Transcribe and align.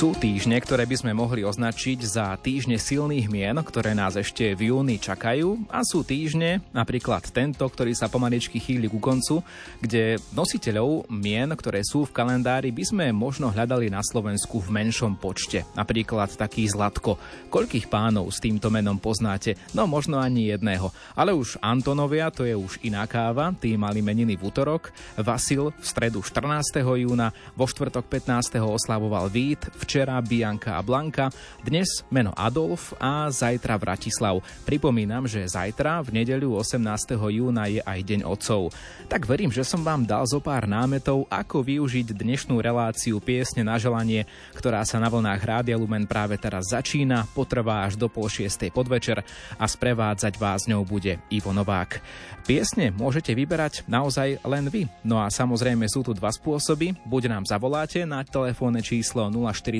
Sú 0.00 0.16
týždne, 0.16 0.56
ktoré 0.56 0.88
by 0.88 0.96
sme 0.96 1.12
mohli 1.12 1.44
označiť 1.44 2.00
za 2.08 2.32
týždne 2.40 2.80
silných 2.80 3.28
mien, 3.28 3.52
ktoré 3.52 3.92
nás 3.92 4.16
ešte 4.16 4.56
v 4.56 4.72
júni 4.72 4.96
čakajú 4.96 5.68
a 5.68 5.84
sú 5.84 6.00
týždne, 6.08 6.64
napríklad 6.72 7.28
tento, 7.28 7.60
ktorý 7.68 7.92
sa 7.92 8.08
pomaličky 8.08 8.56
chýli 8.56 8.88
ku 8.88 8.96
koncu, 8.96 9.44
kde 9.76 10.16
nositeľov 10.32 11.04
mien, 11.12 11.52
ktoré 11.52 11.84
sú 11.84 12.08
v 12.08 12.16
kalendári, 12.16 12.72
by 12.72 12.80
sme 12.80 13.06
možno 13.12 13.52
hľadali 13.52 13.92
na 13.92 14.00
Slovensku 14.00 14.64
v 14.64 14.72
menšom 14.72 15.20
počte. 15.20 15.68
Napríklad 15.76 16.32
taký 16.32 16.64
Zlatko. 16.64 17.20
Koľkých 17.52 17.92
pánov 17.92 18.32
s 18.32 18.40
týmto 18.40 18.72
menom 18.72 18.96
poznáte? 18.96 19.60
No 19.76 19.84
možno 19.84 20.16
ani 20.16 20.48
jedného. 20.48 20.88
Ale 21.12 21.36
už 21.36 21.60
Antonovia, 21.60 22.32
to 22.32 22.48
je 22.48 22.56
už 22.56 22.80
iná 22.88 23.04
káva, 23.04 23.52
tí 23.52 23.76
mali 23.76 24.00
meniny 24.00 24.32
v 24.32 24.48
útorok, 24.48 24.96
Vasil 25.20 25.76
v 25.76 25.84
stredu 25.84 26.24
14. 26.24 26.80
júna, 26.80 27.36
vo 27.52 27.68
štvrtok 27.68 28.08
15. 28.08 28.64
oslavoval 28.64 29.28
Vít, 29.28 29.68
včera 29.90 30.22
Bianka 30.22 30.78
a 30.78 30.86
Blanka, 30.86 31.34
dnes 31.66 32.06
meno 32.14 32.30
Adolf 32.38 32.94
a 33.02 33.26
zajtra 33.26 33.74
Vratislav. 33.74 34.38
Pripomínam, 34.62 35.26
že 35.26 35.42
zajtra 35.42 35.98
v 36.06 36.22
nedeľu 36.22 36.62
18. 36.62 37.18
júna 37.18 37.66
je 37.66 37.82
aj 37.82 37.98
Deň 38.06 38.22
otcov. 38.22 38.70
Tak 39.10 39.26
verím, 39.26 39.50
že 39.50 39.66
som 39.66 39.82
vám 39.82 40.06
dal 40.06 40.22
zo 40.30 40.38
pár 40.38 40.70
námetov, 40.70 41.26
ako 41.26 41.66
využiť 41.66 42.14
dnešnú 42.14 42.62
reláciu 42.62 43.18
piesne 43.18 43.66
na 43.66 43.82
želanie, 43.82 44.30
ktorá 44.54 44.86
sa 44.86 45.02
na 45.02 45.10
vlnách 45.10 45.42
Rádia 45.42 45.74
Lumen 45.74 46.06
práve 46.06 46.38
teraz 46.38 46.70
začína, 46.70 47.26
potrvá 47.34 47.82
až 47.82 47.98
do 47.98 48.06
pol 48.06 48.30
šiestej 48.30 48.70
podvečer 48.70 49.26
a 49.58 49.64
sprevádzať 49.66 50.38
vás 50.38 50.70
ňou 50.70 50.86
bude 50.86 51.18
Ivo 51.34 51.50
Novák. 51.50 51.98
Piesne 52.46 52.94
môžete 52.94 53.34
vyberať 53.34 53.82
naozaj 53.90 54.38
len 54.46 54.70
vy. 54.70 54.86
No 55.02 55.18
a 55.18 55.26
samozrejme 55.30 55.90
sú 55.90 56.06
tu 56.06 56.14
dva 56.14 56.30
spôsoby. 56.30 56.94
Buď 57.06 57.26
nám 57.26 57.44
zavoláte 57.46 58.06
na 58.06 58.22
telefónne 58.22 58.82
číslo 58.82 59.26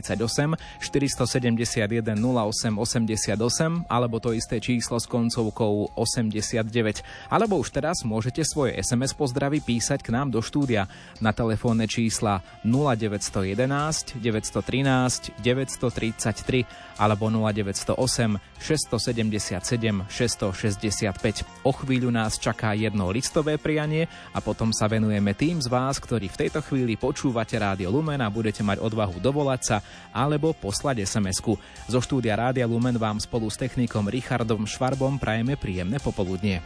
048 0.00 0.56
471 0.80 2.16
08 2.16 2.80
88 2.80 3.86
alebo 3.86 4.16
to 4.18 4.32
isté 4.32 4.58
číslo 4.58 4.98
s 4.98 5.06
koncovkou 5.06 5.92
89. 5.94 7.04
Alebo 7.28 7.60
už 7.60 7.70
teraz 7.70 8.02
môžete 8.02 8.42
svoje 8.42 8.80
SMS 8.80 9.12
pozdravy 9.12 9.60
písať 9.60 10.00
k 10.02 10.10
nám 10.10 10.32
do 10.32 10.40
štúdia 10.40 10.88
na 11.20 11.30
telefónne 11.36 11.84
čísla 11.84 12.42
0911 12.64 14.18
913 14.18 15.36
933 15.38 17.00
alebo 17.00 17.32
0908 17.32 18.36
677 18.60 20.04
665. 20.08 21.64
O 21.64 21.72
chvíľu 21.72 22.12
nás 22.12 22.36
čaká 22.36 22.76
jedno 22.76 23.08
listové 23.08 23.56
prianie 23.56 24.04
a 24.36 24.44
potom 24.44 24.72
sa 24.76 24.84
venujeme 24.84 25.32
tým 25.32 25.60
z 25.64 25.68
vás, 25.72 25.96
ktorí 25.96 26.28
v 26.28 26.40
tejto 26.46 26.60
chvíli 26.60 27.00
počúvate 27.00 27.56
Rádio 27.56 27.88
Lumen 27.88 28.20
a 28.20 28.28
budete 28.28 28.60
mať 28.60 28.84
odvahu 28.84 29.16
dovolať 29.16 29.60
sa 29.64 29.76
alebo 30.10 30.52
poslať 30.52 31.02
SMS-ku. 31.06 31.58
Zo 31.86 32.00
štúdia 32.02 32.38
Rádia 32.38 32.66
Lumen 32.68 32.96
vám 32.98 33.18
spolu 33.18 33.48
s 33.48 33.56
technikom 33.56 34.06
Richardom 34.10 34.66
Švarbom 34.66 35.16
prajeme 35.16 35.54
príjemné 35.54 35.98
popoludnie. 36.02 36.60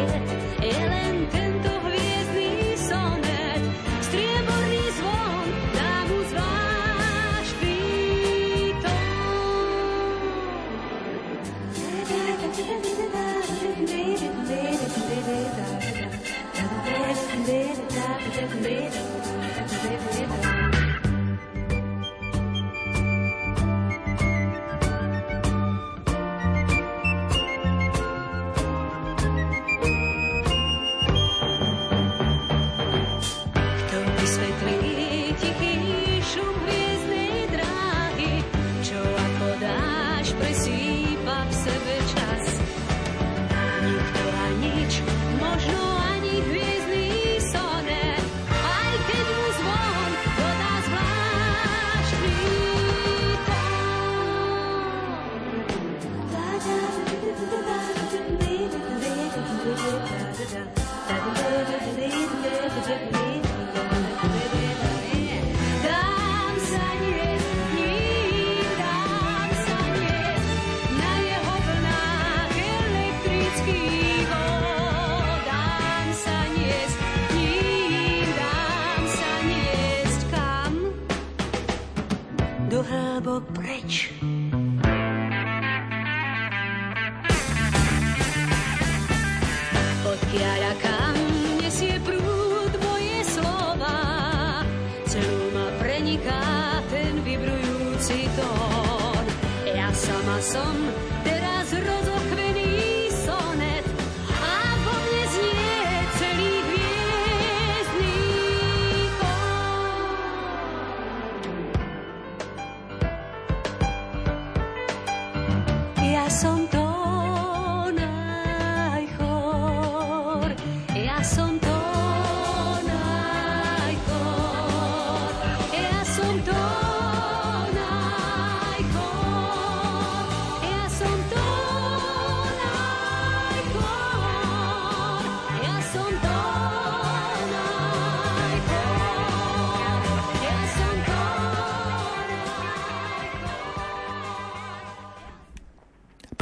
yeah. 0.00 0.39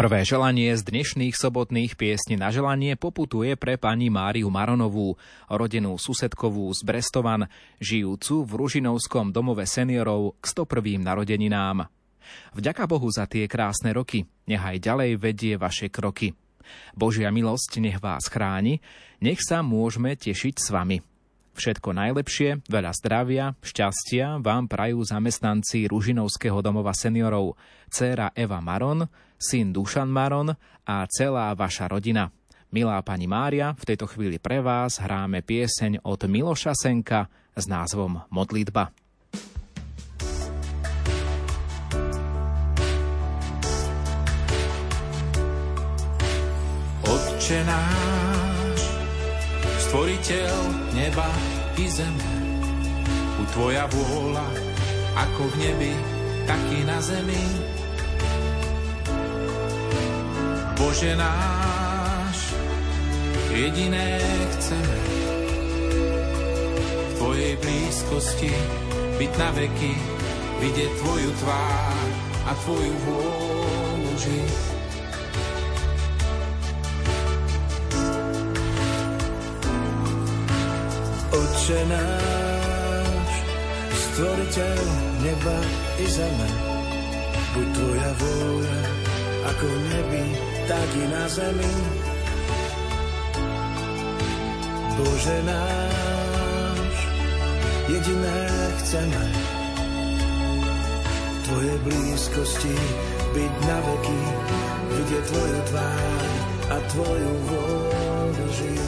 Prvé 0.09 0.25
želanie 0.25 0.73
z 0.73 0.89
dnešných 0.89 1.37
sobotných 1.37 1.93
piesní 1.93 2.41
na 2.41 2.49
želanie 2.49 2.97
poputuje 2.97 3.61
pre 3.61 3.77
pani 3.77 4.09
Máriu 4.09 4.49
Maronovú, 4.49 5.21
rodenú 5.53 6.01
susedkovú 6.01 6.73
z 6.73 6.81
Brestovan, 6.81 7.45
žijúcu 7.77 8.41
v 8.49 8.51
Ružinovskom 8.57 9.37
domove 9.37 9.69
seniorov 9.69 10.41
k 10.41 10.65
101. 10.65 11.05
narodeninám. 11.05 11.93
Vďaka 12.57 12.89
Bohu 12.89 13.05
za 13.13 13.29
tie 13.29 13.45
krásne 13.45 13.93
roky, 13.93 14.25
nechaj 14.49 14.81
ďalej 14.81 15.21
vedie 15.21 15.61
vaše 15.61 15.93
kroky. 15.93 16.33
Božia 16.97 17.29
milosť 17.29 17.77
nech 17.77 18.01
vás 18.01 18.33
chráni, 18.33 18.81
nech 19.21 19.45
sa 19.45 19.61
môžeme 19.61 20.17
tešiť 20.17 20.55
s 20.57 20.73
vami. 20.73 21.05
Všetko 21.53 21.93
najlepšie, 21.93 22.65
veľa 22.65 22.97
zdravia, 22.97 23.53
šťastia 23.61 24.41
vám 24.41 24.73
prajú 24.73 25.05
zamestnanci 25.05 25.85
Ružinovského 25.85 26.65
domova 26.65 26.97
seniorov, 26.97 27.61
dcéra 27.93 28.33
Eva 28.33 28.65
Maron, 28.65 29.28
syn 29.39 29.71
Dušan 29.71 30.11
Maron 30.11 30.53
a 30.85 31.07
celá 31.07 31.55
vaša 31.55 31.87
rodina. 31.87 32.35
Milá 32.69 33.01
pani 33.01 33.25
Mária, 33.25 33.73
v 33.73 33.87
tejto 33.89 34.05
chvíli 34.05 34.37
pre 34.37 34.61
vás 34.61 35.01
hráme 35.01 35.41
pieseň 35.41 36.05
od 36.05 36.21
Miloša 36.29 36.77
Senka 36.77 37.33
s 37.57 37.65
názvom 37.65 38.29
Modlitba. 38.29 38.93
Otče 47.09 47.61
náš, 47.65 48.81
stvoriteľ 49.89 50.55
neba 50.93 51.31
i 51.81 51.89
zeme, 51.89 52.33
u 53.41 53.43
tvoja 53.57 53.89
vôľa, 53.89 54.45
ako 55.17 55.43
v 55.49 55.55
nebi, 55.57 55.95
tak 56.45 56.61
i 56.69 56.85
na 56.85 57.01
zemi. 57.01 57.43
Bože 60.79 61.11
náš, 61.19 62.55
jediné 63.51 64.23
chceme, 64.55 64.99
v 67.03 67.11
Tvojej 67.19 67.55
blízkosti 67.59 68.55
byť 69.19 69.33
na 69.43 69.51
veky, 69.59 69.95
vidieť 70.63 70.91
Tvoju 71.03 71.31
tvár 71.43 72.09
a 72.47 72.53
Tvoju 72.63 72.95
vôľu 72.95 74.13
žiť. 74.23 74.55
Oče 81.35 81.81
náš, 81.91 83.31
stvoriteľ 83.99 84.79
neba 85.27 85.59
i 85.99 86.07
zeme, 86.07 86.51
buď 87.51 87.67
tvoja 87.75 88.11
vôľa, 88.15 88.81
ako 89.43 89.65
v 89.67 89.79
nebi, 89.91 90.27
tak 90.69 90.89
i 91.01 91.05
na 91.09 91.25
zemi. 91.29 91.75
Bože 95.01 95.39
náš, 95.49 96.97
jediné 97.89 98.41
chceme, 98.83 99.25
v 101.33 101.39
Tvojej 101.49 101.79
blízkosti 101.89 102.77
byť 103.33 103.53
na 103.65 103.79
veky, 103.81 104.21
vidieť 104.93 105.25
Tvoju 105.33 105.61
tvár 105.73 106.29
a 106.69 106.77
Tvoju 106.93 107.33
vôľu 107.49 108.47
žiť. 108.53 108.88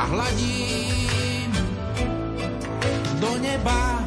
a 0.00 0.04
hladím 0.04 1.52
do 3.20 3.36
neba. 3.36 4.00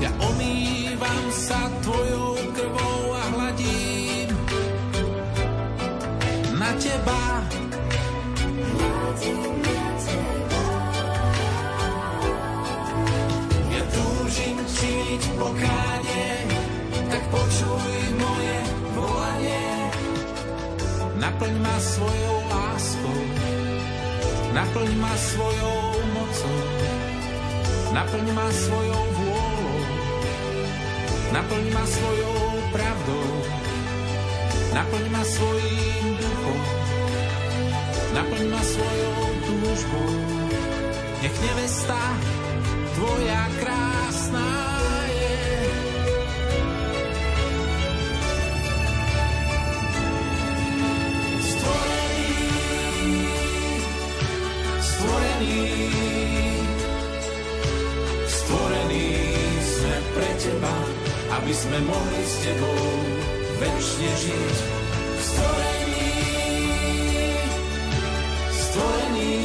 Ja 0.00 0.10
omývam 0.24 1.24
sa 1.28 1.68
tvojou 1.84 2.40
krvou 2.56 3.12
a 3.12 3.24
hladím 3.36 4.32
na 6.56 6.72
teba. 6.80 7.44
pokánie, 15.38 15.78
tak 15.78 15.87
Naplň 21.38 21.54
ma 21.62 21.78
svojou 21.78 22.36
láskou, 22.50 23.20
naplň 24.58 24.90
ma 24.98 25.14
svojou 25.14 25.78
mocou, 26.10 26.58
naplň 27.94 28.26
ma 28.34 28.48
svojou 28.50 29.04
vôľou, 29.14 29.78
naplň 31.30 31.64
ma 31.70 31.84
svojou 31.86 32.42
pravdou, 32.74 33.30
naplň 34.74 35.04
ma 35.14 35.22
svojím 35.22 36.06
duchom, 36.18 36.60
naplň 38.18 38.44
ma 38.50 38.62
svojou 38.66 39.22
túžbou. 39.46 40.10
Nech 41.22 41.36
nevesta 41.38 42.02
tvoja 42.98 43.42
krásna 43.62 44.50
aby 61.48 61.52
sme 61.56 61.78
mohli 61.88 62.22
s 62.28 62.34
Tebou 62.44 62.80
väčšine 63.56 64.10
žiť. 64.20 64.56
Stvorení, 65.18 66.12
stvorení, 68.52 69.36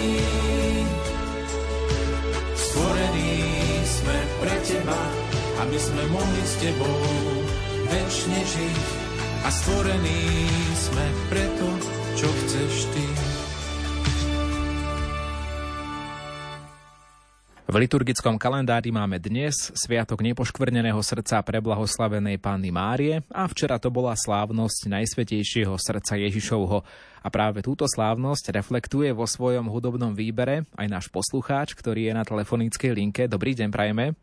stvorení 2.59 3.31
sme 3.87 4.17
pre 4.43 4.55
Teba, 4.67 5.01
aby 5.63 5.77
sme 5.79 6.03
mohli 6.11 6.43
s 6.43 6.53
Tebou 6.59 6.99
väčšine 7.87 8.41
žiť. 8.43 8.85
A 9.43 9.49
stvorení 9.51 10.23
sme 10.75 11.05
preto, 11.31 11.67
čo 12.19 12.27
chceš 12.27 12.87
Ty. 12.91 13.22
V 17.73 17.81
liturgickom 17.81 18.37
kalendári 18.37 18.93
máme 18.93 19.17
dnes 19.17 19.73
Sviatok 19.73 20.21
nepoškvrneného 20.21 21.01
srdca 21.01 21.41
pre 21.41 21.57
blahoslavenej 21.57 22.37
Panny 22.37 22.69
Márie 22.69 23.25
a 23.33 23.49
včera 23.49 23.81
to 23.81 23.89
bola 23.89 24.13
slávnosť 24.13 24.93
Najsvetejšieho 24.93 25.73
srdca 25.81 26.13
Ježišovho. 26.21 26.85
A 27.25 27.27
práve 27.33 27.65
túto 27.65 27.89
slávnosť 27.89 28.53
reflektuje 28.53 29.09
vo 29.09 29.25
svojom 29.25 29.73
hudobnom 29.73 30.13
výbere 30.13 30.69
aj 30.77 30.85
náš 30.85 31.05
poslucháč, 31.09 31.73
ktorý 31.73 32.05
je 32.05 32.13
na 32.13 32.21
telefonickej 32.21 32.93
linke. 32.93 33.25
Dobrý 33.25 33.57
deň, 33.57 33.73
prajeme. 33.73 34.13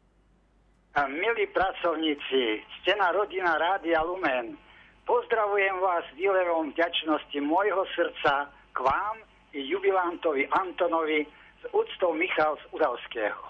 Milí 1.11 1.51
pracovníci, 1.51 2.63
stená 2.87 3.11
rodina 3.11 3.59
Rádia 3.59 3.99
Lumen, 4.07 4.55
pozdravujem 5.03 5.75
vás 5.83 6.07
výlevom 6.15 6.71
vďačnosti 6.71 7.39
môjho 7.43 7.83
srdca 7.99 8.47
k 8.71 8.79
vám 8.79 9.27
i 9.59 9.67
jubilantovi 9.67 10.47
Antonovi, 10.55 11.40
s 11.61 11.65
úctou 11.71 12.17
Michal 12.17 12.57
z 12.57 12.65
Udalského. 12.73 13.41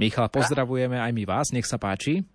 Michal, 0.00 0.26
pozdravujeme 0.32 0.98
aj 0.98 1.12
my 1.14 1.24
vás, 1.28 1.46
nech 1.54 1.68
sa 1.68 1.78
páči. 1.78 2.26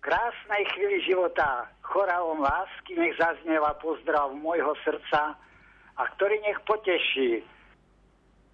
Krásnej 0.00 0.64
chvíli 0.72 1.00
života, 1.04 1.68
chorálom 1.84 2.40
lásky 2.40 2.96
nech 2.96 3.16
zaznieva 3.20 3.76
pozdrav 3.80 4.32
môjho 4.32 4.72
srdca 4.84 5.36
a 5.94 6.02
ktorý 6.16 6.40
nech 6.44 6.60
poteší 6.64 7.42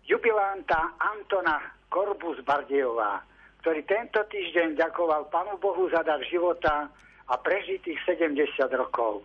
jubilanta 0.06 0.94
Antona 0.98 1.60
Korbus 1.90 2.42
Bardejová, 2.42 3.22
ktorý 3.62 3.82
tento 3.86 4.22
týždeň 4.26 4.78
ďakoval 4.78 5.28
Panu 5.28 5.58
Bohu 5.58 5.90
za 5.90 6.02
dar 6.02 6.22
života 6.26 6.88
a 7.30 7.34
prežitých 7.38 7.98
70 8.06 8.56
rokov, 8.74 9.22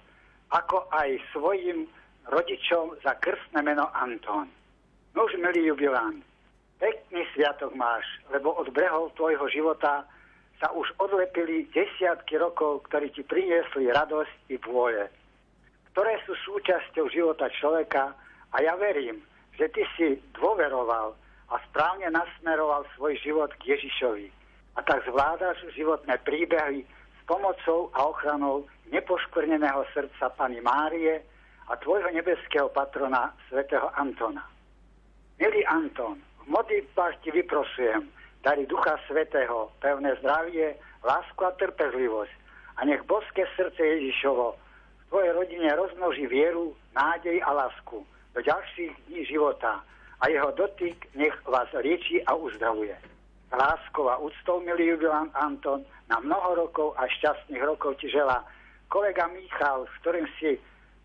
ako 0.54 0.86
aj 0.94 1.18
svojim 1.34 1.90
rodičom 2.30 2.98
za 3.02 3.18
krstné 3.22 3.62
meno 3.62 3.90
Anton. 3.94 4.50
Nož, 5.16 5.32
milý 5.40 5.72
jubilant, 5.72 6.20
Pekný 6.80 7.24
sviatok 7.32 7.72
máš, 7.76 8.04
lebo 8.32 8.52
od 8.52 8.68
brehov 8.76 9.16
tvojho 9.16 9.48
života 9.48 10.04
sa 10.60 10.72
už 10.72 10.88
odlepili 11.00 11.68
desiatky 11.72 12.40
rokov, 12.40 12.88
ktorí 12.92 13.12
ti 13.12 13.24
priniesli 13.24 13.92
radosť 13.92 14.52
i 14.52 14.56
vôle, 14.60 15.08
ktoré 15.96 16.20
sú 16.28 16.36
súčasťou 16.36 17.08
života 17.12 17.48
človeka 17.52 18.16
a 18.52 18.58
ja 18.64 18.76
verím, 18.76 19.24
že 19.56 19.72
ty 19.72 19.84
si 19.96 20.20
dôveroval 20.36 21.16
a 21.52 21.56
správne 21.72 22.12
nasmeroval 22.12 22.84
svoj 22.96 23.16
život 23.24 23.52
k 23.64 23.76
Ježišovi. 23.76 24.28
A 24.76 24.84
tak 24.84 25.08
zvládaš 25.08 25.64
životné 25.72 26.20
príbehy 26.28 26.84
s 26.84 27.22
pomocou 27.24 27.88
a 27.96 28.12
ochranou 28.12 28.68
nepoškvrneného 28.92 29.88
srdca 29.96 30.28
Pany 30.36 30.60
Márie 30.60 31.24
a 31.72 31.74
tvojho 31.80 32.12
nebeského 32.12 32.68
patrona 32.70 33.32
svätého 33.48 33.88
Antona. 33.96 34.44
Milý 35.40 35.64
Anton, 35.68 36.20
modlitbách 36.52 37.16
ti 37.22 37.30
vyprosujem 37.32 38.10
dary 38.46 38.66
Ducha 38.70 39.02
Svetého, 39.10 39.74
pevné 39.82 40.14
zdravie, 40.22 40.78
lásku 41.02 41.42
a 41.42 41.52
trpezlivosť 41.58 42.36
a 42.78 42.86
nech 42.86 43.02
boské 43.10 43.50
srdce 43.58 43.82
Ježišovo 43.82 44.54
v 44.54 45.04
tvojej 45.10 45.32
rodine 45.34 45.70
rozmnoží 45.74 46.26
vieru, 46.28 46.78
nádej 46.94 47.42
a 47.42 47.52
lásku 47.52 48.06
do 48.34 48.40
ďalších 48.42 48.94
dní 49.10 49.26
života 49.26 49.82
a 50.22 50.30
jeho 50.30 50.52
dotyk 50.52 51.08
nech 51.16 51.34
vás 51.48 51.70
lieči 51.74 52.24
a 52.26 52.36
uzdravuje. 52.36 52.96
Láskou 53.56 54.10
a 54.10 54.18
úctou, 54.18 54.60
milý 54.60 54.94
jubilant 54.94 55.32
Anton, 55.34 55.86
na 56.10 56.20
mnoho 56.20 56.68
rokov 56.68 56.94
a 57.00 57.08
šťastných 57.08 57.64
rokov 57.64 57.98
ti 57.98 58.12
želá 58.12 58.44
kolega 58.92 59.26
Michal, 59.32 59.88
s 59.88 59.94
ktorým 60.02 60.28
si 60.38 60.60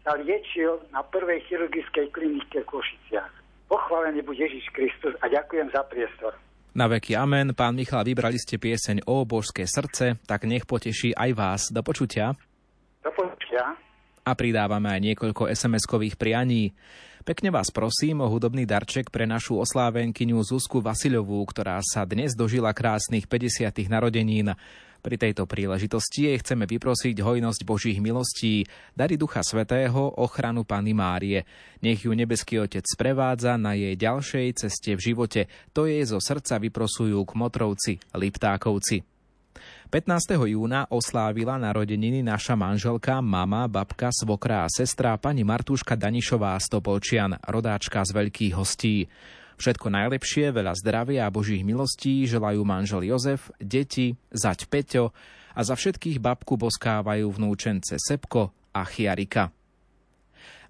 sa 0.04 0.16
liečil 0.16 0.80
na 0.90 1.04
prvej 1.04 1.40
chirurgickej 1.47 2.11
klinike 2.11 2.64
v 2.64 2.68
Košiciach. 2.68 3.39
Pochválený 3.70 4.26
buď 4.26 4.50
Ježiš 4.50 4.66
Kristus 4.74 5.14
a 5.22 5.30
ďakujem 5.30 5.70
za 5.70 5.86
priestor. 5.86 6.34
Na 6.74 6.90
veky 6.90 7.14
amen. 7.14 7.54
Pán 7.54 7.78
Michal, 7.78 8.02
vybrali 8.02 8.34
ste 8.34 8.58
pieseň 8.58 9.06
o 9.06 9.22
božské 9.22 9.62
srdce, 9.62 10.18
tak 10.26 10.42
nech 10.42 10.66
poteší 10.66 11.14
aj 11.14 11.30
vás. 11.38 11.62
Do 11.70 11.78
počutia. 11.86 12.34
Do 13.06 13.14
počutia. 13.14 13.78
A 14.26 14.34
pridávame 14.34 14.90
aj 14.90 15.14
niekoľko 15.14 15.46
SMS-kových 15.54 16.18
prianí. 16.18 16.74
Pekne 17.22 17.54
vás 17.54 17.70
prosím 17.70 18.26
o 18.26 18.30
hudobný 18.32 18.66
darček 18.66 19.06
pre 19.14 19.22
našu 19.22 19.62
oslávenkyňu 19.62 20.42
Zuzku 20.42 20.82
Vasilovú, 20.82 21.38
ktorá 21.46 21.78
sa 21.78 22.02
dnes 22.02 22.34
dožila 22.34 22.74
krásnych 22.74 23.30
50. 23.30 23.70
narodenín. 23.86 24.50
Pri 25.00 25.16
tejto 25.16 25.49
príležitosti 25.49 26.28
jej 26.28 26.37
chceme 26.37 26.69
vyprosiť 26.69 27.25
hojnosť 27.25 27.61
Božích 27.64 27.99
milostí, 28.04 28.69
dary 28.92 29.16
Ducha 29.16 29.40
Svetého, 29.40 30.12
ochranu 30.21 30.69
Pany 30.69 30.92
Márie. 30.92 31.49
Nech 31.80 32.04
ju 32.04 32.12
nebeský 32.12 32.61
Otec 32.61 32.85
sprevádza 32.85 33.57
na 33.57 33.73
jej 33.73 33.97
ďalšej 33.97 34.61
ceste 34.61 34.92
v 34.92 35.00
živote. 35.00 35.49
To 35.73 35.88
jej 35.88 36.04
zo 36.04 36.21
srdca 36.21 36.61
vyprosujú 36.61 37.25
kmotrovci, 37.25 37.97
liptákovci. 38.12 39.00
15. 39.90 40.38
júna 40.47 40.87
oslávila 40.87 41.59
narodeniny 41.59 42.23
naša 42.23 42.54
manželka, 42.54 43.19
mama, 43.19 43.66
babka, 43.66 44.14
svokra 44.14 44.62
a 44.62 44.71
sestra 44.71 45.19
pani 45.19 45.42
Martuška 45.42 45.99
Danišová 45.99 46.54
Stopolčian, 46.62 47.35
rodáčka 47.49 48.07
z 48.07 48.14
veľkých 48.14 48.52
hostí. 48.54 49.11
Všetko 49.60 49.92
najlepšie, 49.92 50.56
veľa 50.56 50.72
zdravia 50.72 51.28
a 51.28 51.34
božích 51.34 51.60
milostí 51.60 52.24
želajú 52.24 52.64
manžel 52.64 53.04
Jozef, 53.04 53.52
deti, 53.60 54.16
zať 54.32 54.64
Peťo 54.72 55.12
a 55.52 55.60
za 55.60 55.76
všetkých 55.76 56.16
babku 56.16 56.56
boskávajú 56.56 57.28
vnúčence 57.28 57.92
Sepko 58.00 58.56
a 58.72 58.88
Chiarika. 58.88 59.52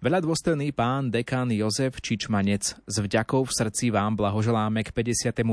Veľa 0.02 0.26
dôstojný 0.26 0.75
pán 0.75 1.06
dekán 1.06 1.54
Jozef 1.54 2.02
Čičmanec 2.02 2.82
s 2.82 2.97
vďakou 2.99 3.47
v 3.47 3.52
srdci 3.54 3.94
vám 3.94 4.18
blahoželáme 4.18 4.82
k 4.82 4.90
51. 4.90 5.47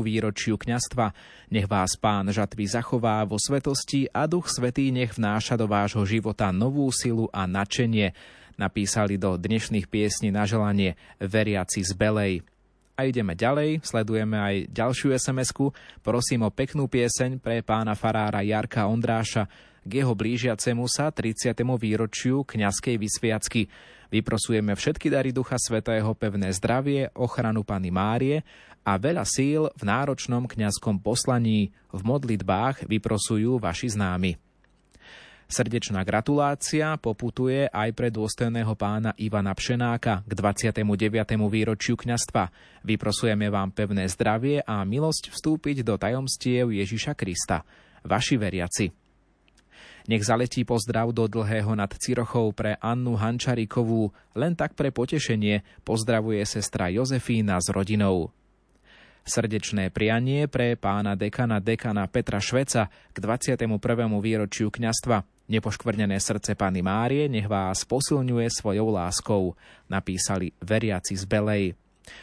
výročiu 0.00 0.56
kňastva. 0.56 1.12
Nech 1.52 1.68
vás 1.68 1.92
pán 2.00 2.32
žatvy 2.32 2.72
zachová 2.72 3.20
vo 3.28 3.36
svetosti 3.36 4.08
a 4.16 4.24
duch 4.24 4.48
svetý 4.48 4.88
nech 4.96 5.12
vnáša 5.12 5.60
do 5.60 5.68
vášho 5.68 6.08
života 6.08 6.48
novú 6.56 6.88
silu 6.88 7.28
a 7.36 7.44
načenie. 7.44 8.16
Napísali 8.56 9.20
do 9.20 9.36
dnešných 9.36 9.92
piesní 9.92 10.32
na 10.32 10.48
želanie 10.48 10.96
veriaci 11.20 11.84
z 11.84 11.92
Belej. 11.92 12.48
A 12.98 13.06
ideme 13.06 13.38
ďalej, 13.38 13.86
sledujeme 13.86 14.34
aj 14.34 14.74
ďalšiu 14.74 15.14
sms 15.14 15.54
Prosím 16.02 16.42
o 16.42 16.50
peknú 16.50 16.90
pieseň 16.90 17.38
pre 17.38 17.62
pána 17.62 17.94
farára 17.94 18.42
Jarka 18.42 18.90
Ondráša 18.90 19.46
k 19.86 20.02
jeho 20.02 20.18
blížiacemu 20.18 20.82
sa 20.90 21.14
30. 21.14 21.54
výročiu 21.78 22.42
kňazskej 22.42 22.98
vysviacky. 22.98 23.70
Vyprosujeme 24.10 24.74
všetky 24.74 25.14
dary 25.14 25.30
Ducha 25.30 25.62
Svetého, 25.62 26.10
pevné 26.18 26.50
zdravie, 26.50 27.14
ochranu 27.14 27.62
Pany 27.62 27.94
Márie 27.94 28.42
a 28.82 28.98
veľa 28.98 29.22
síl 29.22 29.70
v 29.78 29.82
náročnom 29.86 30.50
kňazskom 30.50 30.98
poslaní. 30.98 31.70
V 31.94 32.02
modlitbách 32.02 32.82
vyprosujú 32.90 33.62
vaši 33.62 33.94
známi. 33.94 34.47
Srdečná 35.48 36.04
gratulácia 36.04 37.00
poputuje 37.00 37.72
aj 37.72 37.96
pre 37.96 38.12
dôstojného 38.12 38.68
pána 38.76 39.16
Ivana 39.16 39.56
Pšenáka 39.56 40.20
k 40.28 40.32
29. 40.36 40.84
výročiu 41.48 41.96
kňastva. 41.96 42.52
Vyprosujeme 42.84 43.48
vám 43.48 43.72
pevné 43.72 44.04
zdravie 44.12 44.60
a 44.60 44.84
milosť 44.84 45.32
vstúpiť 45.32 45.88
do 45.88 45.96
tajomstiev 45.96 46.68
Ježiša 46.68 47.16
Krista. 47.16 47.64
Vaši 48.04 48.36
veriaci. 48.36 48.92
Nech 50.12 50.20
zaletí 50.20 50.68
pozdrav 50.68 51.16
do 51.16 51.24
dlhého 51.24 51.72
nad 51.72 51.96
Cirochou 51.96 52.52
pre 52.52 52.76
Annu 52.84 53.16
Hančarikovú, 53.16 54.12
len 54.36 54.52
tak 54.52 54.76
pre 54.76 54.92
potešenie 54.92 55.64
pozdravuje 55.80 56.44
sestra 56.44 56.92
Jozefína 56.92 57.56
s 57.56 57.72
rodinou. 57.72 58.36
Srdečné 59.24 59.96
prianie 59.96 60.44
pre 60.44 60.76
pána 60.76 61.16
dekana 61.16 61.56
dekana 61.56 62.04
Petra 62.04 62.36
Šveca 62.36 62.92
k 62.92 63.16
21. 63.16 63.64
výročiu 64.20 64.68
kňastva. 64.68 65.37
Nepoškvrnené 65.48 66.20
srdce 66.20 66.52
Pany 66.52 66.84
Márie 66.84 67.24
nech 67.24 67.48
vás 67.48 67.88
posilňuje 67.88 68.52
svojou 68.52 68.92
láskou, 68.92 69.56
napísali 69.88 70.52
veriaci 70.60 71.16
z 71.16 71.24
Belej. 71.24 71.72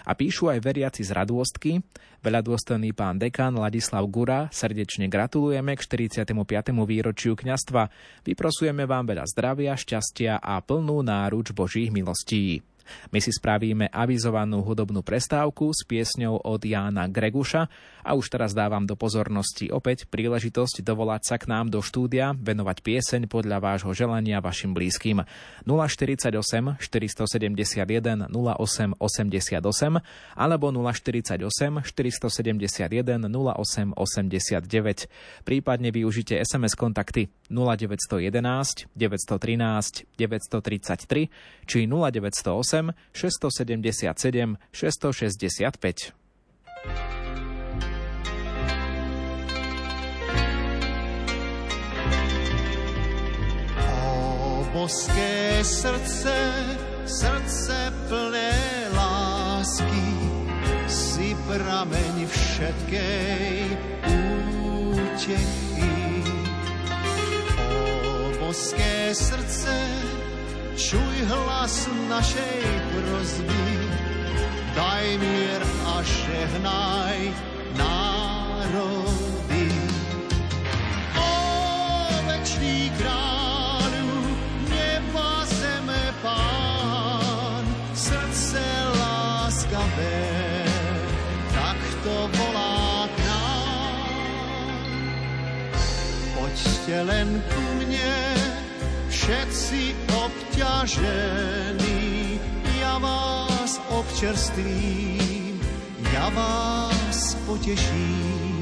A 0.05 0.13
píšu 0.13 0.49
aj 0.49 0.61
veriaci 0.61 1.01
z 1.01 1.09
Radôstky. 1.09 1.81
Veľadôstojný 2.21 2.93
pán 2.93 3.17
dekan 3.17 3.57
Ladislav 3.57 4.05
Gura, 4.09 4.49
srdečne 4.53 5.09
gratulujeme 5.09 5.73
k 5.73 5.81
45. 5.81 6.37
výročiu 6.85 7.33
kňastva. 7.33 7.89
Vyprosujeme 8.25 8.85
vám 8.85 9.09
veľa 9.09 9.25
zdravia, 9.29 9.73
šťastia 9.73 10.41
a 10.41 10.61
plnú 10.61 11.01
náruč 11.01 11.49
Božích 11.53 11.89
milostí. 11.89 12.61
My 13.09 13.17
si 13.17 13.33
spravíme 13.33 13.89
avizovanú 13.89 14.61
hudobnú 14.61 15.01
prestávku 15.01 15.73
s 15.73 15.81
piesňou 15.89 16.45
od 16.45 16.61
Jána 16.61 17.09
Greguša 17.09 17.65
a 18.05 18.13
už 18.13 18.29
teraz 18.29 18.53
dávam 18.53 18.85
do 18.85 18.93
pozornosti 18.93 19.73
opäť 19.73 20.05
príležitosť 20.05 20.85
dovolať 20.85 21.21
sa 21.25 21.35
k 21.41 21.49
nám 21.49 21.73
do 21.73 21.81
štúdia, 21.81 22.37
venovať 22.37 22.85
pieseň 22.85 23.25
podľa 23.25 23.57
vášho 23.57 23.97
želania 23.97 24.37
vašim 24.45 24.77
blízkym 24.77 25.25
048 25.65 26.77
471 26.77 28.29
08 28.29 28.93
88 29.01 30.37
alebo 30.37 30.69
048 30.69 31.81
471 31.81 33.25
08 33.25 33.97
89. 33.97 35.09
Prípadne 35.41 35.89
využite 35.89 36.37
SMS 36.37 36.77
kontakty 36.77 37.33
0911 37.49 38.85
913 38.93 40.05
933 40.13 41.29
či 41.65 41.79
0908 41.89 42.93
677 43.17 44.61
665. 44.69 46.13
boské 54.85 55.65
srdce, 55.65 56.37
srdce 57.09 57.93
plné 58.05 58.53
lásky, 58.93 60.13
si 60.85 61.33
prameň 61.49 62.29
všetkej 62.29 63.49
útechy. 64.93 65.89
O 67.65 68.29
boské 68.37 69.09
srdce, 69.17 69.73
čuj 70.77 71.15
hlas 71.33 71.89
našej 72.05 72.61
prozby, 72.93 73.65
daj 74.77 75.05
mier 75.17 75.61
a 75.65 75.95
žehnaj 76.05 77.33
národy. 77.73 78.94
Poďte 96.85 97.01
len 97.01 97.41
ku 97.49 97.65
mne, 97.81 98.13
všetci 99.09 99.97
obťažení, 100.21 101.97
ja 102.77 103.01
vás 103.01 103.81
občerstvím, 103.89 105.57
ja 106.13 106.29
vás 106.29 107.41
poteším. 107.49 108.61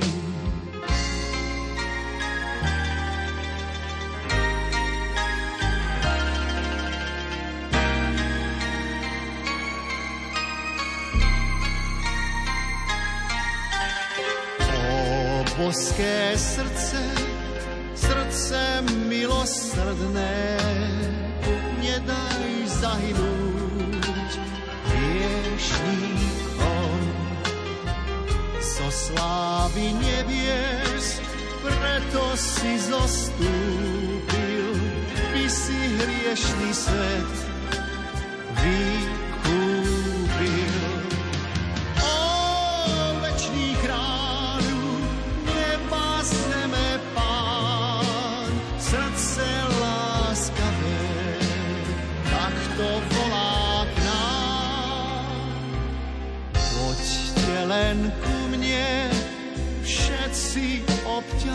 boské 15.59 16.39
srdce 16.39 17.22
srdce 18.23 18.79
milosrdné, 19.11 20.55
nedaj 21.83 22.51
zahynúť 22.79 24.31
hriešníkom. 24.87 26.31
So 28.63 28.87
slávy 28.87 29.91
nevies, 29.99 31.19
preto 31.59 32.23
si 32.39 32.79
zostúpil, 32.79 34.71
by 35.35 35.43
si 35.51 35.75
hriešný 35.99 36.71
svet 36.71 37.31
vykúpil. 38.63 39.12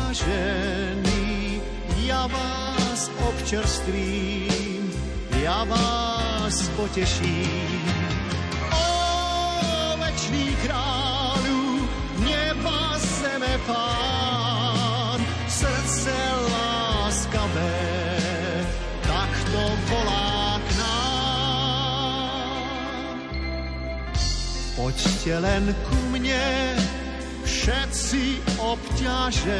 Obťažení. 0.08 1.60
Ja 2.08 2.24
vás 2.32 3.12
občerstvím, 3.28 4.88
ja 5.44 5.68
vás 5.68 6.72
poteším. 6.80 7.84
O 8.72 8.88
večný 10.00 10.56
kráľu, 10.64 11.84
neba 12.24 12.96
zeme 13.20 13.52
pán, 13.68 15.20
srdce 15.44 16.16
láskavé, 16.48 17.76
takto 19.04 19.60
volá 19.92 20.28
Poďte 24.78 25.34
len 25.42 25.74
ku 25.90 25.98
mne, 26.14 26.78
všetci 27.68 28.40
obťažení, 28.64 29.52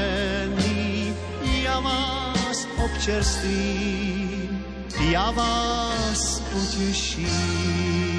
ja 1.61 1.77
vás 1.85 2.65
občerstvím, 2.81 4.65
ja 5.13 5.29
vás 5.37 6.41
poteším. 6.49 8.18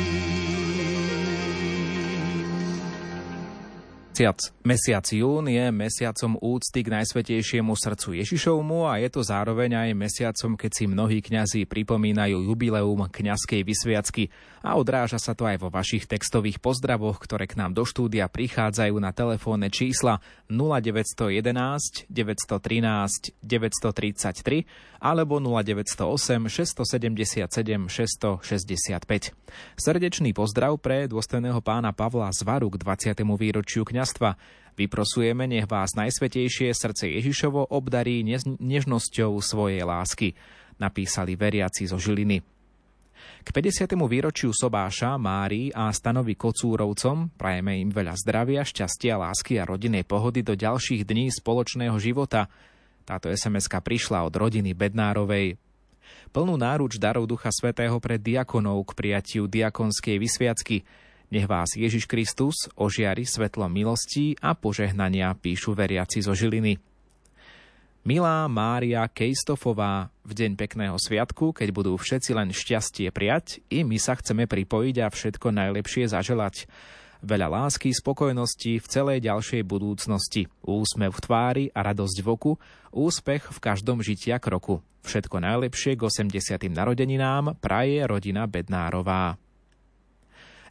Mesiac, 4.20 4.52
mesiac 4.68 5.08
jún 5.08 5.48
je 5.48 5.72
mesiacom 5.72 6.36
úcty 6.44 6.84
k 6.84 6.92
najsvetejšiemu 6.92 7.72
srdcu 7.72 8.20
Ježišovmu 8.20 8.84
a 8.84 9.00
je 9.00 9.08
to 9.16 9.24
zároveň 9.24 9.80
aj 9.80 9.96
mesiacom, 9.96 10.60
keď 10.60 10.72
si 10.76 10.92
mnohí 10.92 11.24
kňazi 11.24 11.64
pripomínajú 11.64 12.52
jubileum 12.52 13.08
kňazskej 13.08 13.64
vysviacky 13.64 14.28
a 14.60 14.76
odráža 14.76 15.24
sa 15.24 15.32
to 15.32 15.48
aj 15.48 15.64
vo 15.64 15.72
vašich 15.72 16.04
textových 16.04 16.60
pozdravoch, 16.60 17.16
ktoré 17.16 17.48
k 17.48 17.64
nám 17.64 17.72
do 17.72 17.88
štúdia 17.88 18.28
prichádzajú 18.28 19.00
na 19.00 19.16
telefónne 19.16 19.72
čísla 19.72 20.20
0911 20.52 22.12
913 22.12 23.40
933 23.40 25.00
alebo 25.00 25.40
0908 25.40 26.52
677 26.52 27.88
665. 27.88 29.32
Srdečný 29.80 30.36
pozdrav 30.36 30.76
pre 30.76 31.08
dôstojného 31.08 31.64
pána 31.64 31.96
Pavla 31.96 32.28
Zvaru 32.36 32.68
k 32.68 32.84
20. 32.84 33.16
výročiu 33.40 33.88
kňaz 33.88 34.09
kresťanstva. 34.10 34.58
Vyprosujeme, 34.80 35.44
nech 35.44 35.68
vás 35.68 35.92
najsvetejšie 36.00 36.72
srdce 36.72 37.12
Ježišovo 37.12 37.68
obdarí 37.68 38.24
nežnosťou 38.64 39.36
svojej 39.44 39.84
lásky, 39.84 40.40
napísali 40.80 41.36
veriaci 41.36 41.84
zo 41.84 42.00
Žiliny. 42.00 42.40
K 43.44 43.48
50. 43.52 43.92
výročiu 44.08 44.56
Sobáša, 44.56 45.20
Mári 45.20 45.68
a 45.76 45.92
stanovi 45.92 46.40
Kocúrovcom 46.40 47.36
prajeme 47.36 47.84
im 47.84 47.92
veľa 47.92 48.16
zdravia, 48.16 48.64
šťastia, 48.64 49.20
lásky 49.20 49.60
a 49.60 49.68
rodinnej 49.68 50.08
pohody 50.08 50.48
do 50.48 50.56
ďalších 50.56 51.04
dní 51.04 51.28
spoločného 51.28 52.00
života. 52.00 52.48
Táto 53.04 53.28
sms 53.28 53.68
prišla 53.68 54.24
od 54.24 54.32
rodiny 54.32 54.72
Bednárovej. 54.72 55.60
Plnú 56.32 56.56
náruč 56.56 56.96
darov 56.96 57.28
Ducha 57.28 57.52
Svetého 57.52 58.00
pre 58.00 58.16
diakonov 58.16 58.88
k 58.88 58.92
prijatiu 58.96 59.44
diakonskej 59.52 60.16
vysviacky– 60.16 60.78
nech 61.30 61.46
vás 61.46 61.78
Ježiš 61.78 62.10
Kristus 62.10 62.70
ožiari 62.74 63.26
svetlom 63.26 63.70
milostí 63.70 64.34
a 64.42 64.58
požehnania, 64.58 65.34
píšu 65.38 65.78
veriaci 65.78 66.26
zo 66.26 66.34
Žiliny. 66.34 66.82
Milá 68.08 68.48
Mária 68.50 69.06
Kejstofová, 69.06 70.10
v 70.26 70.32
deň 70.34 70.58
pekného 70.58 70.98
sviatku, 70.98 71.54
keď 71.54 71.70
budú 71.70 71.94
všetci 71.94 72.32
len 72.34 72.50
šťastie 72.50 73.12
prijať, 73.14 73.62
i 73.70 73.86
my 73.86 74.00
sa 74.02 74.18
chceme 74.18 74.50
pripojiť 74.50 74.96
a 75.04 75.12
všetko 75.12 75.54
najlepšie 75.54 76.10
zaželať. 76.10 76.66
Veľa 77.20 77.52
lásky, 77.52 77.92
spokojnosti 77.92 78.80
v 78.80 78.86
celej 78.88 79.20
ďalšej 79.28 79.68
budúcnosti, 79.68 80.48
úsmev 80.64 81.12
v 81.12 81.20
tvári 81.20 81.66
a 81.76 81.84
radosť 81.84 82.18
v 82.24 82.28
oku, 82.32 82.52
úspech 82.96 83.52
v 83.52 83.60
každom 83.60 84.00
žitia 84.00 84.40
kroku. 84.40 84.80
Všetko 85.04 85.44
najlepšie 85.44 86.00
k 86.00 86.02
80. 86.08 86.72
narodeninám 86.72 87.60
praje 87.60 88.00
rodina 88.08 88.48
Bednárová. 88.48 89.36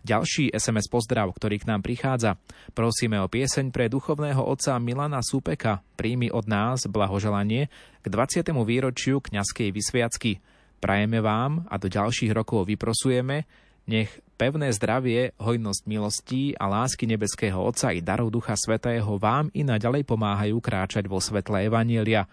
Ďalší 0.06 0.54
SMS 0.54 0.87
pozdrav, 0.87 1.30
ktorý 1.34 1.58
k 1.62 1.68
nám 1.70 1.82
prichádza. 1.82 2.38
Prosíme 2.76 3.18
o 3.18 3.26
pieseň 3.26 3.74
pre 3.74 3.90
duchovného 3.90 4.42
otca 4.42 4.78
Milana 4.78 5.22
Súpeka. 5.22 5.82
Príjmi 5.98 6.30
od 6.30 6.46
nás 6.46 6.87
blahoželanie 6.87 7.66
k 8.02 8.06
20. 8.06 8.46
výročiu 8.62 9.18
kňazskej 9.18 9.68
vysviacky. 9.74 10.38
Prajeme 10.78 11.18
vám 11.18 11.66
a 11.66 11.74
do 11.76 11.90
ďalších 11.90 12.30
rokov 12.30 12.70
vyprosujeme, 12.70 13.42
nech 13.88 14.20
pevné 14.37 14.70
zdravie, 14.70 15.32
hojnosť 15.40 15.82
milostí 15.88 16.52
a 16.54 16.68
lásky 16.68 17.08
nebeského 17.08 17.56
Otca 17.56 17.90
i 17.90 18.04
darov 18.04 18.28
Ducha 18.28 18.54
Svetého 18.54 19.16
vám 19.16 19.48
i 19.56 19.64
naďalej 19.64 20.04
pomáhajú 20.04 20.61
kráčať 20.61 21.08
vo 21.08 21.18
svetle 21.18 21.66
Evanielia. 21.66 22.28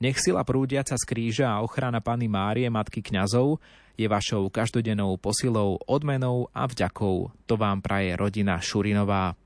Nech 0.00 0.20
sila 0.20 0.44
prúdiaca 0.44 0.94
z 0.96 1.04
kríža 1.08 1.56
a 1.56 1.64
ochrana 1.64 2.04
Pany 2.04 2.28
Márie, 2.28 2.68
Matky 2.68 3.00
kňazov, 3.00 3.58
je 4.00 4.08
vašou 4.08 4.48
každodennou 4.48 5.20
posilou, 5.20 5.76
odmenou 5.84 6.48
a 6.56 6.64
vďakou. 6.64 7.28
To 7.44 7.54
vám 7.60 7.84
praje 7.84 8.16
rodina 8.16 8.56
Šurinová. 8.56 9.36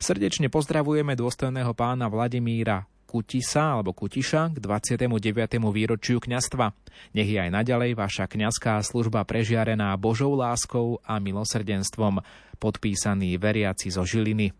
Srdečne 0.00 0.48
pozdravujeme 0.48 1.12
dôstojného 1.12 1.76
pána 1.76 2.08
Vladimíra 2.08 2.88
Kutisa 3.04 3.76
alebo 3.76 3.92
Kutiša 3.92 4.54
k 4.54 4.56
29. 4.62 5.60
výročiu 5.68 6.22
kňastva. 6.22 6.72
Nech 7.12 7.28
je 7.28 7.38
aj 7.42 7.50
naďalej 7.50 7.98
vaša 7.98 8.30
kňazská 8.30 8.80
služba 8.80 9.26
prežiarená 9.26 9.92
Božou 10.00 10.32
láskou 10.38 11.02
a 11.02 11.18
milosrdenstvom, 11.18 12.22
podpísaný 12.56 13.36
veriaci 13.36 13.90
zo 13.90 14.06
Žiliny. 14.06 14.54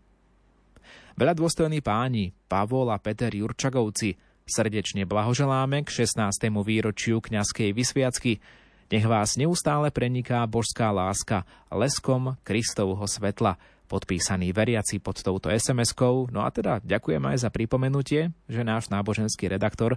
Veľa 1.15 1.33
dôstojní 1.35 1.79
páni, 1.79 2.35
Pavol 2.47 2.91
a 2.91 2.99
Peter 2.99 3.31
Jurčagovci, 3.31 4.15
srdečne 4.47 5.07
blahoželáme 5.07 5.87
k 5.87 6.03
16. 6.03 6.51
výročiu 6.63 7.23
kňazskej 7.23 7.71
vysviacky, 7.71 8.43
nech 8.91 9.07
vás 9.07 9.39
neustále 9.39 9.87
preniká 9.87 10.43
božská 10.43 10.91
láska 10.91 11.47
leskom 11.71 12.35
Kristovho 12.43 13.07
svetla, 13.07 13.55
podpísaný 13.87 14.51
veriaci 14.51 14.99
pod 14.99 15.23
touto 15.23 15.47
SMS-kou. 15.47 16.27
No 16.27 16.43
a 16.43 16.51
teda 16.51 16.83
ďakujem 16.83 17.23
aj 17.23 17.47
za 17.47 17.49
pripomenutie, 17.49 18.35
že 18.51 18.61
náš 18.67 18.91
náboženský 18.91 19.47
redaktor 19.47 19.95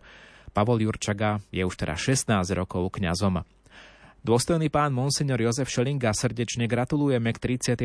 Pavol 0.54 0.86
Jurčaga 0.86 1.42
je 1.50 1.66
už 1.66 1.74
teraz 1.74 2.06
16 2.06 2.46
rokov 2.54 2.94
kňazom. 2.94 3.42
Dôstojný 4.24 4.72
pán 4.72 4.94
Monsignor 4.96 5.36
Jozef 5.36 5.68
Šelinga 5.68 6.14
srdečne 6.16 6.64
gratulujeme 6.64 7.28
k 7.36 7.60
39. 7.60 7.84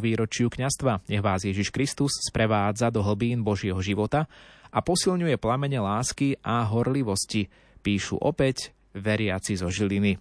výročiu 0.00 0.48
kňastva. 0.48 1.04
Nech 1.04 1.20
vás 1.20 1.44
Ježiš 1.44 1.68
Kristus 1.68 2.16
sprevádza 2.24 2.88
do 2.88 3.04
hlbín 3.04 3.44
Božieho 3.44 3.76
života 3.84 4.24
a 4.72 4.78
posilňuje 4.80 5.36
plamene 5.36 5.76
lásky 5.76 6.40
a 6.40 6.64
horlivosti, 6.64 7.52
píšu 7.84 8.16
opäť 8.16 8.72
veriaci 8.96 9.60
zo 9.60 9.68
Žiliny. 9.68 10.16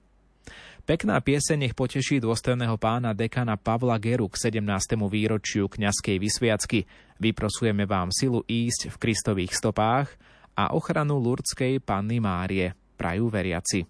Pekná 0.86 1.18
pieseň 1.18 1.66
nech 1.66 1.74
poteší 1.74 2.22
dôstojného 2.22 2.78
pána 2.78 3.18
dekana 3.18 3.58
Pavla 3.58 3.98
Geru 3.98 4.30
k 4.30 4.54
17. 4.54 4.94
výročiu 5.10 5.66
kňazskej 5.66 6.22
vysviacky. 6.22 6.86
Vyprosujeme 7.18 7.90
vám 7.90 8.14
silu 8.14 8.46
ísť 8.46 8.94
v 8.94 9.00
Kristových 9.02 9.58
stopách 9.58 10.14
a 10.54 10.78
ochranu 10.78 11.18
Lurdskej 11.18 11.82
Panny 11.82 12.22
Márie. 12.22 12.78
Prajú 13.02 13.34
veriaci. 13.34 13.82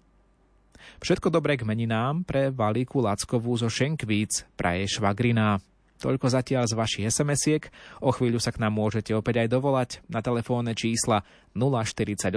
Všetko 1.04 1.28
dobré 1.28 1.60
k 1.60 1.68
meninám 1.68 2.24
pre 2.24 2.48
Valíku 2.48 3.04
Lackovú 3.04 3.60
zo 3.60 3.68
Šenkvíc, 3.68 4.48
praje 4.56 4.88
Švagriná. 4.88 5.60
Toľko 5.96 6.28
zatiaľ 6.28 6.68
z 6.68 6.76
vašich 6.76 7.08
SMS-iek. 7.08 7.72
O 8.04 8.12
chvíľu 8.12 8.36
sa 8.36 8.52
k 8.52 8.60
nám 8.60 8.76
môžete 8.76 9.16
opäť 9.16 9.44
aj 9.44 9.48
dovolať 9.48 9.90
na 10.12 10.20
telefónne 10.20 10.76
čísla 10.76 11.24
048 11.56 12.28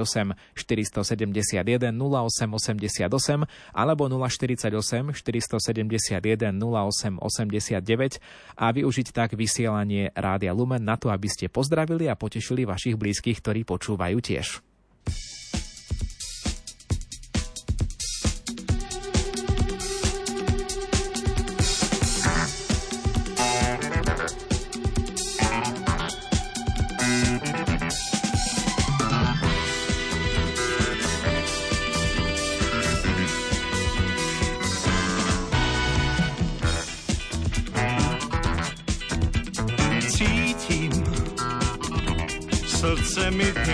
471 0.55 1.91
0888 1.91 3.47
alebo 3.75 4.03
048 4.07 5.11
471 5.11 6.55
0889 6.55 8.23
a 8.55 8.65
využiť 8.71 9.07
tak 9.11 9.35
vysielanie 9.35 10.15
Rádia 10.15 10.55
Lumen 10.55 10.87
na 10.87 10.95
to, 10.95 11.11
aby 11.11 11.27
ste 11.27 11.51
pozdravili 11.51 12.07
a 12.07 12.15
potešili 12.15 12.63
vašich 12.63 12.95
blízkych, 12.95 13.43
ktorí 13.43 13.67
počúvajú 13.67 14.23
tiež. 14.23 14.68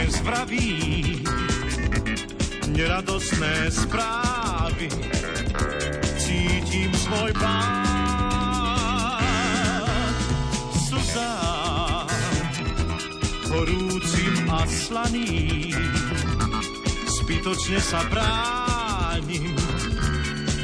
Zdraví, 0.10 1.25
neradosné 2.69 3.71
správy, 3.71 4.89
cítim 6.21 6.93
svoj 6.93 7.34
pád. 7.34 7.65
Slzám, 10.86 12.08
horúcim 13.49 14.45
a 14.54 14.69
slaným, 14.69 15.73
zbytočne 17.21 17.82
sa 17.82 18.06
bránim, 18.06 19.56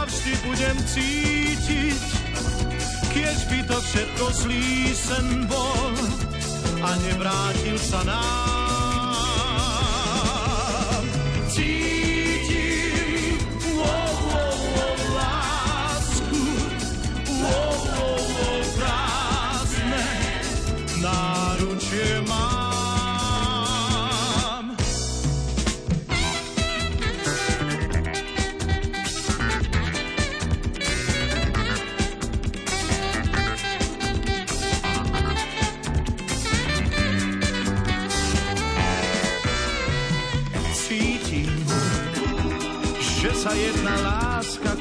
dnes 0.00 0.08
a 0.08 0.08
vždy 0.08 0.32
budem 0.48 0.76
cítiť, 0.88 2.00
keď 3.12 3.36
by 3.50 3.60
to 3.68 3.76
všetko 3.80 4.24
zlý 4.32 4.94
sen 4.96 5.46
bol 5.46 5.92
a 6.80 6.90
nevrátil 7.04 7.76
sa 7.78 8.00
nám. 8.08 8.20
Cítim, 11.52 11.99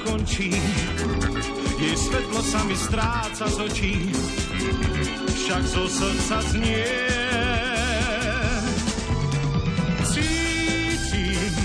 končí, 0.05 0.51
jej 1.79 1.95
svetlo 1.95 2.41
sa 2.43 2.63
mi 2.67 2.75
stráca 2.75 3.47
z 3.47 3.57
očí, 3.59 4.11
však 5.33 5.63
zo 5.63 5.87
srdca 5.87 6.41
znie. 6.51 6.85
Cítim, 10.07 11.55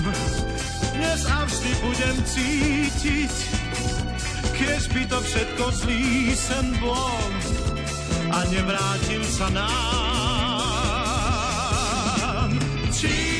dnes 0.94 1.22
a 1.26 1.44
vždy 1.44 1.70
budem 1.82 2.16
cítiť, 2.24 3.34
keď 4.54 4.82
by 4.94 5.02
to 5.10 5.18
všetko 5.18 5.64
zlý 5.84 6.34
sen 6.38 6.78
bol 6.78 7.18
a 8.30 8.38
nevrátil 8.50 9.22
sa 9.26 9.50
nám. 9.50 9.70
Cítim, 12.94 13.33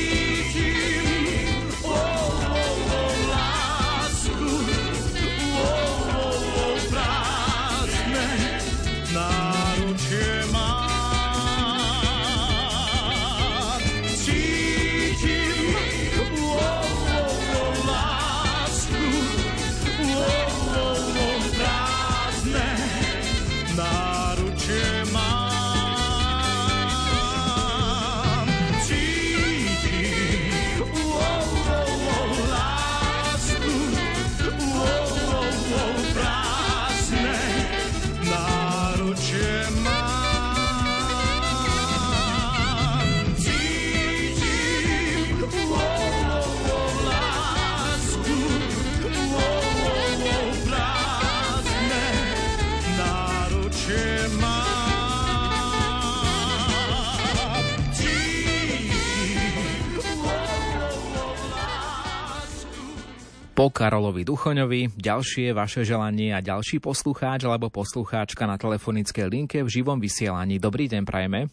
po 63.55 63.71
Karolovi 63.71 64.27
Duchoňovi, 64.27 64.99
ďalšie 64.99 65.55
vaše 65.55 65.87
želanie 65.87 66.35
a 66.35 66.43
ďalší 66.43 66.83
poslucháč 66.83 67.47
alebo 67.47 67.71
poslucháčka 67.71 68.51
na 68.51 68.59
telefonickej 68.59 69.31
linke 69.31 69.63
v 69.63 69.71
živom 69.71 70.03
vysielaní. 70.03 70.59
Dobrý 70.59 70.91
deň, 70.91 71.07
prajeme. 71.07 71.47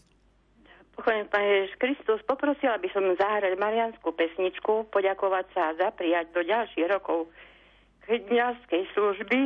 Pokojne, 0.98 1.30
Pán 1.30 1.46
Ježiš 1.46 1.78
Kristus, 1.78 2.18
poprosila 2.26 2.82
by 2.82 2.88
som 2.90 3.06
zahrať 3.06 3.54
marianskú 3.54 4.10
pesničku, 4.18 4.90
poďakovať 4.90 5.46
sa 5.54 5.70
a 5.70 5.76
zapriať 5.78 6.34
do 6.34 6.42
ďalších 6.42 6.90
rokov 6.90 7.30
kniazskej 8.10 8.82
služby, 8.98 9.40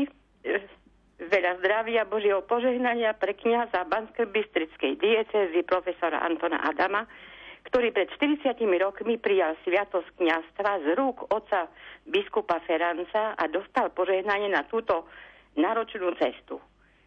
veľa 1.21 1.61
zdravia, 1.61 2.09
Božieho 2.09 2.40
požehnania 2.40 3.12
pre 3.21 3.37
kniaza 3.37 3.85
Banskej 3.85 4.33
Bystrickej 4.33 4.97
diecezy 4.97 5.61
profesora 5.61 6.25
Antona 6.25 6.64
Adama, 6.64 7.05
ktorý 7.66 7.90
pred 7.90 8.07
40 8.14 8.62
rokmi 8.79 9.18
prijal 9.18 9.59
sviatosť 9.66 10.14
kniazstva 10.22 10.87
z 10.87 10.87
rúk 10.94 11.26
otca 11.35 11.66
biskupa 12.07 12.62
Feranca 12.62 13.35
a 13.35 13.44
dostal 13.50 13.90
požehnanie 13.90 14.46
na 14.46 14.62
túto 14.70 15.11
náročnú 15.59 16.14
cestu. 16.16 16.62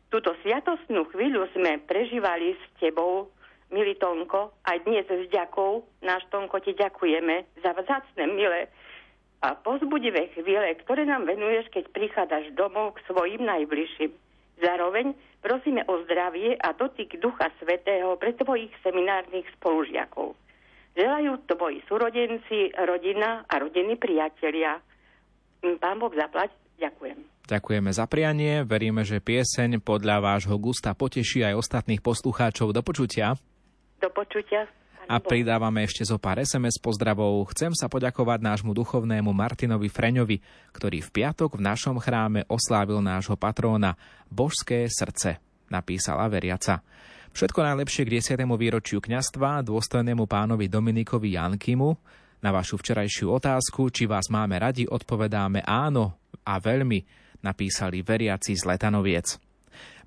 Túto 0.09 0.35
sviatostnú 0.43 1.07
chvíľu 1.13 1.47
sme 1.55 1.79
prežívali 1.85 2.57
s 2.57 2.63
tebou, 2.81 3.31
milý 3.71 3.95
Tonko, 3.95 4.57
aj 4.65 4.83
dnes 4.83 5.05
s 5.05 5.29
ďakou, 5.29 5.85
náš 6.01 6.25
Tonko, 6.33 6.59
ti 6.59 6.73
ďakujeme 6.73 7.61
za 7.61 7.71
vzácne, 7.77 8.25
milé 8.27 8.67
a 9.39 9.55
pozbudivé 9.55 10.33
chvíle, 10.35 10.75
ktoré 10.83 11.07
nám 11.07 11.23
venuješ, 11.23 11.71
keď 11.71 11.85
prichádzaš 11.95 12.51
domov 12.59 12.99
k 12.99 13.05
svojim 13.07 13.45
najbližším. 13.47 14.11
Zároveň 14.59 15.15
prosíme 15.39 15.87
o 15.87 16.03
zdravie 16.03 16.59
a 16.59 16.75
dotyk 16.75 17.15
Ducha 17.23 17.47
Svetého 17.63 18.19
pre 18.19 18.35
tvojich 18.35 18.73
seminárnych 18.83 19.47
spolužiakov. 19.55 20.35
Želajú 20.99 21.47
tvoji 21.47 21.79
súrodenci, 21.87 22.75
rodina 22.75 23.47
a 23.47 23.55
rodiny 23.55 23.95
priatelia. 23.95 24.83
Pán 25.79 25.95
Boh 25.95 26.11
zaplať, 26.11 26.51
ďakujem. 26.75 27.15
Ďakujeme 27.47 27.89
za 27.95 28.03
prianie, 28.03 28.67
veríme, 28.67 29.07
že 29.07 29.23
pieseň 29.23 29.79
podľa 29.79 30.19
vášho 30.19 30.59
gusta 30.59 30.91
poteší 30.91 31.47
aj 31.47 31.55
ostatných 31.55 32.03
poslucháčov. 32.03 32.75
Do 32.75 32.83
počutia. 32.83 33.39
Do 34.03 34.11
počutia. 34.11 34.67
A 35.07 35.23
pridávame 35.23 35.87
ešte 35.87 36.03
zo 36.03 36.19
pár 36.19 36.43
SMS 36.43 36.77
pozdravov. 36.83 37.47
Chcem 37.55 37.71
sa 37.73 37.87
poďakovať 37.87 38.43
nášmu 38.43 38.75
duchovnému 38.75 39.31
Martinovi 39.31 39.87
Freňovi, 39.87 40.43
ktorý 40.75 40.99
v 40.99 41.09
piatok 41.15 41.57
v 41.57 41.65
našom 41.65 41.95
chráme 41.97 42.43
oslávil 42.51 42.99
nášho 42.99 43.39
patróna 43.39 43.95
Božské 44.27 44.85
srdce, 44.91 45.39
napísala 45.71 46.27
veriaca. 46.27 46.83
Všetko 47.33 47.59
najlepšie 47.61 48.03
k 48.05 48.13
10. 48.21 48.45
výročiu 48.57 48.99
kňastva 48.99 49.65
dôstojnému 49.65 50.25
pánovi 50.25 50.65
Dominikovi 50.69 51.37
Jankimu, 51.37 51.97
Na 52.39 52.55
vašu 52.55 52.79
včerajšiu 52.79 53.35
otázku, 53.35 53.91
či 53.91 54.07
vás 54.07 54.31
máme 54.31 54.55
radi, 54.63 54.87
odpovedáme 54.87 55.59
áno 55.67 56.15
a 56.47 56.55
veľmi, 56.55 57.03
napísali 57.43 57.99
veriaci 57.99 58.55
z 58.55 58.63
Letanoviec. 58.63 59.48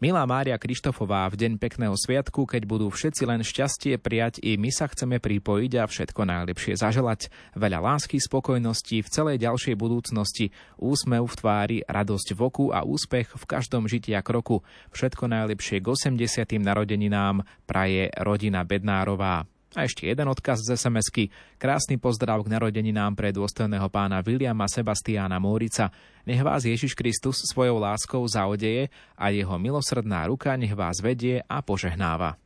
Milá 0.03 0.27
Mária 0.27 0.59
Krištofová, 0.59 1.31
v 1.31 1.39
deň 1.39 1.63
pekného 1.63 1.95
sviatku, 1.95 2.43
keď 2.43 2.67
budú 2.67 2.91
všetci 2.91 3.23
len 3.23 3.39
šťastie 3.39 4.03
prijať, 4.03 4.43
i 4.43 4.59
my 4.59 4.67
sa 4.75 4.91
chceme 4.91 5.23
pripojiť 5.23 5.79
a 5.79 5.87
všetko 5.87 6.27
najlepšie 6.27 6.75
zaželať. 6.75 7.31
Veľa 7.55 7.79
lásky, 7.79 8.19
spokojnosti 8.19 8.99
v 8.99 9.07
celej 9.07 9.39
ďalšej 9.47 9.79
budúcnosti, 9.79 10.51
úsmev 10.83 11.23
v 11.23 11.35
tvári, 11.39 11.79
radosť 11.87 12.35
v 12.35 12.41
oku 12.43 12.75
a 12.75 12.83
úspech 12.83 13.31
v 13.31 13.45
každom 13.47 13.87
žití 13.87 14.11
a 14.19 14.27
kroku. 14.27 14.67
Všetko 14.91 15.31
najlepšie 15.31 15.79
k 15.79 15.87
80. 15.95 16.51
narodeninám 16.59 17.47
praje 17.71 18.11
rodina 18.19 18.67
Bednárová. 18.67 19.47
A 19.73 19.89
ešte 19.89 20.05
jeden 20.05 20.29
odkaz 20.29 20.61
z 20.61 20.77
SMS-ky. 20.77 21.33
Krásny 21.57 21.97
pozdrav 21.97 22.45
k 22.45 22.53
narodeninám 22.53 23.17
pre 23.17 23.33
dôstojného 23.33 23.89
pána 23.89 24.21
Williama 24.21 24.69
Sebastiána 24.69 25.41
Mórica. 25.41 25.89
Nech 26.29 26.45
vás 26.45 26.69
Ježiš 26.69 26.93
Kristus 26.93 27.41
svojou 27.49 27.81
láskou 27.81 28.21
zaodeje 28.29 28.93
a 29.17 29.33
jeho 29.33 29.57
milosrdná 29.57 30.29
ruka 30.29 30.61
nech 30.61 30.77
vás 30.77 31.01
vedie 31.01 31.41
a 31.49 31.65
požehnáva. 31.65 32.42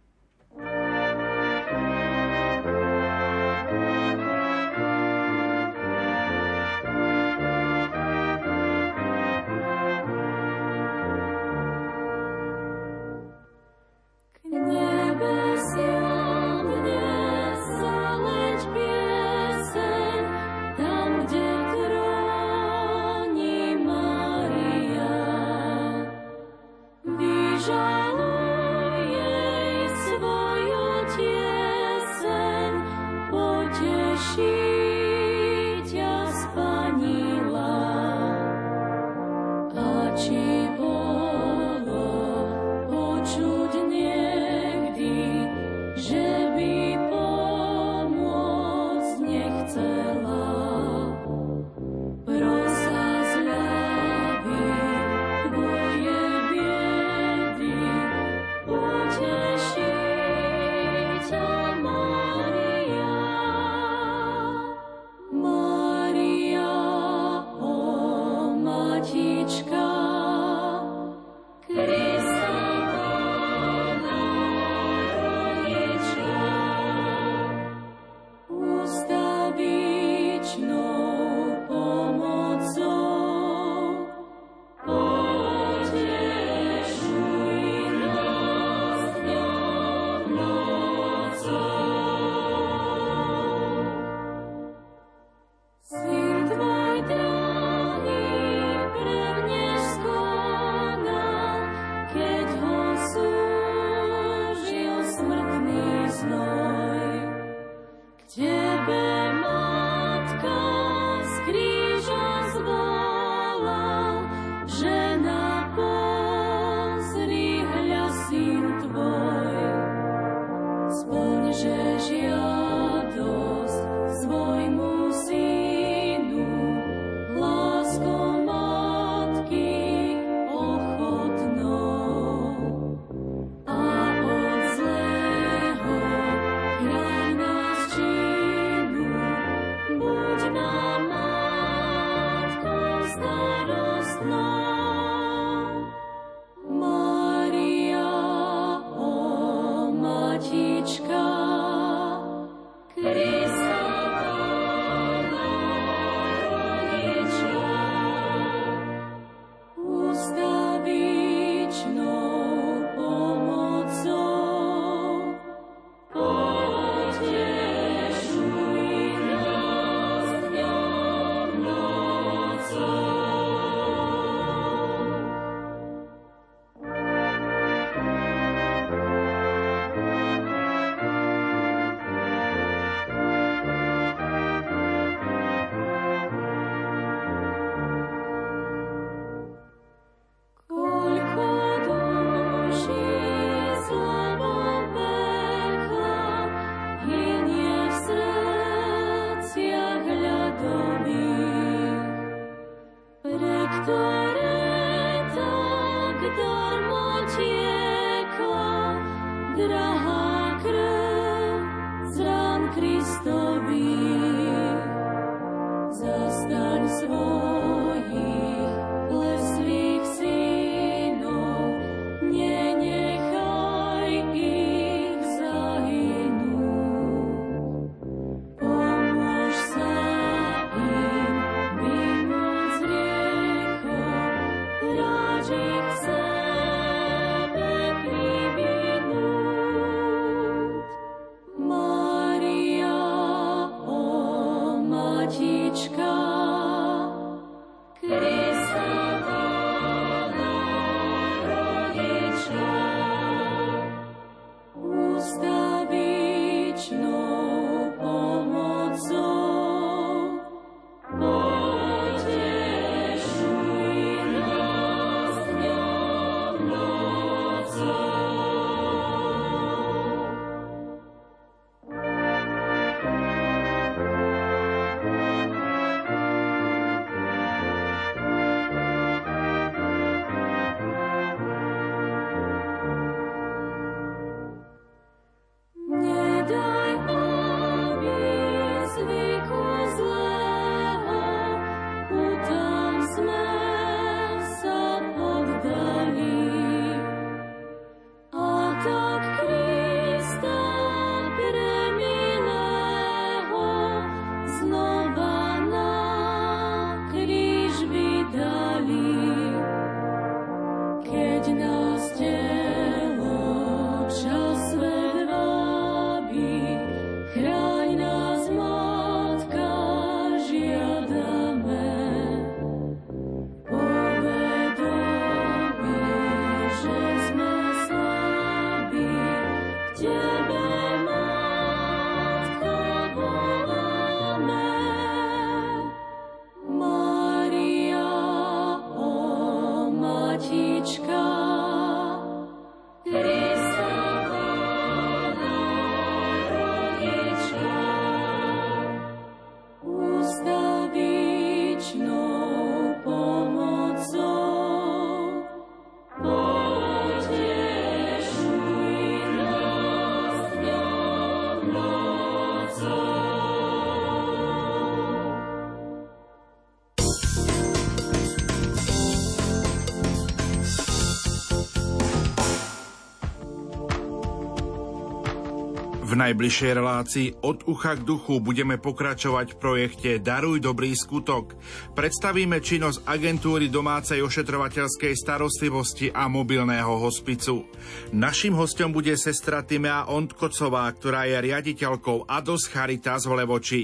Najbližšej 376.16 376.72
relácii 376.72 377.28
od 377.44 377.68
ucha 377.68 377.94
k 377.94 378.02
duchu 378.02 378.40
budeme 378.40 378.80
pokračovať 378.80 379.52
v 379.52 379.60
projekte 379.60 380.10
Daruj 380.16 380.64
dobrý 380.64 380.96
skutok. 380.96 381.54
Predstavíme 381.92 382.58
činnosť 382.64 383.04
agentúry 383.04 383.68
domácej 383.68 384.24
ošetrovateľskej 384.24 385.12
starostlivosti 385.12 386.08
a 386.10 386.26
mobilného 386.26 386.96
hospicu. 386.96 387.68
Naším 388.16 388.56
hostom 388.56 388.96
bude 388.96 389.12
sestra 389.20 389.60
Timea 389.60 390.08
Ondkocová, 390.08 390.88
ktorá 390.96 391.28
je 391.28 391.36
riaditeľkou 391.52 392.24
Ados 392.24 392.66
Charitas 392.66 393.28
v 393.28 393.44
Levoči. 393.44 393.82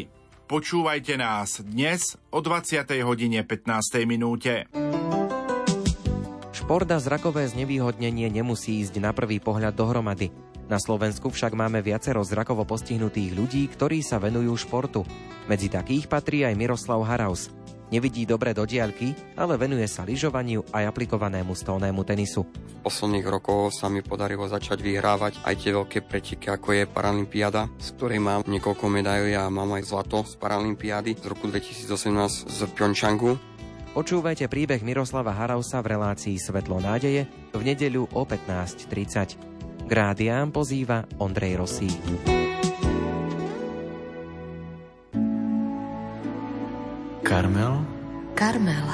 Počúvajte 0.48 1.16
nás 1.16 1.60
dnes 1.64 2.16
o 2.28 2.40
20. 2.40 2.84
hodine 3.04 3.40
15. 3.44 4.08
minúte. 4.08 4.68
Šport 6.52 6.88
a 6.92 7.00
zrakové 7.00 7.48
znevýhodnenie 7.48 8.28
nemusí 8.28 8.84
ísť 8.84 9.00
na 9.00 9.16
prvý 9.16 9.40
pohľad 9.40 9.72
dohromady. 9.72 10.51
Na 10.72 10.80
Slovensku 10.80 11.28
však 11.28 11.52
máme 11.52 11.84
viacero 11.84 12.24
zrakovo 12.24 12.64
postihnutých 12.64 13.36
ľudí, 13.36 13.68
ktorí 13.68 14.00
sa 14.00 14.16
venujú 14.16 14.56
športu. 14.56 15.04
Medzi 15.44 15.68
takých 15.68 16.08
patrí 16.08 16.48
aj 16.48 16.56
Miroslav 16.56 17.04
Haraus. 17.04 17.52
Nevidí 17.92 18.24
dobre 18.24 18.56
do 18.56 18.64
diaľky, 18.64 19.12
ale 19.36 19.60
venuje 19.60 19.84
sa 19.84 20.08
lyžovaniu 20.08 20.64
aj 20.72 20.88
aplikovanému 20.88 21.52
stolnému 21.52 22.08
tenisu. 22.08 22.48
V 22.48 22.88
posledných 22.88 23.28
rokoch 23.28 23.68
sa 23.68 23.92
mi 23.92 24.00
podarilo 24.00 24.48
začať 24.48 24.80
vyhrávať 24.80 25.44
aj 25.44 25.54
tie 25.60 25.76
veľké 25.76 25.98
preteky, 26.08 26.48
ako 26.48 26.72
je 26.72 26.88
Paralympiáda, 26.88 27.68
z 27.76 27.92
ktorej 27.92 28.24
mám 28.24 28.40
niekoľko 28.48 28.88
medailí 28.88 29.36
a 29.36 29.52
mám 29.52 29.76
aj 29.76 29.92
zlato 29.92 30.24
z 30.24 30.40
Paralympiády 30.40 31.20
z 31.20 31.24
roku 31.28 31.52
2018 31.52 32.48
z 32.48 32.60
Pyeongchangu. 32.72 33.36
Počúvajte 33.92 34.48
príbeh 34.48 34.80
Miroslava 34.80 35.36
Harausa 35.36 35.84
v 35.84 36.00
relácii 36.00 36.40
Svetlo 36.40 36.80
nádeje 36.80 37.28
v 37.52 37.60
nedeľu 37.60 38.08
o 38.16 38.24
15.30. 38.24 39.51
K 39.82 39.90
rádiám 39.90 40.54
pozýva 40.54 41.04
Ondrej 41.18 41.58
Rosí. 41.58 41.90
Karmel? 47.26 47.82
Karmel. 48.38 48.88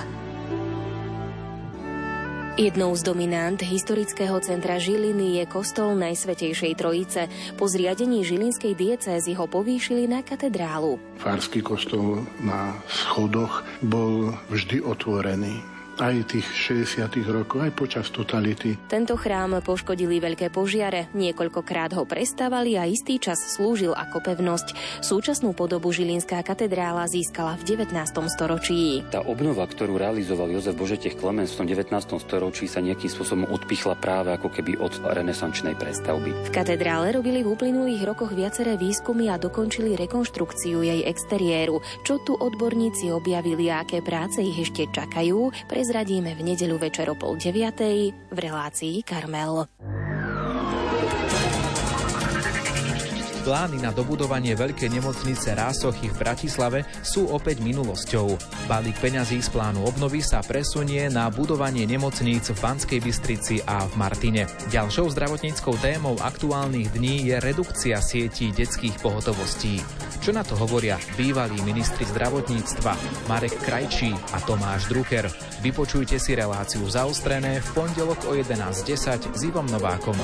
Jednou 2.58 2.90
z 2.98 3.06
dominant 3.06 3.62
historického 3.62 4.34
centra 4.42 4.82
Žiliny 4.82 5.38
je 5.38 5.44
kostol 5.46 5.94
Najsvetejšej 5.94 6.74
Trojice. 6.74 7.30
Po 7.54 7.70
zriadení 7.70 8.26
žilinskej 8.26 8.74
diecézy 8.74 9.30
ho 9.38 9.46
povýšili 9.46 10.10
na 10.10 10.26
katedrálu. 10.26 10.98
Fársky 11.22 11.62
kostol 11.62 12.26
na 12.42 12.74
schodoch 12.90 13.62
bol 13.78 14.34
vždy 14.50 14.82
otvorený 14.82 15.77
aj 15.98 16.30
tých 16.30 16.46
60. 16.96 17.10
rokov, 17.26 17.66
aj 17.66 17.72
počas 17.74 18.06
totality. 18.14 18.78
Tento 18.86 19.18
chrám 19.18 19.58
poškodili 19.60 20.22
veľké 20.22 20.54
požiare, 20.54 21.10
niekoľkokrát 21.12 21.92
ho 21.98 22.06
prestávali 22.06 22.78
a 22.78 22.86
istý 22.86 23.18
čas 23.18 23.38
slúžil 23.58 23.92
ako 23.92 24.22
pevnosť. 24.22 25.02
Súčasnú 25.02 25.50
podobu 25.52 25.90
Žilinská 25.90 26.38
katedrála 26.46 27.10
získala 27.10 27.58
v 27.58 27.74
19. 27.74 27.90
storočí. 28.30 29.02
Tá 29.10 29.26
obnova, 29.26 29.66
ktorú 29.66 29.98
realizoval 29.98 30.54
Jozef 30.54 30.78
Božetech 30.78 31.18
Klemens 31.18 31.58
v 31.58 31.66
tom 31.66 31.66
19. 31.66 31.90
storočí 32.22 32.70
sa 32.70 32.78
nejakým 32.78 33.10
spôsobom 33.10 33.50
odpichla 33.50 33.98
práve 33.98 34.30
ako 34.30 34.54
keby 34.54 34.78
od 34.78 34.94
renesančnej 35.02 35.74
prestavby. 35.74 36.30
V 36.46 36.54
katedrále 36.54 37.10
robili 37.10 37.42
v 37.42 37.50
uplynulých 37.58 38.06
rokoch 38.06 38.30
viaceré 38.30 38.78
výskumy 38.78 39.26
a 39.34 39.40
dokončili 39.40 39.98
rekonštrukciu 39.98 40.86
jej 40.86 41.02
exteriéru. 41.02 41.82
Čo 42.06 42.22
tu 42.22 42.38
odborníci 42.38 43.10
objavili 43.10 43.66
a 43.72 43.82
aké 43.82 43.98
práce 43.98 44.38
ich 44.38 44.54
ešte 44.62 44.86
čakajú, 44.92 45.50
pre 45.66 45.87
prezradíme 45.88 46.36
v 46.36 46.52
nedeľu 46.52 46.84
večer 46.84 47.08
o 47.08 47.16
pol 47.16 47.40
deviatej 47.40 48.12
v 48.12 48.36
relácii 48.36 49.00
Karmel. 49.08 49.64
Plány 53.48 53.80
na 53.80 53.96
dobudovanie 53.96 54.52
veľkej 54.52 55.00
nemocnice 55.00 55.56
Rásochy 55.56 56.12
v 56.12 56.20
Bratislave 56.20 56.84
sú 57.00 57.32
opäť 57.32 57.64
minulosťou. 57.64 58.36
Balík 58.68 59.00
peňazí 59.00 59.40
z 59.40 59.48
plánu 59.48 59.88
obnovy 59.88 60.20
sa 60.20 60.44
presunie 60.44 61.08
na 61.08 61.32
budovanie 61.32 61.88
nemocníc 61.88 62.52
v 62.52 62.60
Banskej 62.60 63.00
Bystrici 63.00 63.64
a 63.64 63.88
v 63.88 63.96
Martine. 63.96 64.44
Ďalšou 64.68 65.08
zdravotníckou 65.16 65.80
témou 65.80 66.20
aktuálnych 66.20 66.92
dní 66.92 67.32
je 67.32 67.40
redukcia 67.40 68.04
sietí 68.04 68.52
detských 68.52 69.00
pohotovostí. 69.00 69.80
Čo 70.20 70.36
na 70.36 70.44
to 70.44 70.52
hovoria 70.52 71.00
bývalí 71.16 71.56
ministri 71.64 72.04
zdravotníctva 72.04 72.92
Marek 73.32 73.56
Krajčí 73.64 74.12
a 74.36 74.44
Tomáš 74.44 74.92
Drucker. 74.92 75.24
Vypočujte 75.64 76.20
si 76.20 76.36
reláciu 76.36 76.84
zaostrené 76.84 77.64
v 77.64 77.68
pondelok 77.72 78.28
o 78.28 78.36
11.10 78.36 79.32
s 79.32 79.40
Ivom 79.40 79.64
Novákom. 79.72 80.20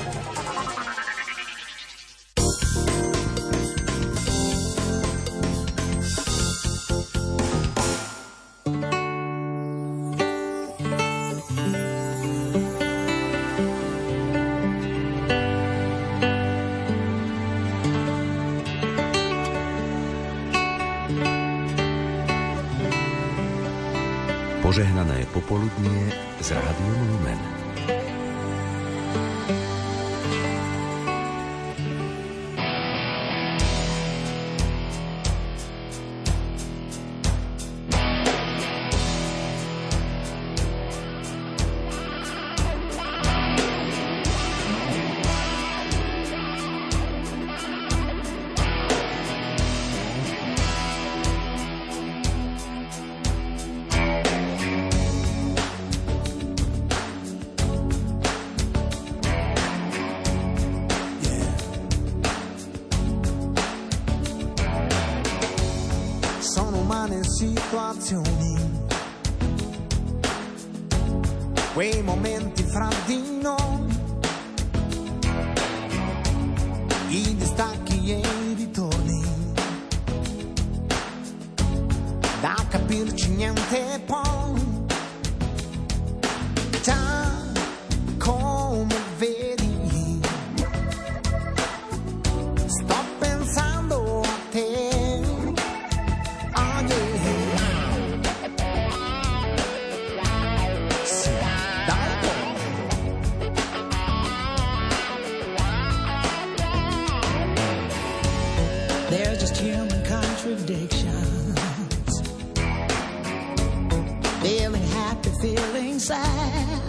got 115.15 115.23
the 115.23 115.31
feeling 115.39 115.99
sad. 115.99 116.81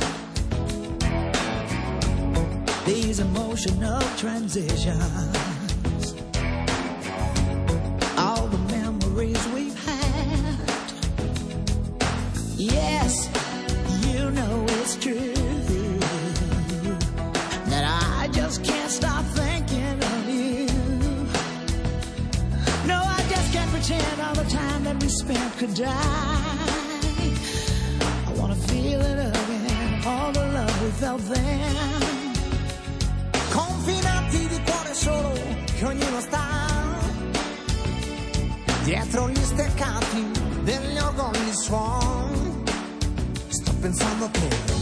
These 2.84 3.20
emotional 3.20 4.00
transitions, 4.16 6.14
all 8.16 8.46
the 8.46 8.58
memories 8.70 9.48
we've 9.48 9.78
had. 9.84 10.56
Yes, 12.56 13.28
you 14.06 14.30
know 14.30 14.64
it's 14.68 14.96
true 14.96 15.34
that 17.66 17.84
I 17.84 18.28
just 18.28 18.64
can't 18.64 18.90
stop 18.90 19.24
thinking 19.26 20.02
of 20.02 20.28
you. 20.28 20.66
No, 22.86 23.02
I 23.04 23.24
just 23.28 23.52
can't 23.52 23.70
pretend 23.70 24.20
all 24.20 24.34
the 24.34 24.48
time 24.50 24.84
that 24.84 25.02
we 25.02 25.08
spent 25.08 25.58
could 25.58 25.74
die. 25.74 26.45
without 30.96 31.20
them 31.34 32.00
confinati 33.50 34.48
di 34.48 34.60
cuore 34.64 34.94
solo 34.94 35.32
che 35.76 35.84
ognuno 35.84 36.20
sta 36.20 36.44
dietro 38.84 39.28
gli 39.28 39.42
steccati 39.42 40.30
degli 40.62 40.98
organi 40.98 41.52
suon. 41.52 42.64
Sto 43.48 43.72
pensando 43.80 44.24
a 44.24 44.28
te 44.28 44.75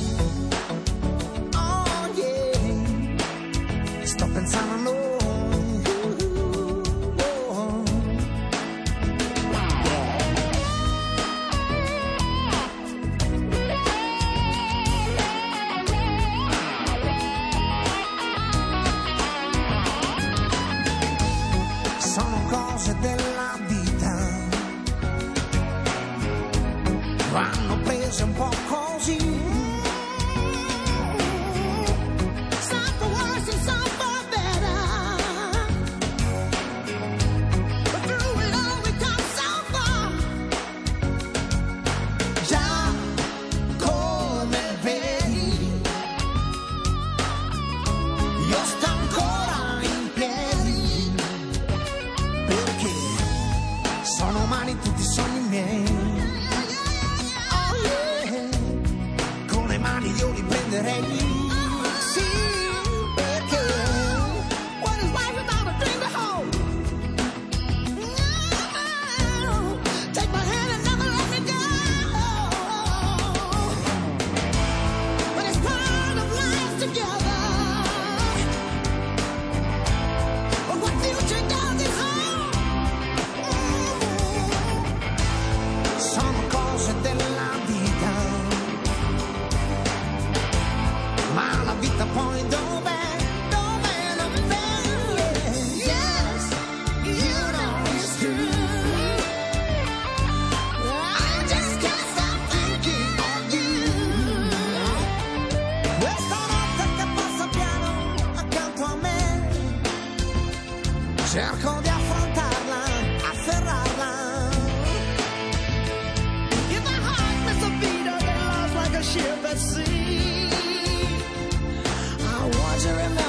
I 122.87 123.24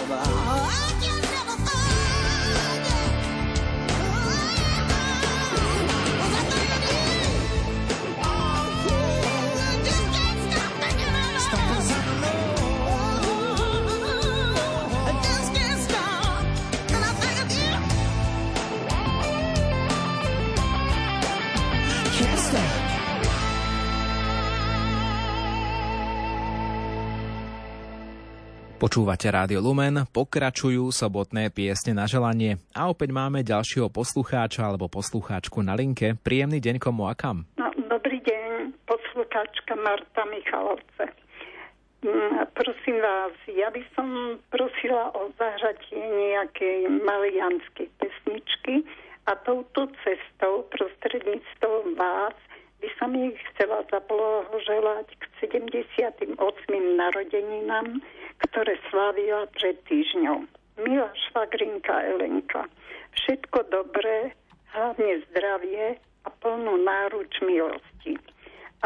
Počúvate 28.95 29.27
Rádio 29.27 29.59
Lumen, 29.59 30.07
pokračujú 30.07 30.87
sobotné 30.87 31.51
piesne 31.51 31.91
na 31.91 32.07
želanie 32.07 32.63
a 32.71 32.87
opäť 32.87 33.11
máme 33.11 33.43
ďalšieho 33.43 33.91
poslucháča 33.91 34.63
alebo 34.63 34.87
poslucháčku 34.87 35.59
na 35.59 35.75
linke. 35.75 36.15
Príjemný 36.15 36.63
deň 36.63 36.79
komu 36.79 37.03
a 37.03 37.11
kam. 37.11 37.43
No, 37.59 37.67
dobrý 37.91 38.23
deň, 38.23 38.71
poslucháčka 38.87 39.75
Marta 39.75 40.23
Michalovce. 40.31 41.11
Mm, 42.07 42.47
Prosím 42.55 43.03
vás, 43.03 43.35
ja 43.51 43.67
by 43.67 43.83
som 43.99 44.39
prosila 44.47 45.11
o 45.11 45.27
zahratie 45.35 45.99
nejakej 45.99 46.87
malianskej 47.03 47.91
pesničky 47.99 48.87
a 49.27 49.35
touto 49.43 49.91
cestou 50.07 50.71
prostredníctvom 50.71 51.99
vás 51.99 52.39
by 52.85 52.93
som 53.01 53.17
ich 53.17 53.33
chcela 53.49 53.81
zablahoželať 53.89 55.09
k 55.17 55.23
78. 55.41 56.37
narodeninám, 56.93 57.97
ktoré 58.45 58.77
slávila 58.93 59.49
pred 59.57 59.73
týždňou. 59.89 60.45
Milá 60.85 61.09
švagrinka 61.25 62.13
Elenka, 62.13 62.69
všetko 63.17 63.73
dobré, 63.73 64.37
hlavne 64.77 65.17
zdravie 65.33 65.97
a 65.97 66.29
plnú 66.45 66.77
náruč 66.85 67.41
milosti. 67.41 68.21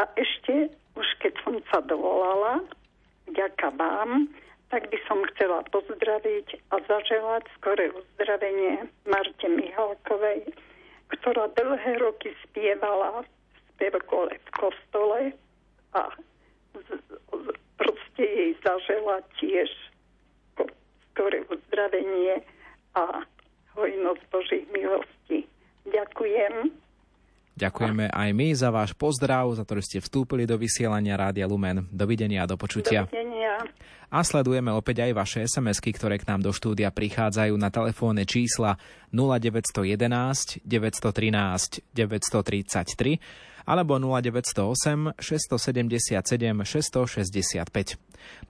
A 0.00 0.08
ešte, 0.16 0.72
už 0.96 1.08
keď 1.20 1.36
som 1.44 1.60
sa 1.68 1.84
dovolala, 1.84 2.64
vďaka 3.28 3.68
vám, 3.76 4.32
tak 4.72 4.88
by 4.88 4.96
som 5.04 5.20
chcela 5.36 5.60
pozdraviť 5.68 6.56
a 6.72 6.80
zaželať 6.88 7.44
skore 7.60 7.92
uzdravenie 7.92 8.88
Marte 9.04 9.44
Mihalkovej, 9.44 10.56
ktorá 11.12 11.52
dlhé 11.52 12.00
roky 12.00 12.32
spievala 12.48 13.28
v 13.80 13.88
spevkole 13.88 14.36
v 14.36 14.50
kostole 14.52 15.20
a 15.96 16.12
z- 16.76 17.00
z- 17.00 17.56
proste 17.80 18.24
jej 18.24 18.52
zaželať 18.60 19.24
tiež 19.40 19.70
ko- 20.52 20.68
skore 21.08 21.40
uzdravenie 21.48 22.44
a 22.92 23.24
hojnosť 23.72 24.22
Božích 24.28 24.68
milostí. 24.68 25.48
Ďakujem. 25.88 26.76
Ďakujeme 27.56 28.08
aj 28.08 28.30
my 28.32 28.48
za 28.56 28.72
váš 28.72 28.96
pozdrav, 28.96 29.52
za 29.52 29.64
to, 29.68 29.76
že 29.80 29.84
ste 29.84 29.98
vstúpili 30.00 30.48
do 30.48 30.56
vysielania 30.56 31.16
Rádia 31.16 31.44
Lumen. 31.44 31.84
Dovidenia 31.92 32.44
a 32.44 32.48
do 32.48 32.56
počutia. 32.56 33.04
Dovidenia. 33.04 33.60
A 34.10 34.26
sledujeme 34.26 34.72
opäť 34.72 35.06
aj 35.06 35.12
vaše 35.14 35.38
SMS-ky, 35.44 35.92
ktoré 35.94 36.18
k 36.18 36.26
nám 36.26 36.42
do 36.42 36.50
štúdia 36.50 36.90
prichádzajú 36.90 37.54
na 37.54 37.70
telefónne 37.70 38.26
čísla 38.26 38.74
0911 39.12 40.64
913 40.66 41.84
933 41.94 43.49
alebo 43.64 43.96
0908 43.96 45.16
677 45.18 46.20
665. 46.64 48.00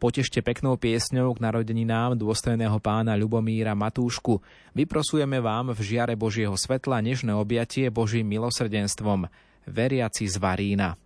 Potešte 0.02 0.42
peknou 0.42 0.74
piesňou 0.74 1.36
k 1.36 1.42
narodeninám 1.42 2.18
dôstojného 2.18 2.78
pána 2.82 3.14
Ľubomíra 3.14 3.78
Matúšku. 3.78 4.42
Vyprosujeme 4.74 5.38
vám 5.38 5.72
v 5.72 5.80
žiare 5.80 6.14
Božieho 6.18 6.54
svetla 6.58 7.00
nežné 7.00 7.30
objatie 7.34 7.86
Božím 7.88 8.26
milosrdenstvom. 8.30 9.30
Veriaci 9.68 10.26
z 10.26 10.36
Varína. 10.40 10.98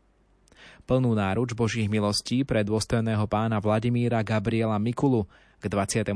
Plnú 0.85 1.17
náruč 1.17 1.57
Božích 1.57 1.89
milostí 1.89 2.45
pre 2.45 2.61
dôstojného 2.61 3.25
pána 3.25 3.57
Vladimíra 3.57 4.21
Gabriela 4.21 4.77
Mikulu 4.77 5.25
k 5.57 5.65
27. 5.73 6.13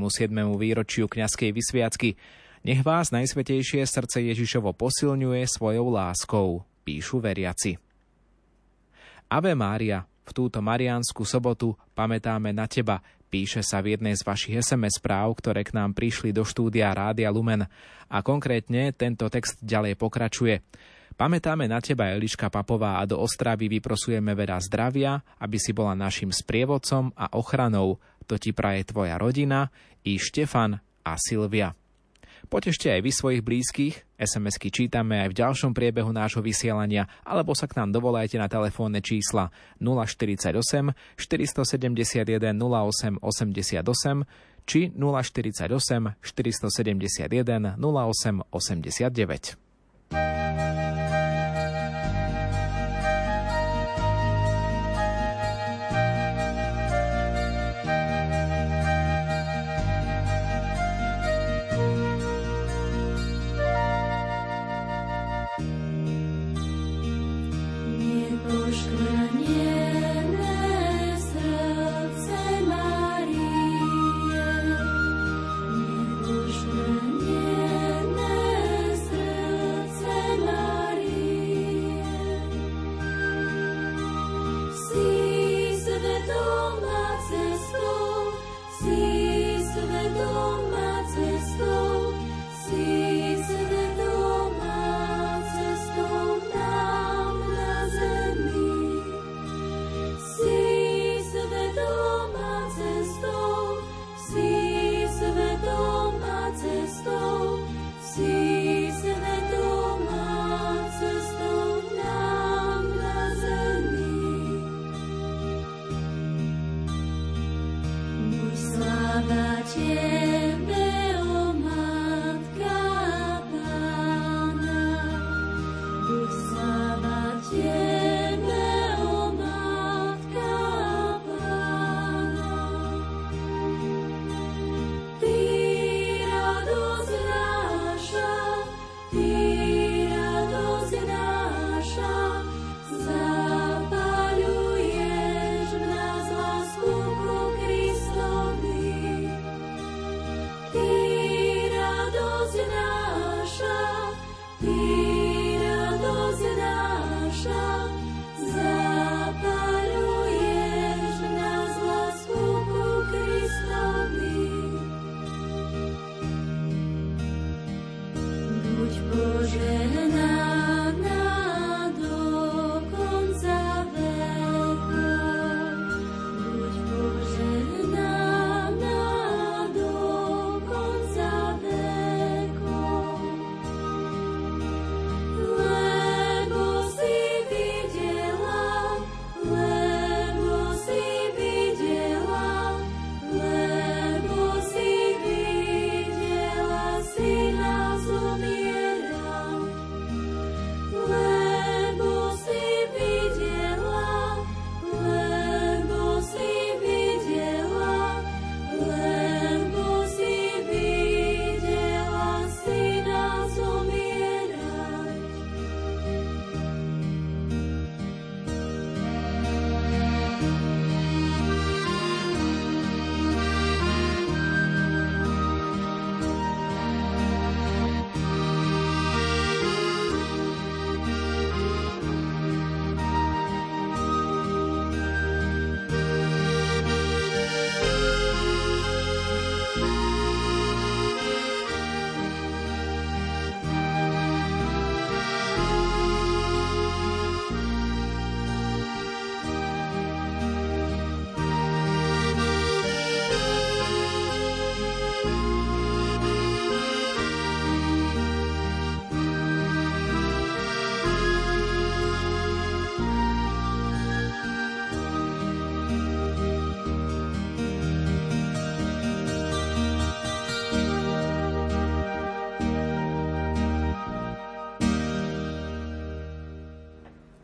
výročiu 0.61 1.09
kňazskej 1.09 1.51
vysviacky. 1.57 2.21
Nech 2.69 2.85
vás 2.85 3.09
najsvetejšie 3.09 3.81
srdce 3.89 4.29
Ježišovo 4.29 4.77
posilňuje 4.77 5.49
svojou 5.49 5.89
láskou, 5.89 6.69
píšu 6.89 7.21
veriaci. 7.21 7.77
Ave 9.29 9.53
Mária, 9.53 10.09
v 10.25 10.31
túto 10.33 10.65
mariánsku 10.65 11.21
sobotu 11.29 11.77
pamätáme 11.93 12.57
na 12.57 12.65
teba, 12.65 13.05
píše 13.29 13.61
sa 13.61 13.85
v 13.85 13.93
jednej 13.93 14.17
z 14.17 14.25
vašich 14.25 14.57
SMS 14.65 14.97
správ, 14.97 15.37
ktoré 15.37 15.69
k 15.69 15.77
nám 15.77 15.93
prišli 15.93 16.33
do 16.33 16.49
štúdia 16.49 16.97
Rádia 16.97 17.29
Lumen. 17.29 17.69
A 18.09 18.25
konkrétne 18.25 18.97
tento 18.97 19.29
text 19.29 19.61
ďalej 19.61 20.01
pokračuje. 20.01 20.65
Pamätáme 21.13 21.69
na 21.69 21.85
teba, 21.85 22.09
Eliška 22.09 22.49
Papová, 22.49 22.97
a 22.97 23.05
do 23.05 23.21
Ostravy 23.21 23.69
vyprosujeme 23.69 24.33
veľa 24.33 24.57
zdravia, 24.65 25.21
aby 25.45 25.61
si 25.61 25.77
bola 25.77 25.93
našim 25.93 26.33
sprievodcom 26.33 27.13
a 27.13 27.37
ochranou. 27.37 28.01
To 28.25 28.41
ti 28.41 28.57
praje 28.57 28.89
tvoja 28.89 29.21
rodina 29.21 29.69
i 30.09 30.17
Štefan 30.17 30.81
a 31.05 31.13
Silvia. 31.21 31.77
Potešte 32.49 32.89
aj 32.89 33.05
vy 33.05 33.13
svojich 33.13 33.43
blízkych, 33.45 33.95
SMS-ky 34.17 34.73
čítame 34.73 35.21
aj 35.21 35.37
v 35.37 35.39
ďalšom 35.45 35.77
priebehu 35.77 36.09
nášho 36.17 36.41
vysielania, 36.41 37.05
alebo 37.21 37.53
sa 37.53 37.69
k 37.69 37.77
nám 37.77 37.93
dovolajte 37.93 38.41
na 38.41 38.49
telefónne 38.49 39.05
čísla 39.05 39.53
048 39.85 40.57
471 41.21 42.57
08 42.57 43.21
88 43.21 44.65
či 44.65 44.81
048 44.97 46.17
471 46.25 47.77
08 47.77 48.49
89. 48.49 49.68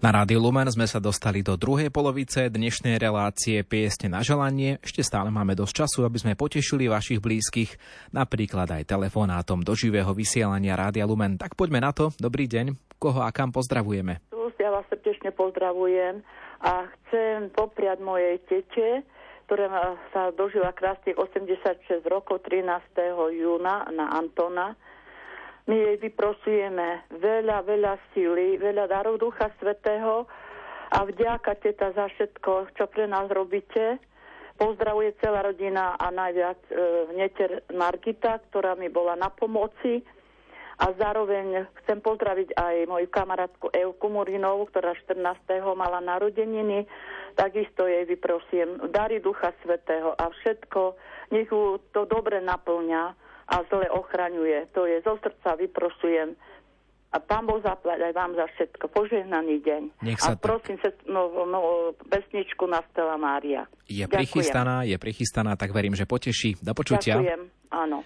Na 0.04 0.12
Rádiu 0.12 0.36
Lumen 0.36 0.68
sme 0.68 0.84
sa 0.84 1.00
dostali 1.00 1.40
do 1.40 1.56
druhej 1.56 1.88
polovice 1.88 2.52
dnešnej 2.52 3.00
relácie 3.00 3.64
Piesne 3.64 4.12
na 4.12 4.20
želanie. 4.20 4.76
Ešte 4.84 5.00
stále 5.00 5.32
máme 5.32 5.56
dosť 5.56 5.80
času, 5.80 6.04
aby 6.04 6.20
sme 6.20 6.36
potešili 6.36 6.92
vašich 6.92 7.24
blízkych, 7.24 7.80
napríklad 8.12 8.68
aj 8.68 8.84
telefonátom 8.84 9.64
do 9.64 9.72
živého 9.72 10.12
vysielania 10.12 10.76
Rádia 10.76 11.08
Lumen. 11.08 11.40
Tak 11.40 11.56
poďme 11.56 11.80
na 11.80 11.96
to. 11.96 12.12
Dobrý 12.20 12.44
deň. 12.44 12.76
Koho 13.00 13.24
a 13.24 13.32
kam 13.32 13.48
pozdravujeme? 13.48 14.20
Ja 14.60 14.68
vás 14.68 14.84
srdečne 14.92 15.32
pozdravujem 15.32 16.20
a 16.60 16.84
chcem 16.84 17.48
popriať 17.56 18.04
mojej 18.04 18.44
tete, 18.44 19.08
ktorá 19.48 19.96
sa 20.12 20.28
dožila 20.36 20.76
krásnych 20.76 21.16
86 21.16 22.04
rokov 22.12 22.44
13. 22.44 22.68
júna 23.40 23.88
na 23.88 24.12
Antona 24.20 24.76
my 25.64 25.76
jej 25.80 25.96
vyprosujeme 25.96 27.08
veľa, 27.08 27.64
veľa 27.64 27.94
síly, 28.12 28.60
veľa 28.60 28.84
darov 28.84 29.16
Ducha 29.16 29.48
Svetého 29.56 30.28
a 30.92 30.98
vďaka 31.08 31.56
teta 31.56 31.88
za 31.96 32.04
všetko, 32.12 32.76
čo 32.76 32.84
pre 32.92 33.08
nás 33.08 33.32
robíte. 33.32 33.96
Pozdravuje 34.60 35.16
celá 35.18 35.42
rodina 35.42 35.96
a 35.96 36.12
najviac 36.12 36.60
e, 36.68 36.72
neter 37.16 37.64
Margita, 37.74 38.38
ktorá 38.52 38.76
mi 38.76 38.92
bola 38.92 39.16
na 39.16 39.32
pomoci. 39.32 40.04
A 40.74 40.90
zároveň 40.94 41.70
chcem 41.82 42.02
pozdraviť 42.02 42.58
aj 42.58 42.74
moju 42.90 43.06
kamarátku 43.06 43.70
Euku 43.70 44.06
Murinovú, 44.10 44.68
ktorá 44.68 44.92
14. 44.94 45.16
mala 45.74 46.02
narodeniny. 46.02 46.84
Takisto 47.34 47.86
jej 47.88 48.04
vyprosím 48.04 48.90
dary 48.92 49.18
Ducha 49.18 49.54
Svetého 49.64 50.12
a 50.14 50.28
všetko, 50.28 50.98
nech 51.34 51.48
ju 51.50 51.78
to 51.90 52.06
dobre 52.06 52.38
naplňa 52.42 53.23
a 53.48 53.60
zle 53.68 53.86
ochraňuje. 53.92 54.72
To 54.72 54.88
je 54.88 55.00
zo 55.04 55.20
srdca 55.20 55.56
vyprosujem. 55.60 56.36
A 57.14 57.22
pán 57.22 57.46
Boh 57.46 57.62
zaplať 57.62 58.10
aj 58.10 58.12
vám 58.18 58.34
za 58.34 58.42
všetko. 58.58 58.90
Požehnaný 58.90 59.62
deň. 59.62 59.82
Nech 60.02 60.18
a 60.18 60.34
sa 60.34 60.34
prosím 60.34 60.82
sa, 60.82 60.90
no, 61.06 61.30
no, 61.46 61.94
pesničku 62.10 62.66
na 62.66 62.82
Stela 62.90 63.14
Mária. 63.14 63.70
Je 63.86 64.02
Ďakujem. 64.02 64.10
prichystaná, 64.10 64.82
je 64.82 64.96
prichystaná, 64.98 65.54
tak 65.54 65.70
verím, 65.70 65.94
že 65.94 66.10
poteší. 66.10 66.58
Do 66.58 66.74
počutia. 66.74 67.22
Ďakujem, 67.22 67.42
áno. 67.70 68.02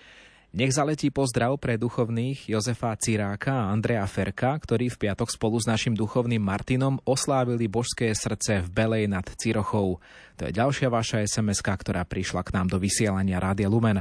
Nech 0.49 0.73
zaletí 0.73 1.13
pozdrav 1.13 1.61
pre 1.61 1.77
duchovných 1.77 2.49
Jozefa 2.49 2.97
Ciráka 2.97 3.53
a 3.53 3.69
Andrea 3.69 4.05
Ferka, 4.09 4.57
ktorí 4.57 4.89
v 4.89 5.09
piatok 5.09 5.29
spolu 5.29 5.61
s 5.61 5.69
našim 5.69 5.93
duchovným 5.93 6.41
Martinom 6.41 6.97
oslávili 7.05 7.69
božské 7.69 8.17
srdce 8.17 8.65
v 8.65 8.69
Belej 8.73 9.13
nad 9.13 9.29
Cirochou. 9.29 10.01
To 10.41 10.43
je 10.49 10.53
ďalšia 10.53 10.89
vaša 10.89 11.21
sms 11.25 11.61
ktorá 11.61 12.01
prišla 12.09 12.41
k 12.49 12.57
nám 12.57 12.73
do 12.73 12.81
vysielania 12.81 13.37
Rádia 13.37 13.69
Lumen. 13.69 14.01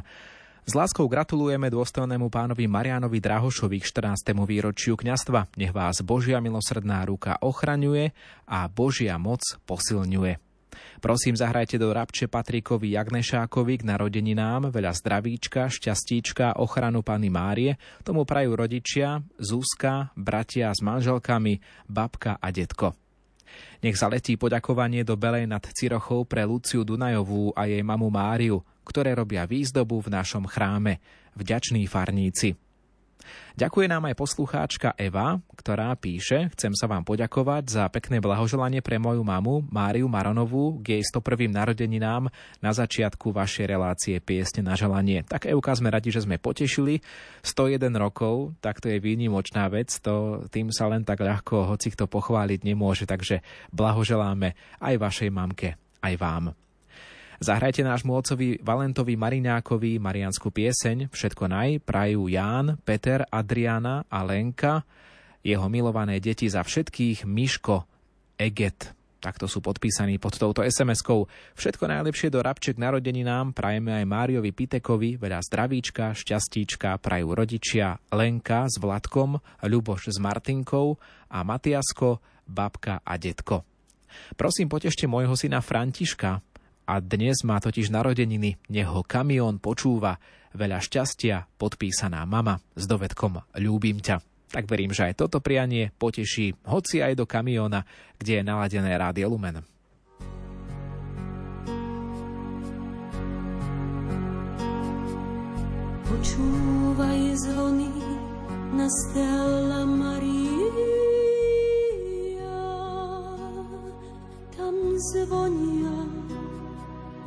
S 0.68 0.76
láskou 0.76 1.08
gratulujeme 1.08 1.72
dôstojnému 1.72 2.28
pánovi 2.28 2.68
Marianovi 2.68 3.24
Drahošovi 3.24 3.80
k 3.80 3.88
14. 3.88 4.36
výročiu 4.44 5.00
kňastva. 5.00 5.48
Nech 5.56 5.72
vás 5.72 6.04
Božia 6.04 6.44
milosrdná 6.44 7.08
ruka 7.08 7.40
ochraňuje 7.40 8.12
a 8.44 8.68
Božia 8.68 9.16
moc 9.16 9.40
posilňuje. 9.64 10.36
Prosím, 11.00 11.40
zahrajte 11.40 11.80
do 11.80 11.88
Rabče 11.96 12.28
Patrikovi 12.28 13.00
Jagnešákovi 13.00 13.80
k 13.80 13.88
narodeninám 13.88 14.68
veľa 14.68 14.92
zdravíčka, 14.92 15.72
šťastíčka, 15.72 16.60
ochranu 16.60 17.00
Pany 17.00 17.32
Márie. 17.32 17.80
Tomu 18.04 18.28
prajú 18.28 18.60
rodičia, 18.60 19.24
Zúska, 19.40 20.12
bratia 20.20 20.76
s 20.76 20.84
manželkami, 20.84 21.64
babka 21.88 22.44
a 22.44 22.52
detko. 22.52 22.92
Nech 23.80 23.96
zaletí 23.96 24.36
poďakovanie 24.36 25.08
do 25.08 25.16
Belej 25.16 25.48
nad 25.48 25.64
Cirochou 25.64 26.28
pre 26.28 26.44
Luciu 26.44 26.84
Dunajovú 26.84 27.56
a 27.56 27.72
jej 27.72 27.80
mamu 27.80 28.12
Máriu, 28.12 28.68
ktoré 28.88 29.12
robia 29.12 29.44
výzdobu 29.44 30.00
v 30.00 30.16
našom 30.16 30.48
chráme. 30.48 31.04
Vďační 31.36 31.84
farníci. 31.92 32.56
Ďakuje 33.58 33.90
nám 33.90 34.06
aj 34.08 34.16
poslucháčka 34.16 34.94
Eva, 34.96 35.42
ktorá 35.58 35.90
píše, 35.98 36.54
chcem 36.54 36.78
sa 36.78 36.86
vám 36.86 37.02
poďakovať 37.02 37.64
za 37.66 37.84
pekné 37.90 38.22
blahoželanie 38.22 38.86
pre 38.86 39.02
moju 39.02 39.26
mamu 39.26 39.66
Máriu 39.74 40.06
Maronovú 40.06 40.78
k 40.86 41.02
jej 41.02 41.04
101. 41.04 41.50
narodeninám 41.50 42.30
na 42.62 42.72
začiatku 42.72 43.34
vašej 43.34 43.66
relácie 43.66 44.16
Piesne 44.22 44.62
na 44.62 44.78
želanie. 44.78 45.26
Tak 45.26 45.50
Evka, 45.50 45.74
sme 45.74 45.90
radi, 45.90 46.14
že 46.14 46.24
sme 46.24 46.38
potešili. 46.38 47.02
101 47.42 47.90
rokov, 47.98 48.54
tak 48.62 48.78
to 48.78 48.94
je 48.94 49.02
výnimočná 49.02 49.66
vec, 49.74 49.90
to 50.00 50.46
tým 50.54 50.70
sa 50.70 50.86
len 50.86 51.02
tak 51.02 51.26
ľahko 51.26 51.74
hoci 51.74 51.90
kto 51.90 52.06
pochváliť 52.06 52.62
nemôže, 52.62 53.10
takže 53.10 53.42
blahoželáme 53.74 54.54
aj 54.78 54.96
vašej 55.02 55.30
mamke, 55.34 55.76
aj 56.06 56.14
vám. 56.22 56.67
Zahrajte 57.38 57.86
nášmu 57.86 58.18
otcovi 58.18 58.58
Valentovi 58.66 59.14
Mariňákovi 59.14 60.02
marianskú 60.02 60.50
pieseň 60.50 61.14
Všetko 61.14 61.46
naj, 61.46 61.86
prajú 61.86 62.26
Ján, 62.26 62.82
Peter, 62.82 63.30
Adriana 63.30 64.02
a 64.10 64.26
Lenka, 64.26 64.82
jeho 65.46 65.70
milované 65.70 66.18
deti 66.18 66.50
za 66.50 66.66
všetkých, 66.66 67.30
Miško, 67.30 67.86
Eget. 68.42 68.98
Takto 69.22 69.46
sú 69.46 69.62
podpísaní 69.62 70.18
pod 70.18 70.38
touto 70.38 70.66
SMS-kou. 70.66 71.30
Všetko 71.58 71.90
najlepšie 71.90 72.34
do 72.34 72.42
Rabček 72.42 72.82
narodeninám 72.82 73.54
prajeme 73.54 74.02
aj 74.02 74.06
Máriovi 74.10 74.50
Pitekovi, 74.54 75.22
veľa 75.22 75.42
zdravíčka, 75.46 76.18
šťastíčka, 76.18 76.98
prajú 77.02 77.38
rodičia 77.38 78.02
Lenka 78.14 78.66
s 78.66 78.82
Vladkom, 78.82 79.38
Ľuboš 79.62 80.14
s 80.14 80.18
Martinkou 80.18 80.98
a 81.30 81.42
Matiasko, 81.46 82.18
babka 82.50 83.02
a 83.06 83.14
detko. 83.18 83.62
Prosím, 84.34 84.70
potešte 84.70 85.06
môjho 85.06 85.34
syna 85.38 85.62
Františka, 85.62 86.42
a 86.88 87.04
dnes 87.04 87.44
má 87.44 87.60
totiž 87.60 87.92
narodeniny, 87.92 88.56
nech 88.72 88.88
ho 88.88 89.04
kamión 89.04 89.60
počúva. 89.60 90.24
Veľa 90.56 90.80
šťastia, 90.80 91.60
podpísaná 91.60 92.24
mama 92.24 92.64
s 92.74 92.88
dovedkom 92.88 93.44
Ľúbim 93.60 94.00
ťa. 94.00 94.24
Tak 94.48 94.64
verím, 94.64 94.96
že 94.96 95.12
aj 95.12 95.20
toto 95.20 95.44
prianie 95.44 95.92
poteší, 96.00 96.56
hoci 96.64 97.04
aj 97.04 97.20
do 97.20 97.28
kamióna, 97.28 97.84
kde 98.16 98.40
je 98.40 98.48
naladené 98.48 98.96
Rádio 98.96 99.36
Lumen. 99.36 99.60
Počúvaj 106.08 107.20
zvony 107.44 107.92
na 108.72 108.88
Stella 108.88 109.84
Maria, 109.84 110.72
tam 114.56 114.76
zvonia 115.12 116.27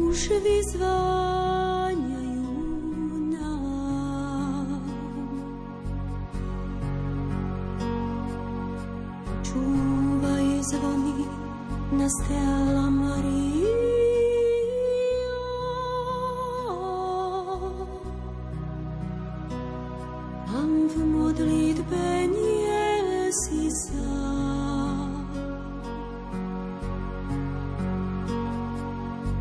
už 0.01 0.33
vyzváňajú 0.41 2.01
nám. 3.37 4.81
Čúvaj 9.45 10.49
zvony 10.65 11.29
na 11.93 12.09
Stella 12.09 12.89
Maria. 12.89 13.77
Tam 20.49 20.89
v 20.89 20.97
modlitbe 20.97 22.05
nie 22.33 23.29
si 23.31 23.69
sám. 23.69 24.30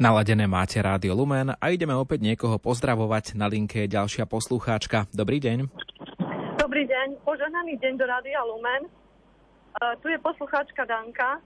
Naladené 0.00 0.48
máte 0.48 0.80
Rádio 0.80 1.12
Lumen 1.12 1.52
a 1.52 1.64
ideme 1.68 1.92
opäť 1.92 2.24
niekoho 2.24 2.56
pozdravovať. 2.56 3.36
Na 3.36 3.52
linke 3.52 3.84
je 3.84 4.00
ďalšia 4.00 4.24
poslucháčka. 4.24 5.04
Dobrý 5.12 5.36
deň. 5.44 5.68
Dobrý 6.56 6.88
deň, 6.88 7.20
požehnaný 7.20 7.76
deň 7.76 8.00
do 8.00 8.08
Rádia 8.08 8.40
Lumen. 8.48 8.88
Uh, 8.88 9.92
tu 10.00 10.08
je 10.08 10.16
poslucháčka 10.24 10.88
Danka. 10.88 11.44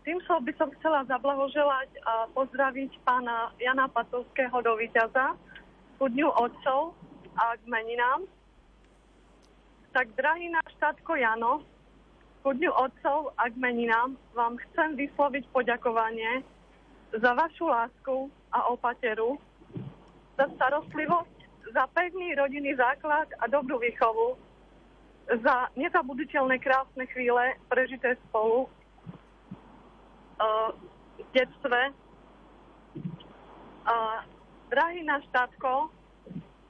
Tým 0.00 0.16
som 0.24 0.40
by 0.40 0.52
som 0.56 0.72
chcela 0.80 1.04
zablahoželať 1.12 1.92
a 2.08 2.32
pozdraviť 2.32 3.04
pána 3.04 3.52
Jana 3.60 3.84
Pacovského 3.92 4.64
do 4.64 4.72
víťaza 4.80 5.36
ku 6.00 6.08
dňu 6.08 6.24
otcov 6.24 6.96
a 7.36 7.52
k 7.52 7.68
meninám. 7.68 8.24
Tak, 9.92 10.08
drahý 10.16 10.48
náš 10.48 10.72
tatko 10.80 11.20
Jano, 11.20 11.60
ku 12.40 12.56
dňu 12.56 12.72
otcov 12.72 13.36
a 13.36 13.44
k 13.52 13.60
meninám 13.60 14.16
vám 14.32 14.56
chcem 14.56 14.96
vysloviť 14.96 15.44
poďakovanie 15.52 16.40
za 17.12 17.32
vašu 17.32 17.66
lásku 17.66 18.30
a 18.52 18.68
opateru, 18.68 19.38
za 20.36 20.46
starostlivosť, 20.54 21.38
za 21.72 21.86
pevný 21.92 22.34
rodinný 22.36 22.76
základ 22.76 23.28
a 23.40 23.48
dobrú 23.48 23.78
výchovu, 23.80 24.36
za 25.28 25.68
nezabuditeľné 25.76 26.58
krásne 26.60 27.06
chvíle 27.12 27.56
prežité 27.68 28.16
spolu 28.28 28.64
uh, 28.64 28.68
v 31.20 31.28
detstve. 31.36 31.92
Uh, 33.84 34.24
drahý 34.72 35.04
náš 35.04 35.28
tátko, 35.32 35.90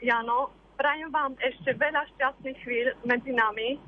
Jano, 0.03 0.51
prajem 0.75 1.11
vám 1.15 1.39
ešte 1.39 1.71
veľa 1.79 2.03
šťastných 2.15 2.59
chvíľ 2.67 2.89
medzi 3.07 3.31
nami. 3.31 3.79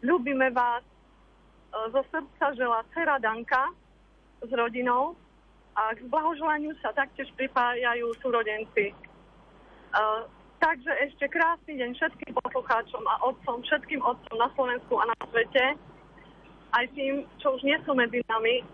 Ľúbime 0.00 0.48
vás 0.56 0.80
uh, 0.80 1.92
zo 1.92 2.00
srdca 2.08 2.56
žela 2.56 2.80
dcera 2.92 3.20
Danka 3.20 3.68
s 4.40 4.48
rodinou 4.48 5.12
a 5.78 5.94
k 5.94 6.02
blahoželaniu 6.10 6.74
sa 6.82 6.90
taktiež 6.90 7.30
pripájajú 7.38 8.10
súrodenci. 8.18 8.90
Uh, 9.94 10.26
takže 10.58 10.90
ešte 11.06 11.30
krásny 11.30 11.78
deň 11.78 11.94
všetkým 11.94 12.34
poslucháčom 12.34 13.02
a 13.06 13.14
otcom, 13.22 13.62
všetkým 13.62 14.02
otcom 14.02 14.36
na 14.42 14.50
Slovensku 14.58 14.98
a 14.98 15.06
na 15.06 15.16
svete, 15.30 15.78
aj 16.74 16.84
tým, 16.98 17.22
čo 17.38 17.54
už 17.54 17.62
nie 17.62 17.78
sú 17.86 17.94
medzi 17.94 18.18
nami. 18.26 18.66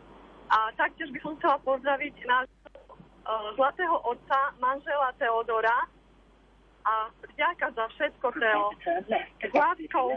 A 0.49 0.73
taktiež 0.81 1.13
by 1.13 1.19
som 1.21 1.37
chcela 1.37 1.61
pozdraviť 1.61 2.15
nášho 2.25 2.73
uh, 2.73 3.53
zlatého 3.61 3.97
otca, 4.01 4.57
manžela 4.57 5.13
Teodora 5.21 5.79
a 6.85 7.09
vďaka 7.21 7.69
za 7.77 7.85
všetko, 7.97 8.27
Teo. 8.33 8.67
S 9.45 9.53
láskou, 9.53 10.09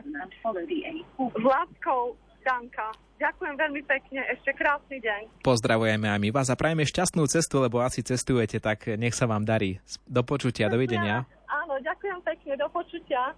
s 1.35 1.43
láskou 1.43 2.15
Danka. 2.47 2.95
Ďakujem 3.19 3.55
veľmi 3.59 3.81
pekne, 3.83 4.23
ešte 4.31 4.55
krásny 4.55 5.03
deň. 5.03 5.43
Pozdravujeme 5.43 6.07
aj 6.07 6.19
my 6.23 6.29
vás 6.31 6.47
a 6.47 6.55
prajeme 6.55 6.87
šťastnú 6.87 7.27
cestu, 7.27 7.59
lebo 7.59 7.83
asi 7.83 7.99
cestujete, 7.99 8.63
tak 8.63 8.87
nech 8.95 9.11
sa 9.11 9.27
vám 9.27 9.43
darí. 9.43 9.83
Do 10.07 10.23
počutia, 10.23 10.71
dovidenia. 10.71 11.27
Áno, 11.43 11.75
ďakujem 11.83 12.23
pekne, 12.23 12.55
do 12.55 12.71
počutia. 12.71 13.35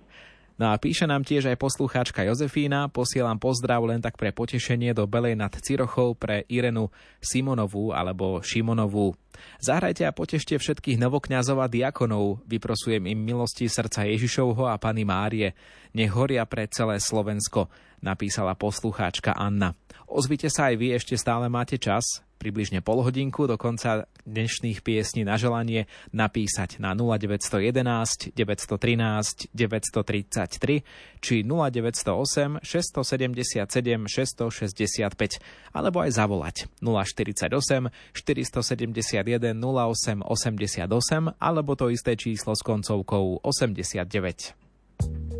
No 0.59 0.69
a 0.69 0.75
píše 0.75 1.07
nám 1.07 1.23
tiež 1.23 1.47
aj 1.47 1.55
poslucháčka 1.55 2.27
Jozefína, 2.27 2.91
posielam 2.91 3.39
pozdrav 3.39 3.79
len 3.87 4.03
tak 4.03 4.19
pre 4.19 4.35
potešenie 4.35 4.91
do 4.91 5.07
Belej 5.07 5.39
nad 5.39 5.55
Cirochou 5.55 6.19
pre 6.19 6.43
Irenu 6.51 6.91
Simonovú 7.23 7.95
alebo 7.95 8.43
Šimonovú. 8.43 9.15
Zahrajte 9.63 10.03
a 10.03 10.11
potešte 10.11 10.59
všetkých 10.59 10.99
novokňazov 10.99 11.63
a 11.63 11.71
diakonov, 11.71 12.43
vyprosujem 12.43 13.07
im 13.07 13.23
milosti 13.23 13.71
srdca 13.71 14.03
Ježišovho 14.03 14.67
a 14.67 14.75
Pany 14.75 15.07
Márie. 15.07 15.55
Nech 15.95 16.11
horia 16.11 16.43
pre 16.43 16.67
celé 16.67 16.99
Slovensko, 16.99 17.71
napísala 18.01 18.55
poslucháčka 18.55 19.35
Anna. 19.35 19.75
Ozvite 20.09 20.49
sa 20.49 20.73
aj 20.73 20.75
vy, 20.81 20.87
ešte 20.97 21.13
stále 21.15 21.47
máte 21.53 21.77
čas, 21.77 22.25
približne 22.39 22.79
pol 22.79 23.03
hodinku 23.03 23.45
do 23.45 23.59
konca 23.59 24.07
dnešných 24.23 24.79
piesní 24.79 25.27
na 25.27 25.35
želanie 25.35 25.91
napísať 26.15 26.79
na 26.79 26.95
0911 26.95 28.31
913 28.31 29.51
933 29.51 31.19
či 31.19 31.35
0908 31.43 32.63
677 32.63 34.07
665 34.07 35.75
alebo 35.75 35.99
aj 35.99 36.11
zavolať 36.15 36.55
048 36.79 37.91
471 38.15 39.59
08 39.59 40.23
88 40.23 41.35
alebo 41.37 41.71
to 41.75 41.91
isté 41.91 42.15
číslo 42.15 42.55
s 42.55 42.63
koncovkou 42.63 43.43
89. 43.43 45.38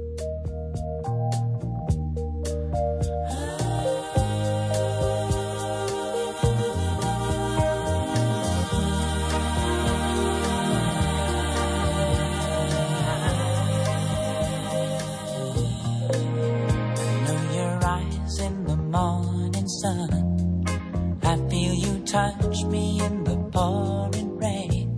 Touch 22.12 22.64
me 22.66 23.00
in 23.02 23.24
the 23.24 23.38
pouring 23.52 24.36
rain. 24.40 24.90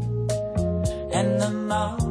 And 1.12 1.41
the 1.41 1.49
moment 1.51 2.11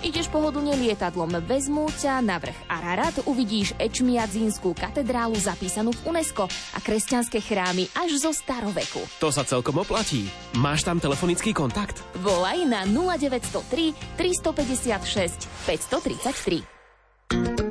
Ideš 0.00 0.32
pohodlne 0.32 0.72
lietadlom, 0.80 1.44
vezmú 1.44 1.84
ťa 1.92 2.24
na 2.24 2.40
vrch 2.40 2.56
Ararat, 2.72 3.20
uvidíš 3.28 3.76
Ečmiadzínskú 3.76 4.72
katedrálu 4.72 5.36
zapísanú 5.36 5.92
v 5.92 6.16
UNESCO 6.16 6.48
a 6.48 6.78
kresťanské 6.80 7.44
chrámy 7.44 7.84
až 7.92 8.16
zo 8.16 8.32
staroveku. 8.32 9.04
To 9.20 9.28
sa 9.28 9.44
celkom 9.44 9.76
oplatí. 9.76 10.24
Máš 10.56 10.88
tam 10.88 10.96
telefonický 10.96 11.52
kontakt? 11.52 12.00
Volaj 12.24 12.64
na 12.64 12.88
0903 12.88 14.16
356 14.16 15.68
533. 15.68 17.69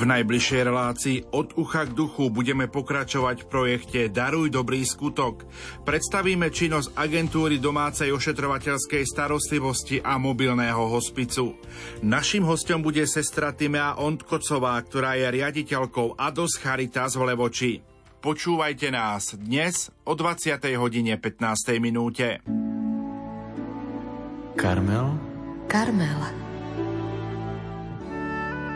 V 0.00 0.08
najbližšej 0.08 0.62
relácii 0.64 1.16
od 1.36 1.60
ucha 1.60 1.84
k 1.84 1.92
duchu 1.92 2.32
budeme 2.32 2.72
pokračovať 2.72 3.44
v 3.44 3.50
projekte 3.52 4.00
Daruj 4.08 4.48
dobrý 4.48 4.80
skutok. 4.80 5.44
Predstavíme 5.84 6.48
činnosť 6.48 6.96
agentúry 6.96 7.60
domácej 7.60 8.08
ošetrovateľskej 8.08 9.04
starostlivosti 9.04 10.00
a 10.00 10.16
mobilného 10.16 10.88
hospicu. 10.88 11.52
Naším 12.00 12.48
hostom 12.48 12.80
bude 12.80 13.04
sestra 13.04 13.52
Timea 13.52 14.00
Ondkocová, 14.00 14.80
ktorá 14.80 15.20
je 15.20 15.36
riaditeľkou 15.36 16.16
Ados 16.16 16.56
Charitas 16.56 17.20
v 17.20 17.36
Levoči. 17.36 17.72
Počúvajte 18.24 18.88
nás 18.88 19.36
dnes 19.36 19.92
o 20.08 20.16
20. 20.16 20.64
hodine 20.80 21.20
15. 21.20 21.76
minúte. 21.76 22.40
Karmel? 24.56 25.12
Karmel. 25.68 26.49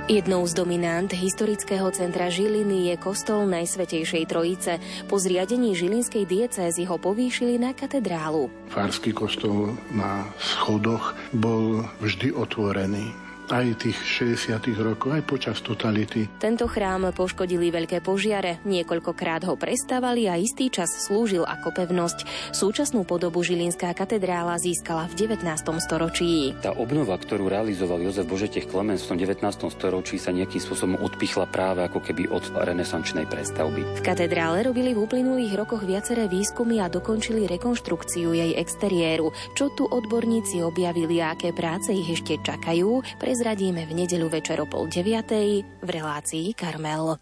Jednou 0.05 0.44
z 0.44 0.52
dominant 0.52 1.09
historického 1.16 1.88
centra 1.88 2.28
Žiliny 2.28 2.92
je 2.92 2.94
kostol 3.00 3.48
Najsvetejšej 3.48 4.28
Trojice. 4.28 4.76
Po 5.09 5.16
zriadení 5.16 5.72
žilinskej 5.72 6.28
diecézy 6.28 6.84
ho 6.84 7.00
povýšili 7.00 7.57
na 7.57 7.72
katedrálu. 7.72 8.52
Farský 8.68 9.16
kostol 9.16 9.72
na 9.96 10.28
schodoch 10.36 11.16
bol 11.32 11.88
vždy 12.05 12.36
otvorený 12.36 13.23
aj 13.51 13.66
tých 13.80 13.99
60 13.99 14.61
rokov, 14.80 15.12
aj 15.12 15.22
počas 15.26 15.59
totality. 15.61 16.28
Tento 16.40 16.64
chrám 16.70 17.12
poškodili 17.12 17.68
veľké 17.68 18.01
požiare, 18.01 18.62
niekoľkokrát 18.64 19.45
ho 19.49 19.59
prestávali 19.59 20.28
a 20.28 20.40
istý 20.40 20.72
čas 20.72 20.88
slúžil 21.09 21.45
ako 21.45 21.74
pevnosť. 21.74 22.53
Súčasnú 22.55 23.05
podobu 23.05 23.45
Žilinská 23.45 23.92
katedrála 23.92 24.57
získala 24.57 25.09
v 25.11 25.28
19. 25.28 25.45
storočí. 25.80 26.57
Tá 26.64 26.72
obnova, 26.72 27.16
ktorú 27.20 27.49
realizoval 27.49 28.01
Jozef 28.01 28.28
Božetech 28.28 28.68
Klemens 28.68 29.05
v 29.05 29.14
tom 29.14 29.18
19. 29.20 29.40
storočí 29.72 30.16
sa 30.16 30.32
nejakým 30.32 30.61
spôsobom 30.61 30.97
odpichla 31.01 31.49
práve 31.49 31.84
ako 31.84 32.01
keby 32.01 32.30
od 32.32 32.45
renesančnej 32.55 33.28
prestavby. 33.28 33.84
V 33.99 34.03
katedrále 34.05 34.64
robili 34.64 34.97
v 34.97 35.03
uplynulých 35.05 35.53
rokoch 35.57 35.82
viaceré 35.84 36.26
výskumy 36.28 36.80
a 36.80 36.88
dokončili 36.88 37.49
rekonštrukciu 37.49 38.32
jej 38.32 38.57
exteriéru. 38.57 39.30
Čo 39.53 39.72
tu 39.76 39.84
odborníci 39.84 40.64
objavili 40.64 41.20
a 41.20 41.36
aké 41.36 41.53
práce 41.53 41.92
ich 41.92 42.09
ešte 42.09 42.40
čakajú, 42.40 43.05
prezradíme 43.35 43.82
v 43.91 43.99
nedeľu 43.99 44.30
večer 44.30 44.62
o 44.62 44.66
pol 44.70 44.87
deviatej 44.87 45.66
v 45.82 45.89
relácii 45.91 46.55
Karmel. 46.55 47.18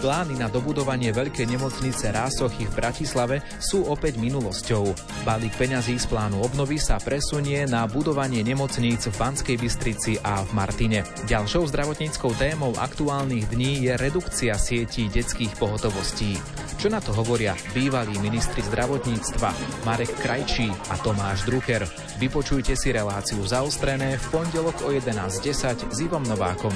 Plány 0.00 0.40
na 0.40 0.48
dobudovanie 0.48 1.12
veľkej 1.12 1.44
nemocnice 1.44 2.08
Rásochy 2.08 2.64
v 2.64 2.72
Bratislave 2.72 3.44
sú 3.60 3.84
opäť 3.84 4.16
minulosťou. 4.16 4.96
Balík 5.28 5.52
peňazí 5.60 6.00
z 6.00 6.08
plánu 6.08 6.40
obnovy 6.40 6.80
sa 6.80 6.96
presunie 6.96 7.68
na 7.68 7.84
budovanie 7.84 8.40
nemocníc 8.40 9.12
v 9.12 9.18
Banskej 9.20 9.60
Bystrici 9.60 10.16
a 10.24 10.40
v 10.40 10.56
Martine. 10.56 11.04
Ďalšou 11.28 11.68
zdravotníckou 11.68 12.32
témou 12.40 12.72
aktuálnych 12.80 13.52
dní 13.52 13.84
je 13.84 13.92
redukcia 14.00 14.56
sietí 14.56 15.12
detských 15.12 15.52
pohotovostí. 15.60 16.40
Čo 16.80 16.88
na 16.88 17.04
to 17.04 17.12
hovoria 17.12 17.52
bývalí 17.76 18.16
ministri 18.24 18.64
zdravotníctva 18.72 19.84
Marek 19.84 20.16
Krajčí 20.16 20.72
a 20.88 20.96
Tomáš 20.96 21.44
Drucker. 21.44 21.84
Vypočujte 22.16 22.72
si 22.72 22.88
reláciu 22.88 23.44
zaostrené 23.44 24.16
v 24.16 24.26
pondelok 24.32 24.80
o 24.80 24.96
11.10 24.96 25.92
s 25.92 25.96
Ivom 26.00 26.24
Novákom. 26.24 26.72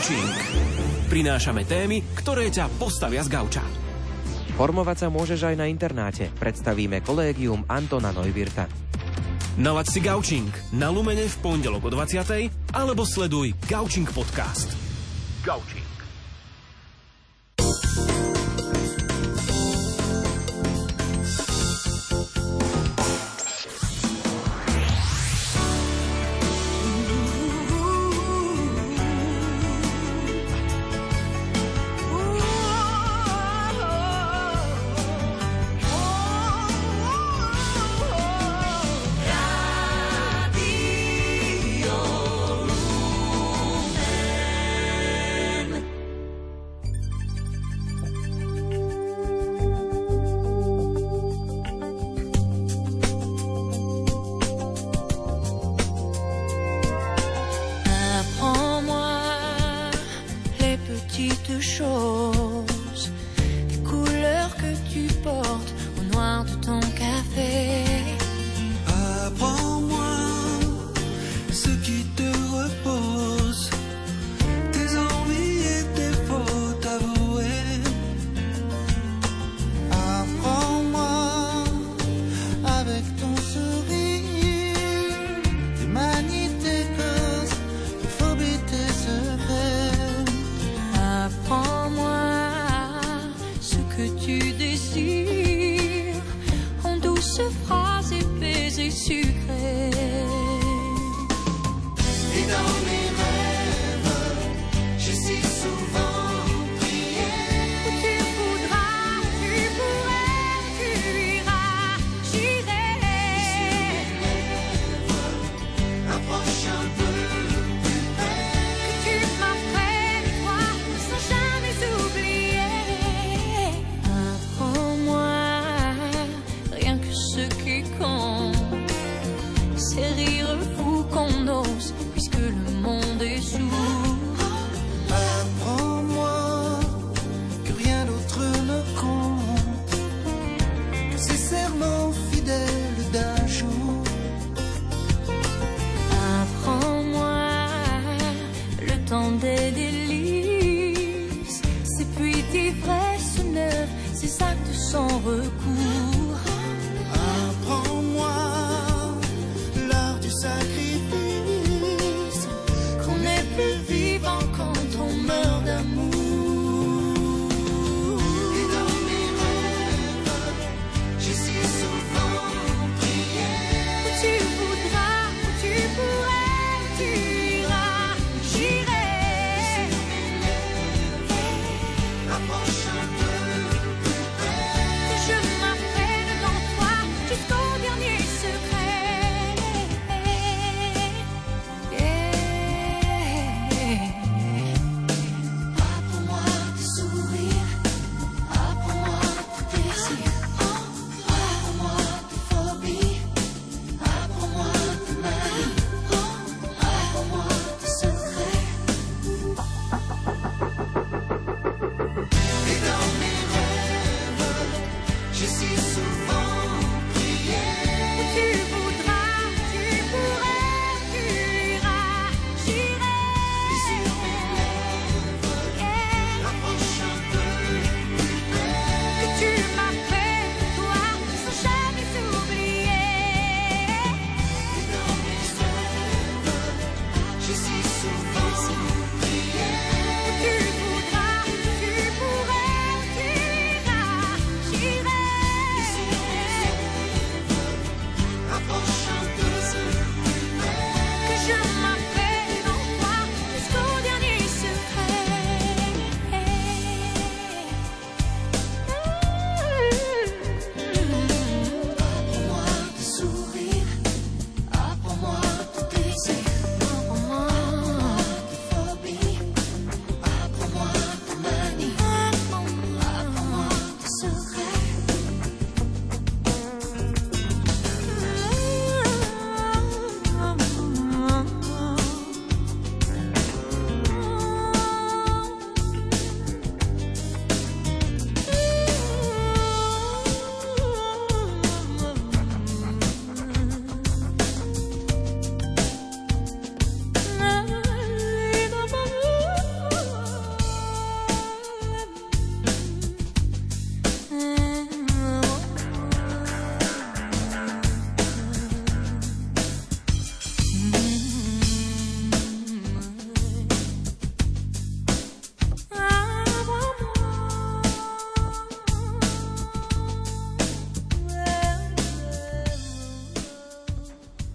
Gaučing. 0.00 0.32
Prinášame 1.12 1.68
témy, 1.68 2.00
ktoré 2.16 2.48
ťa 2.48 2.72
postavia 2.80 3.20
z 3.20 3.28
gauča. 3.28 3.60
Formovať 4.56 4.96
sa 4.96 5.08
môžeš 5.12 5.52
aj 5.52 5.60
na 5.60 5.68
internáte. 5.68 6.32
Predstavíme 6.40 7.04
kolégium 7.04 7.68
Antona 7.68 8.08
Neuwirta. 8.08 8.64
Nalaď 9.60 9.86
si 9.92 10.00
Gaučing 10.00 10.48
na 10.72 10.88
Lumene 10.88 11.28
v 11.28 11.36
pondelok 11.44 11.84
o 11.84 11.90
20. 11.92 12.16
alebo 12.72 13.04
sleduj 13.04 13.52
Gaučing 13.68 14.08
podcast. 14.08 14.72
Gaučing. 15.44 15.89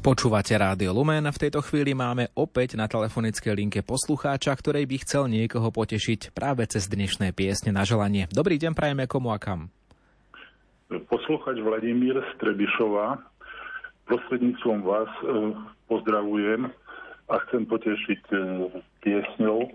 Počúvate 0.06 0.54
Rádio 0.54 0.94
Lumen 0.94 1.26
a 1.26 1.34
v 1.34 1.50
tejto 1.50 1.66
chvíli 1.66 1.98
máme 1.98 2.30
opäť 2.38 2.78
na 2.78 2.86
telefonickej 2.86 3.58
linke 3.58 3.82
poslucháča, 3.82 4.54
ktorej 4.54 4.86
by 4.86 5.02
chcel 5.02 5.26
niekoho 5.26 5.74
potešiť 5.74 6.30
práve 6.30 6.62
cez 6.70 6.86
dnešné 6.86 7.34
piesne 7.34 7.74
na 7.74 7.82
želanie. 7.90 8.30
Dobrý 8.30 8.62
deň, 8.62 8.78
prajeme 8.78 9.10
komu 9.10 9.34
a 9.34 9.42
kam. 9.42 9.74
Posluchač 11.10 11.58
Vladimír 11.58 12.22
z 12.22 12.32
Trebišova. 12.38 13.18
Prostredníctvom 14.06 14.86
vás 14.86 15.10
e, 15.10 15.58
pozdravujem 15.90 16.70
a 17.26 17.36
chcem 17.50 17.66
potešiť 17.66 18.22
e, 18.30 18.38
piesňou 19.02 19.74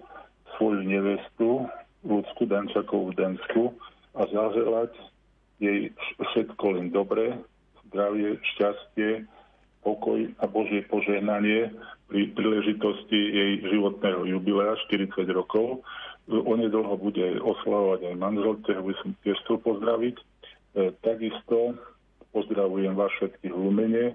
svoju 0.55 0.81
nevestu 0.87 1.67
Ľudsku 2.07 2.47
Dančakovú 2.47 3.19
Densku 3.19 3.75
a 4.15 4.31
zaželať 4.31 4.95
jej 5.59 5.91
všetko 6.23 6.79
len 6.79 6.95
dobré, 6.95 7.35
zdravie, 7.91 8.39
šťastie, 8.55 9.27
pokoj 9.81 10.29
a 10.41 10.45
Božie 10.45 10.85
požehnanie 10.89 11.73
pri 12.11 12.29
príležitosti 12.35 13.17
jej 13.17 13.53
životného 13.71 14.27
jubilea 14.29 14.77
40 14.91 15.25
rokov. 15.33 15.81
Onedlho 16.31 16.95
bude 17.01 17.39
oslavovať 17.43 18.13
aj 18.13 18.15
manželce, 18.19 18.71
by 18.71 18.95
som 19.03 19.09
tiež 19.25 19.39
chcel 19.47 19.59
pozdraviť. 19.63 20.17
E, 20.19 20.25
takisto 21.03 21.75
pozdravujem 22.31 22.95
vás 22.95 23.11
všetkých 23.19 23.51
v 23.51 23.59
Lumene, 23.59 24.05
e, 24.11 24.15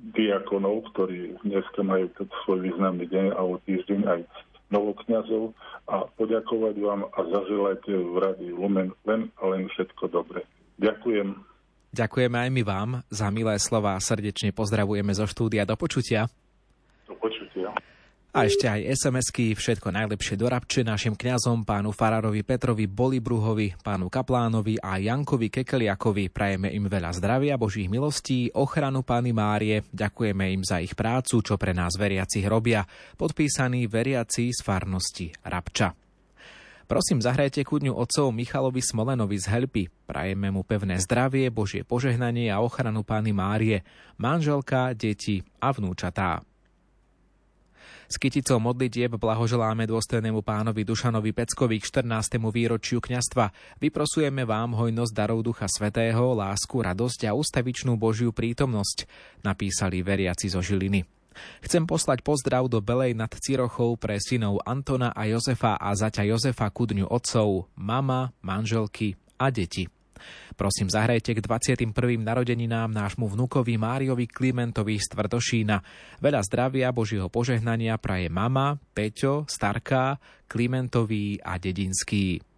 diakonov, 0.00 0.88
ktorí 0.96 1.36
dneska 1.44 1.84
majú 1.84 2.08
svoj 2.44 2.72
významný 2.72 3.04
deň 3.04 3.26
a 3.36 3.40
o 3.44 3.60
týždeň 3.68 4.00
aj 4.08 4.20
novokňazov 4.72 5.52
a 5.90 6.06
poďakovať 6.16 6.74
vám 6.78 7.04
a 7.04 7.20
zaželať 7.26 7.82
v 7.90 8.14
Rady 8.16 8.48
Lumen 8.54 8.94
len 9.04 9.28
a 9.42 9.42
len 9.50 9.68
všetko 9.68 10.08
dobre. 10.08 10.46
Ďakujem. 10.80 11.49
Ďakujeme 11.90 12.36
aj 12.46 12.50
my 12.54 12.62
vám 12.62 12.90
za 13.10 13.26
milé 13.34 13.58
slova 13.58 13.98
a 13.98 14.00
srdečne 14.02 14.54
pozdravujeme 14.54 15.10
zo 15.10 15.26
štúdia. 15.26 15.66
Do 15.66 15.74
počutia. 15.74 16.30
Do 17.10 17.18
počutia. 17.18 17.74
A 18.30 18.46
ešte 18.46 18.70
aj 18.70 18.94
SMS-ky, 18.94 19.58
všetko 19.58 19.90
najlepšie 19.90 20.38
do 20.38 20.46
Rabče 20.46 20.86
našim 20.86 21.18
kňazom, 21.18 21.66
pánu 21.66 21.90
Farárovi 21.90 22.46
Petrovi 22.46 22.86
Bolibruhovi, 22.86 23.74
pánu 23.82 24.06
Kaplánovi 24.06 24.78
a 24.78 25.02
Jankovi 25.02 25.50
Kekeliakovi. 25.50 26.30
Prajeme 26.30 26.70
im 26.70 26.86
veľa 26.86 27.10
zdravia, 27.10 27.58
Božích 27.58 27.90
milostí, 27.90 28.46
ochranu 28.54 29.02
Pány 29.02 29.34
Márie. 29.34 29.82
Ďakujeme 29.90 30.46
im 30.46 30.62
za 30.62 30.78
ich 30.78 30.94
prácu, 30.94 31.42
čo 31.42 31.58
pre 31.58 31.74
nás 31.74 31.98
veriacich 31.98 32.46
robia. 32.46 32.86
Podpísaní 33.18 33.90
veriaci 33.90 34.54
z 34.54 34.62
farnosti 34.62 35.34
Rabča. 35.42 36.09
Prosím, 36.90 37.22
zahrajte 37.22 37.62
ku 37.62 37.78
dňu 37.78 37.94
Michalovi 38.34 38.82
Smolenovi 38.82 39.38
z 39.38 39.46
Helpy. 39.46 39.86
Prajeme 40.10 40.50
mu 40.50 40.66
pevné 40.66 40.98
zdravie, 40.98 41.46
Božie 41.46 41.86
požehnanie 41.86 42.50
a 42.50 42.58
ochranu 42.58 43.06
Pány 43.06 43.30
Márie, 43.30 43.86
manželka, 44.18 44.90
deti 44.98 45.38
a 45.62 45.70
vnúčatá. 45.70 46.42
S 48.10 48.18
kyticou 48.18 48.58
modlitieb 48.58 49.14
blahoželáme 49.14 49.86
dôstojnému 49.86 50.42
pánovi 50.42 50.82
Dušanovi 50.82 51.30
Peckovi 51.30 51.78
k 51.78 52.02
14. 52.02 52.42
výročiu 52.50 52.98
kňastva. 52.98 53.78
Vyprosujeme 53.78 54.42
vám 54.42 54.74
hojnosť 54.74 55.14
darov 55.14 55.46
Ducha 55.46 55.70
Svetého, 55.70 56.34
lásku, 56.34 56.74
radosť 56.74 57.30
a 57.30 57.38
ustavičnú 57.38 57.94
Božiu 57.94 58.34
prítomnosť, 58.34 59.06
napísali 59.46 60.02
veriaci 60.02 60.50
zo 60.50 60.58
Žiliny. 60.58 61.19
Chcem 61.64 61.84
poslať 61.84 62.24
pozdrav 62.24 62.66
do 62.70 62.80
Belej 62.80 63.12
nad 63.16 63.30
Cirochou 63.30 63.96
pre 64.00 64.16
synov 64.18 64.64
Antona 64.64 65.12
a 65.12 65.28
Jozefa 65.28 65.76
a 65.76 65.92
zaťa 65.92 66.26
Jozefa 66.26 66.68
ku 66.72 66.88
dňu 66.88 67.08
otcov, 67.08 67.68
mama, 67.76 68.32
manželky 68.40 69.16
a 69.40 69.48
deti. 69.52 69.88
Prosím, 70.56 70.92
zahrajte 70.92 71.32
k 71.32 71.40
21. 71.40 72.20
narodeninám 72.20 72.92
nášmu 72.92 73.32
vnukovi 73.32 73.80
Máriovi 73.80 74.28
Klimentovi 74.28 75.00
z 75.00 75.08
Tvrdošína. 75.08 75.76
Veľa 76.20 76.40
zdravia, 76.44 76.92
Božieho 76.92 77.32
požehnania 77.32 77.96
praje 77.96 78.28
mama, 78.28 78.76
Peťo, 78.92 79.48
Starká, 79.48 80.20
Klimentový 80.44 81.40
a 81.40 81.56
Dedinský. 81.56 82.49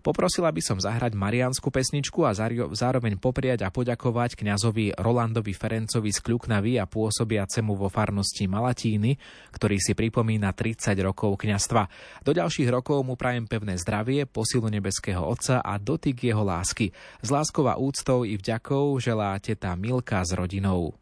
Poprosila 0.00 0.48
by 0.48 0.62
som 0.64 0.80
zahrať 0.80 1.12
mariánsku 1.12 1.68
pesničku 1.68 2.24
a 2.24 2.32
zároveň 2.72 3.20
popriať 3.20 3.66
a 3.66 3.74
poďakovať 3.74 4.40
kňazovi 4.40 4.96
Rolandovi 4.96 5.52
Ferencovi 5.52 6.08
z 6.08 6.24
Kľuknavy 6.24 6.80
a 6.80 6.88
pôsobiacemu 6.88 7.72
vo 7.76 7.92
farnosti 7.92 8.48
Malatíny, 8.48 9.20
ktorý 9.52 9.76
si 9.76 9.92
pripomína 9.92 10.56
30 10.56 10.96
rokov 11.04 11.36
kňastva. 11.36 11.82
Do 12.24 12.32
ďalších 12.32 12.72
rokov 12.72 13.04
mu 13.04 13.20
prajem 13.20 13.44
pevné 13.44 13.76
zdravie, 13.76 14.24
posilu 14.24 14.72
nebeského 14.72 15.20
Otca 15.20 15.60
a 15.60 15.76
dotyk 15.76 16.24
jeho 16.32 16.40
lásky. 16.40 16.94
S 17.20 17.28
láskou 17.28 17.68
úctou 17.68 18.22
i 18.22 18.38
vďakou 18.38 18.96
želá 19.02 19.34
teta 19.42 19.74
Milka 19.74 20.22
s 20.22 20.32
rodinou. 20.32 21.01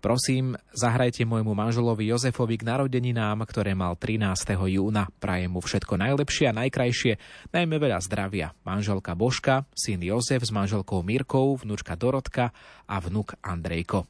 Prosím, 0.00 0.56
zahrajte 0.72 1.28
môjmu 1.28 1.52
manželovi 1.52 2.08
Jozefovi 2.08 2.56
k 2.56 2.64
narodeninám, 2.64 3.44
ktoré 3.44 3.76
mal 3.76 4.00
13. 4.00 4.56
júna. 4.56 5.12
Prajem 5.20 5.52
mu 5.52 5.60
všetko 5.60 6.00
najlepšie 6.00 6.48
a 6.48 6.56
najkrajšie, 6.56 7.20
najmä 7.52 7.76
veľa 7.76 8.00
zdravia. 8.00 8.56
Manželka 8.64 9.12
Božka, 9.12 9.68
syn 9.76 10.00
Jozef 10.00 10.40
s 10.40 10.56
manželkou 10.56 11.04
Mirkou, 11.04 11.52
vnúčka 11.60 12.00
Dorotka 12.00 12.48
a 12.88 12.96
vnuk 12.96 13.36
Andrejko. 13.44 14.08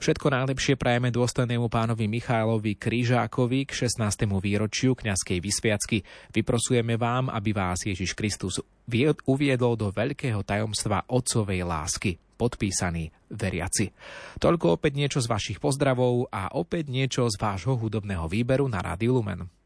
Všetko 0.00 0.32
najlepšie 0.32 0.80
prajeme 0.80 1.12
dôstojnému 1.12 1.68
pánovi 1.68 2.08
Michailovi 2.08 2.80
Krížákovi 2.80 3.68
k 3.68 3.86
16. 3.86 4.24
výročiu 4.40 4.96
kňazskej 4.96 5.38
vysviacky. 5.38 6.00
Vyprosujeme 6.32 6.96
vám, 6.96 7.28
aby 7.28 7.52
vás 7.52 7.84
Ježiš 7.84 8.16
Kristus 8.16 8.56
vie- 8.88 9.12
uviedol 9.28 9.76
do 9.76 9.92
veľkého 9.92 10.40
tajomstva 10.48 11.04
otcovej 11.12 11.60
lásky. 11.60 12.29
Podpísaný 12.40 13.12
veriaci. 13.28 13.92
Toľko 14.40 14.80
opäť 14.80 14.96
niečo 14.96 15.20
z 15.20 15.28
vašich 15.28 15.58
pozdravov 15.60 16.32
a 16.32 16.56
opäť 16.56 16.88
niečo 16.88 17.28
z 17.28 17.36
vášho 17.36 17.76
hudobného 17.76 18.24
výberu 18.32 18.64
na 18.64 18.80
Rádiu 18.80 19.20
Lumen. 19.20 19.59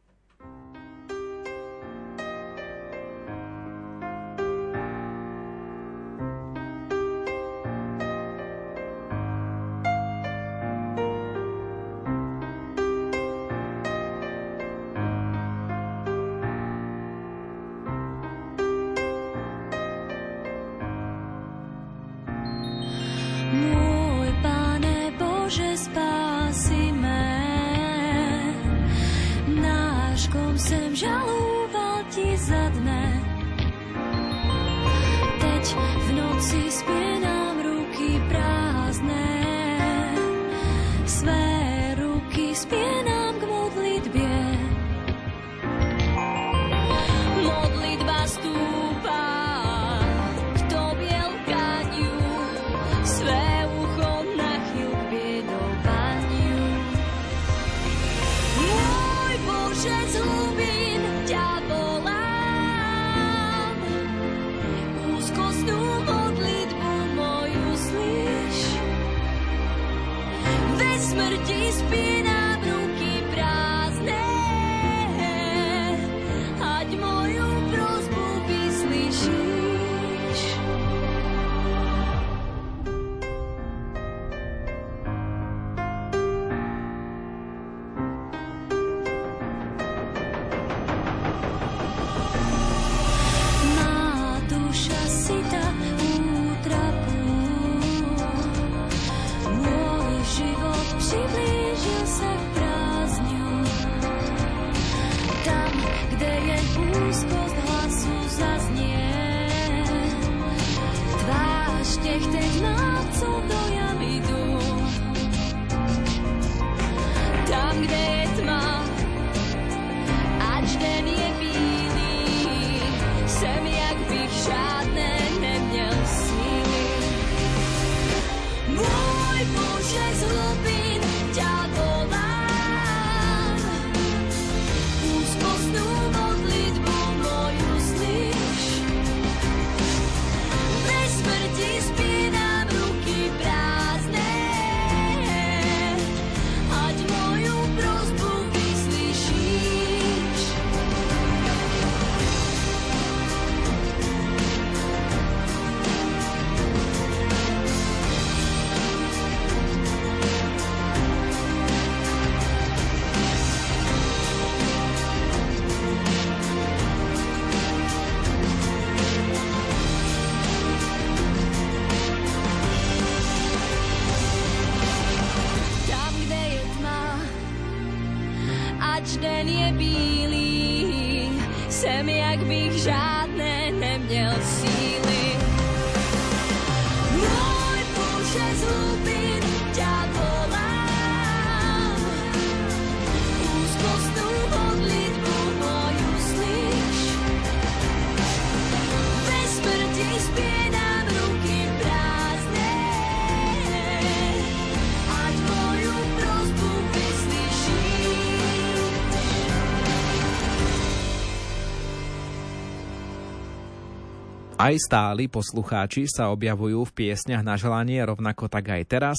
Aj 214.65 214.73
stáli 214.81 215.29
poslucháči 215.29 216.09
sa 216.09 216.33
objavujú 216.33 216.89
v 216.89 216.95
piesňach 216.97 217.45
na 217.45 217.61
želanie, 217.61 218.01
rovnako 218.01 218.49
tak 218.49 218.73
aj 218.73 218.83
teraz. 218.89 219.19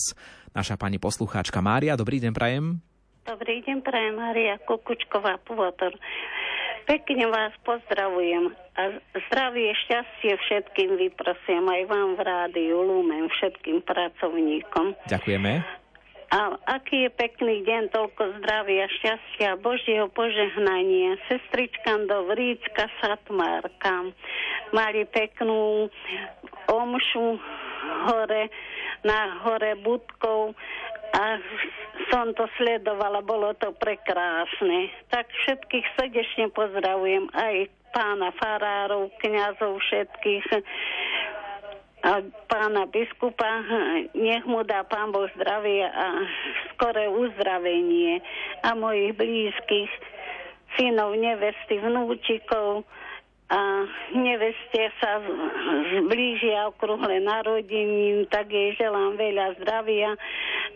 Naša 0.58 0.74
pani 0.74 0.98
poslucháčka 0.98 1.62
Mária, 1.62 1.94
dobrý 1.94 2.18
deň 2.18 2.34
prajem. 2.34 2.82
Dobrý 3.30 3.62
deň, 3.62 3.86
prajem 3.86 4.18
Maria 4.18 4.58
Kukučková, 4.66 5.38
Pôvor. 5.46 5.94
Pekne 6.90 7.30
vás 7.30 7.54
pozdravujem 7.62 8.58
a 8.74 8.98
zdravie, 9.30 9.70
šťastie 9.86 10.34
všetkým 10.34 10.98
vyprosím, 10.98 11.70
aj 11.70 11.94
vám 11.94 12.18
v 12.18 12.22
rádiu 12.26 12.82
Lumen, 12.82 13.30
všetkým 13.30 13.86
pracovníkom. 13.86 14.98
Ďakujeme. 15.06 15.85
A 16.34 16.58
aký 16.66 17.06
je 17.06 17.12
pekný 17.14 17.62
deň, 17.64 17.94
toľko 17.94 18.42
zdravia, 18.42 18.90
šťastia, 18.90 19.62
Božieho 19.62 20.10
požehnania. 20.10 21.22
Sestrička 21.30 22.02
do 22.10 22.30
Vrícka, 22.30 22.90
Satmárka. 23.02 24.10
Mali 24.74 25.06
peknú 25.06 25.88
omšu 26.66 27.38
hore, 28.10 28.50
na 29.06 29.38
hore 29.46 29.78
Budkov 29.78 30.58
a 31.16 31.38
som 32.12 32.36
to 32.36 32.50
sledovala, 32.60 33.24
bolo 33.24 33.54
to 33.56 33.72
prekrásne. 33.78 34.92
Tak 35.14 35.30
všetkých 35.46 35.86
srdečne 35.96 36.52
pozdravujem, 36.52 37.32
aj 37.32 37.72
pána 37.96 38.36
farárov, 38.36 39.08
kňazov 39.24 39.80
všetkých 39.80 40.46
a 42.06 42.22
pána 42.46 42.86
biskupa, 42.86 43.66
nech 44.14 44.46
mu 44.46 44.62
dá 44.62 44.86
pán 44.86 45.10
Boh 45.10 45.26
zdravie 45.34 45.90
a 45.90 46.22
skoré 46.70 47.10
uzdravenie 47.10 48.22
a 48.62 48.78
mojich 48.78 49.18
blízkych 49.18 49.90
synov, 50.78 51.18
nevesty, 51.18 51.82
vnúčikov 51.82 52.86
a 53.50 53.62
neveste 54.14 54.94
sa 55.02 55.22
zblížia 55.98 56.70
okrúhle 56.70 57.22
narodením, 57.26 58.30
tak 58.30 58.54
jej 58.54 58.78
želám 58.78 59.18
veľa 59.18 59.58
zdravia 59.62 60.14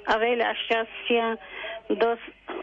a 0.09 0.13
veľa 0.17 0.49
šťastia 0.65 1.25
do 1.89 2.09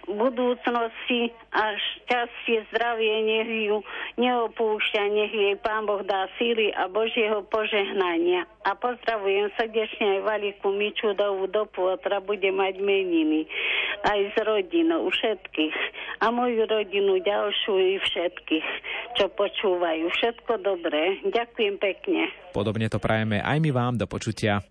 budúcnosti 0.06 1.34
a 1.50 1.74
šťastie, 1.74 2.62
zdravie, 2.70 3.26
nech 3.26 3.50
ju 3.66 3.82
neopúšťa, 4.22 5.02
nech 5.10 5.34
jej 5.34 5.54
Pán 5.58 5.82
Boh 5.82 6.06
dá 6.06 6.30
síly 6.38 6.70
a 6.70 6.86
Božieho 6.86 7.42
požehnania. 7.50 8.46
A 8.62 8.78
pozdravujem 8.78 9.50
srdečne 9.58 10.18
aj 10.18 10.20
Valiku 10.22 10.70
Mičudovú 10.70 11.50
do 11.50 11.66
Pôtra, 11.66 12.22
bude 12.22 12.46
mať 12.54 12.78
meniny. 12.78 13.50
Aj 14.06 14.18
s 14.30 14.36
rodinou, 14.38 15.10
všetkých. 15.10 15.74
A 16.22 16.30
moju 16.30 16.62
rodinu 16.70 17.18
ďalšiu 17.18 17.74
i 17.74 17.98
všetkých, 17.98 18.68
čo 19.18 19.26
počúvajú. 19.34 20.06
Všetko 20.14 20.62
dobré. 20.62 21.18
Ďakujem 21.26 21.74
pekne. 21.82 22.30
Podobne 22.54 22.86
to 22.86 23.02
prajeme 23.02 23.42
aj 23.42 23.58
my 23.58 23.70
vám 23.74 23.98
do 23.98 24.06
počutia. 24.06 24.62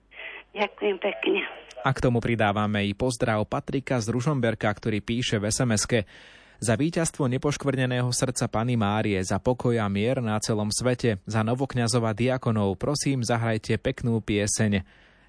Ďakujem 0.56 0.98
pekne. 1.04 1.44
A 1.84 1.92
k 1.92 2.00
tomu 2.02 2.24
pridávame 2.24 2.88
i 2.88 2.96
pozdrav 2.96 3.44
Patrika 3.46 4.00
z 4.00 4.10
Ružomberka, 4.10 4.72
ktorý 4.72 5.04
píše 5.04 5.38
v 5.38 5.52
sms 5.52 6.08
za 6.56 6.74
víťazstvo 6.80 7.28
nepoškvrneného 7.28 8.08
srdca 8.16 8.48
Pany 8.48 8.80
Márie, 8.80 9.20
za 9.20 9.44
pokoj 9.44 9.76
a 9.76 9.92
mier 9.92 10.24
na 10.24 10.40
celom 10.40 10.72
svete, 10.72 11.20
za 11.28 11.44
novokňazova 11.44 12.16
diakonov, 12.16 12.80
prosím, 12.80 13.22
zahrajte 13.22 13.76
peknú 13.76 14.24
pieseň. 14.24 14.82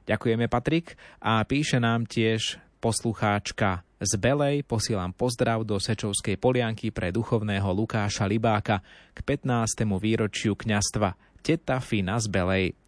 Ďakujeme, 0.07 0.47
Patrik. 0.47 0.94
A 1.19 1.43
píše 1.43 1.82
nám 1.82 2.07
tiež 2.07 2.62
poslucháčka 2.78 3.82
z 3.98 4.12
Belej. 4.23 4.62
Posielam 4.62 5.11
pozdrav 5.11 5.66
do 5.66 5.82
Sečovskej 5.82 6.39
polianky 6.39 6.94
pre 6.94 7.11
duchovného 7.11 7.66
Lukáša 7.74 8.31
Libáka 8.31 8.86
k 9.11 9.19
15. 9.27 9.82
výročiu 9.98 10.55
kňastva 10.55 11.19
Teta 11.43 11.82
Fina 11.82 12.23
z 12.23 12.31
Belej. 12.31 12.78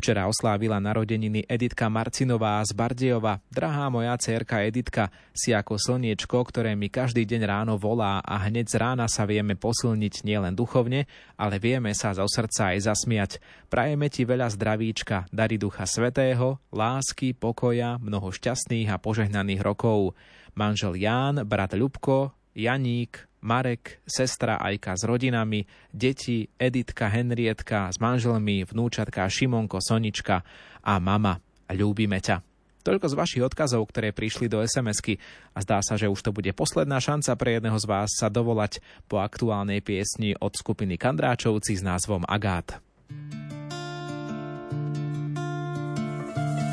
Včera 0.00 0.24
oslávila 0.32 0.80
narodeniny 0.80 1.44
Editka 1.44 1.84
Marcinová 1.92 2.64
z 2.64 2.72
Bardejova. 2.72 3.36
Drahá 3.52 3.92
moja 3.92 4.16
dcerka 4.16 4.64
Editka, 4.64 5.12
si 5.36 5.52
ako 5.52 5.76
slniečko, 5.76 6.40
ktoré 6.40 6.72
mi 6.72 6.88
každý 6.88 7.28
deň 7.28 7.44
ráno 7.44 7.76
volá 7.76 8.16
a 8.24 8.40
hneď 8.48 8.64
z 8.72 8.80
rána 8.80 9.12
sa 9.12 9.28
vieme 9.28 9.60
posilniť 9.60 10.24
nielen 10.24 10.56
duchovne, 10.56 11.04
ale 11.36 11.60
vieme 11.60 11.92
sa 11.92 12.16
zo 12.16 12.24
srdca 12.24 12.72
aj 12.72 12.78
zasmiať. 12.80 13.30
Prajeme 13.68 14.08
ti 14.08 14.24
veľa 14.24 14.48
zdravíčka, 14.48 15.28
dary 15.36 15.60
Ducha 15.60 15.84
Svetého, 15.84 16.56
lásky, 16.72 17.36
pokoja, 17.36 18.00
mnoho 18.00 18.32
šťastných 18.32 18.88
a 18.88 18.96
požehnaných 18.96 19.60
rokov. 19.60 20.16
Manžel 20.56 20.96
Ján, 20.96 21.44
brat 21.44 21.76
Ľubko, 21.76 22.32
Janík, 22.56 23.29
Marek, 23.40 24.04
sestra 24.04 24.60
Ajka 24.60 24.96
s 24.96 25.04
rodinami, 25.04 25.64
deti 25.92 26.48
Editka, 26.60 27.08
Henrietka 27.08 27.88
s 27.88 27.96
manželmi, 27.96 28.64
vnúčatka 28.68 29.28
Šimonko, 29.28 29.80
Sonička 29.80 30.44
a 30.84 30.94
mama. 31.00 31.40
Ľúbime 31.70 32.18
ťa. 32.20 32.42
Toľko 32.80 33.06
z 33.12 33.14
vašich 33.14 33.44
odkazov, 33.44 33.84
ktoré 33.92 34.10
prišli 34.16 34.48
do 34.48 34.64
SMS-ky 34.64 35.20
a 35.52 35.60
zdá 35.60 35.84
sa, 35.84 36.00
že 36.00 36.08
už 36.08 36.20
to 36.24 36.32
bude 36.32 36.48
posledná 36.56 36.96
šanca 36.96 37.36
pre 37.36 37.60
jedného 37.60 37.76
z 37.76 37.86
vás 37.86 38.10
sa 38.16 38.32
dovolať 38.32 38.80
po 39.04 39.20
aktuálnej 39.20 39.84
piesni 39.84 40.32
od 40.40 40.56
skupiny 40.56 40.96
Kandráčovci 40.96 41.76
s 41.76 41.84
názvom 41.84 42.24
Agát. 42.24 42.80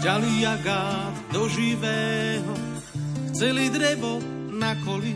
ťali 0.07 0.45
agát 0.47 1.15
do 1.35 1.51
živého, 1.51 2.53
chceli 3.33 3.67
drevo 3.67 4.23
na 4.55 4.71
koli, 4.87 5.11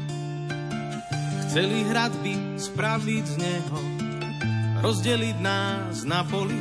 chceli 1.51 1.83
hradby 1.83 2.55
spraviť 2.55 3.25
z 3.27 3.35
neho, 3.43 3.79
rozdeliť 4.79 5.37
nás 5.43 6.07
na 6.07 6.23
poli. 6.23 6.55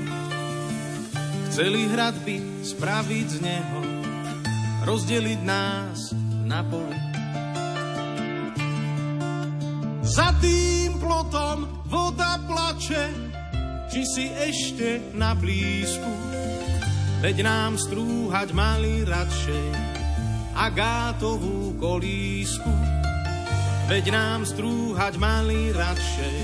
Chceli 1.47 1.87
hradby 1.95 2.67
spraviť 2.67 3.27
z 3.31 3.39
neho, 3.39 3.81
rozdeliť 4.83 5.41
nás 5.47 6.11
na 6.43 6.67
poli. 6.67 6.99
Za 10.03 10.35
tým 10.43 10.99
plotom 10.99 11.87
voda 11.87 12.43
plače, 12.51 13.15
či 13.95 14.03
si 14.03 14.27
ešte 14.27 15.15
na 15.15 15.39
blízku. 15.39 16.11
Veď 17.23 17.47
nám 17.47 17.79
strúhať 17.79 18.51
mali 18.51 19.07
radšej 19.07 19.67
agátovú 20.59 21.79
kolísku. 21.79 22.91
Veď 23.91 24.15
nám 24.15 24.47
strúhať 24.47 25.19
mali 25.19 25.75
radšej 25.75 26.39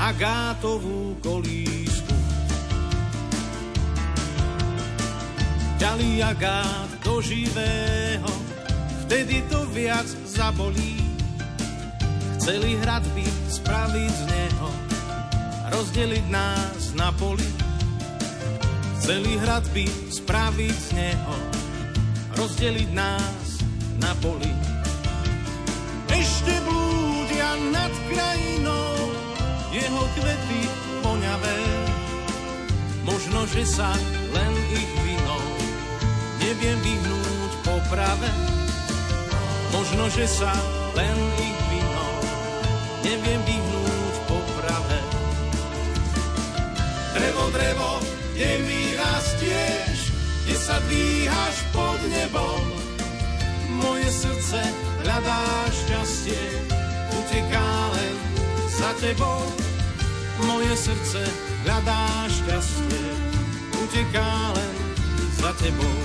agátovú 0.00 1.20
kolísku. 1.20 2.16
Ďali 5.76 6.24
agát 6.24 6.88
do 7.04 7.20
živého, 7.20 8.32
vtedy 9.04 9.44
to 9.52 9.68
viac 9.76 10.08
zabolí. 10.24 10.96
Chceli 12.40 12.80
hradby 12.80 13.28
spraviť 13.52 14.12
z 14.16 14.24
neho, 14.32 14.70
rozdeliť 15.76 16.24
nás 16.32 16.96
na 16.96 17.12
poli. 17.12 17.52
Chceli 18.96 19.36
hradby 19.44 19.84
spraviť 20.08 20.76
z 20.80 20.88
neho, 20.96 21.36
rozdeliť 22.32 22.88
nás 22.96 23.60
na 24.00 24.16
poli. 24.24 24.71
Ešte 26.42 26.58
blúdia 26.66 27.54
nad 27.70 27.94
krajinou, 28.10 29.14
jeho 29.70 30.02
kvety 30.18 30.66
poňavé. 31.06 31.58
Možno, 33.06 33.46
že 33.46 33.62
sa 33.62 33.94
len 34.34 34.50
ich 34.74 34.90
vinou 35.06 35.38
neviem 36.42 36.82
vyhnúť 36.82 37.52
poprave. 37.62 38.26
Možno, 39.70 40.10
že 40.10 40.26
sa 40.26 40.50
len 40.98 41.14
ich 41.38 41.60
vinou 41.70 42.14
neviem 43.06 43.38
vyhnúť 43.46 44.14
poprave. 44.26 44.98
Drevo, 47.22 47.44
drevo, 47.54 47.90
kde 48.34 48.50
mi 48.66 48.98
rastieš, 48.98 50.10
kde 50.42 50.54
sa 50.58 50.74
dvíhaš 50.90 51.56
pod 51.70 52.02
nebom. 52.10 52.81
Moje 53.82 54.08
srdce 54.14 54.62
hľadá 55.02 55.42
šťastie, 55.74 56.42
uteká 57.10 57.70
len 57.90 58.14
za 58.70 58.90
tebou. 59.02 59.42
Moje 60.46 60.74
srdce 60.78 61.22
hľadá 61.66 62.30
šťastie, 62.30 63.02
uteká 63.82 64.30
len 64.54 64.74
za 65.42 65.50
tebou. 65.58 65.98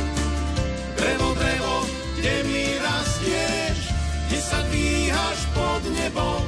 Drevo, 0.98 1.30
drevo, 1.38 1.76
kde 2.18 2.36
mi 2.50 2.66
rastieš, 2.82 3.94
kde 4.28 4.40
sa 4.42 4.60
dvíhaš 4.74 5.40
pod 5.54 5.82
nebom. 5.94 6.46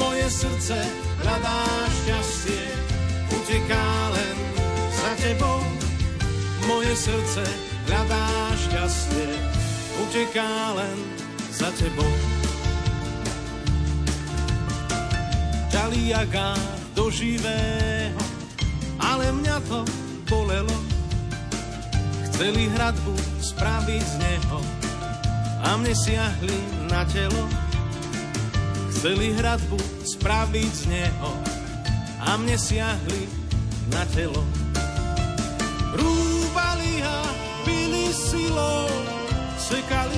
Moje 0.00 0.26
srdce 0.32 0.80
hľadá 1.20 1.60
šťastie, 1.92 2.64
uteká 3.36 3.86
len 4.16 4.36
za 4.96 5.12
tebou. 5.20 5.60
Moje 6.64 6.96
srdce 6.96 7.44
hľadá 7.86 8.26
šťastie, 8.56 9.55
uteká 10.06 10.70
len 10.78 10.98
za 11.50 11.66
tebou. 11.74 12.14
Dali 15.74 16.14
jaká 16.14 16.54
do 16.94 17.10
živého, 17.10 18.22
ale 19.02 19.34
mňa 19.34 19.56
to 19.66 19.82
bolelo. 20.30 20.78
Chceli 22.30 22.70
hradbu 22.70 23.14
spraviť 23.42 24.02
z 24.06 24.14
neho 24.22 24.60
a 25.66 25.74
mne 25.74 25.94
siahli 25.96 26.58
na 26.86 27.02
telo. 27.10 27.42
Chceli 28.94 29.34
hradbu 29.34 30.06
spraviť 30.06 30.70
z 30.70 30.84
neho 30.86 31.32
a 32.22 32.38
mne 32.38 32.54
siahli 32.54 33.26
na 33.90 34.06
telo. 34.14 34.42
Rúbali 35.98 36.35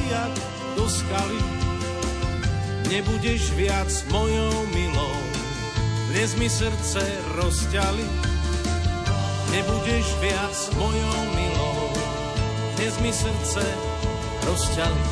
byli 0.09 0.40
silou, 0.76 0.89
sekali 0.89 1.40
nebudeš 2.89 3.52
viac 3.52 3.93
mojou 4.09 4.64
milou. 4.72 5.20
Dnes 6.09 6.32
mi 6.40 6.48
srdce 6.48 7.05
rozťali, 7.36 8.06
nebudeš 9.52 10.06
viac 10.24 10.56
mojou 10.80 11.20
milou. 11.36 11.93
Dnes 12.80 12.94
mi 13.05 13.12
srdce 13.12 13.60
rozťali. 14.48 15.05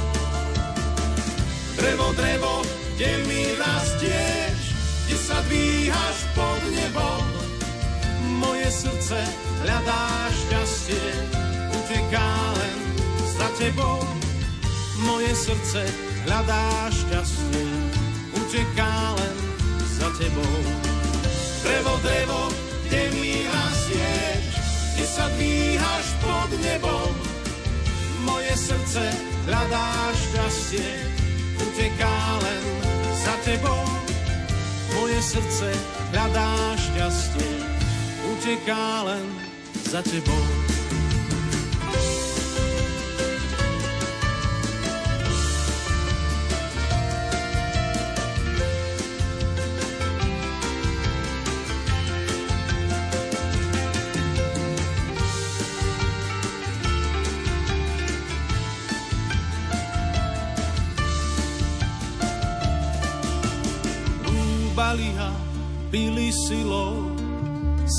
Drevo, 1.76 2.16
drevo, 2.16 2.54
kde 2.96 3.10
mi 3.28 3.52
rastieš, 3.60 4.60
kde 5.04 5.16
sa 5.20 5.38
dvíhaš 5.44 6.18
pod 6.32 6.60
nebom. 6.72 7.24
Moje 8.40 8.72
srdce 8.72 9.20
hľadá 9.60 10.32
šťastie, 10.32 11.04
uteká 11.76 12.30
len 12.56 12.78
za 13.36 13.48
tebou. 13.60 14.25
Moje 15.06 15.32
srdce 15.38 15.86
hľadá 16.26 16.90
šťastie, 16.90 17.66
uteká 18.34 19.14
len 19.14 19.36
za 19.86 20.10
tebou. 20.18 20.58
Drevo, 21.62 21.94
drevo, 22.02 22.40
kde 22.86 23.02
mi 23.14 23.46
rastieš, 23.46 24.44
kde 24.98 25.06
sa 25.06 25.30
dvíhaš 25.38 26.06
pod 26.18 26.50
nebom. 26.58 27.14
Moje 28.26 28.50
srdce 28.58 29.02
hľadá 29.46 30.10
šťastie, 30.10 30.90
uteká 31.62 32.18
len 32.42 32.62
za 33.22 33.34
tebou. 33.46 33.86
Moje 34.98 35.22
srdce 35.22 35.70
hľadá 36.10 36.50
šťastie, 36.74 37.50
uteká 38.34 39.06
len 39.06 39.26
za 39.86 40.02
tebou. 40.02 40.75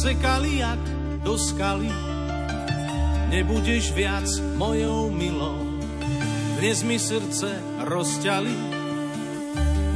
Sekali 0.08 0.64
jak 0.64 0.80
do 1.20 1.36
skaly. 1.36 1.92
Nebudeš 3.28 3.92
viac 3.92 4.24
mojou 4.56 5.12
milou, 5.12 5.60
dnes 6.64 6.80
mi 6.88 6.96
srdce 6.96 7.52
rozťali. 7.84 8.56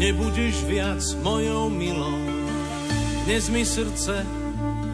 Nebudeš 0.04 0.68
viac 0.68 1.00
mojou 1.24 1.72
milou, 1.72 2.20
dnes 3.24 3.48
mi 3.56 3.64
srdce 3.64 4.28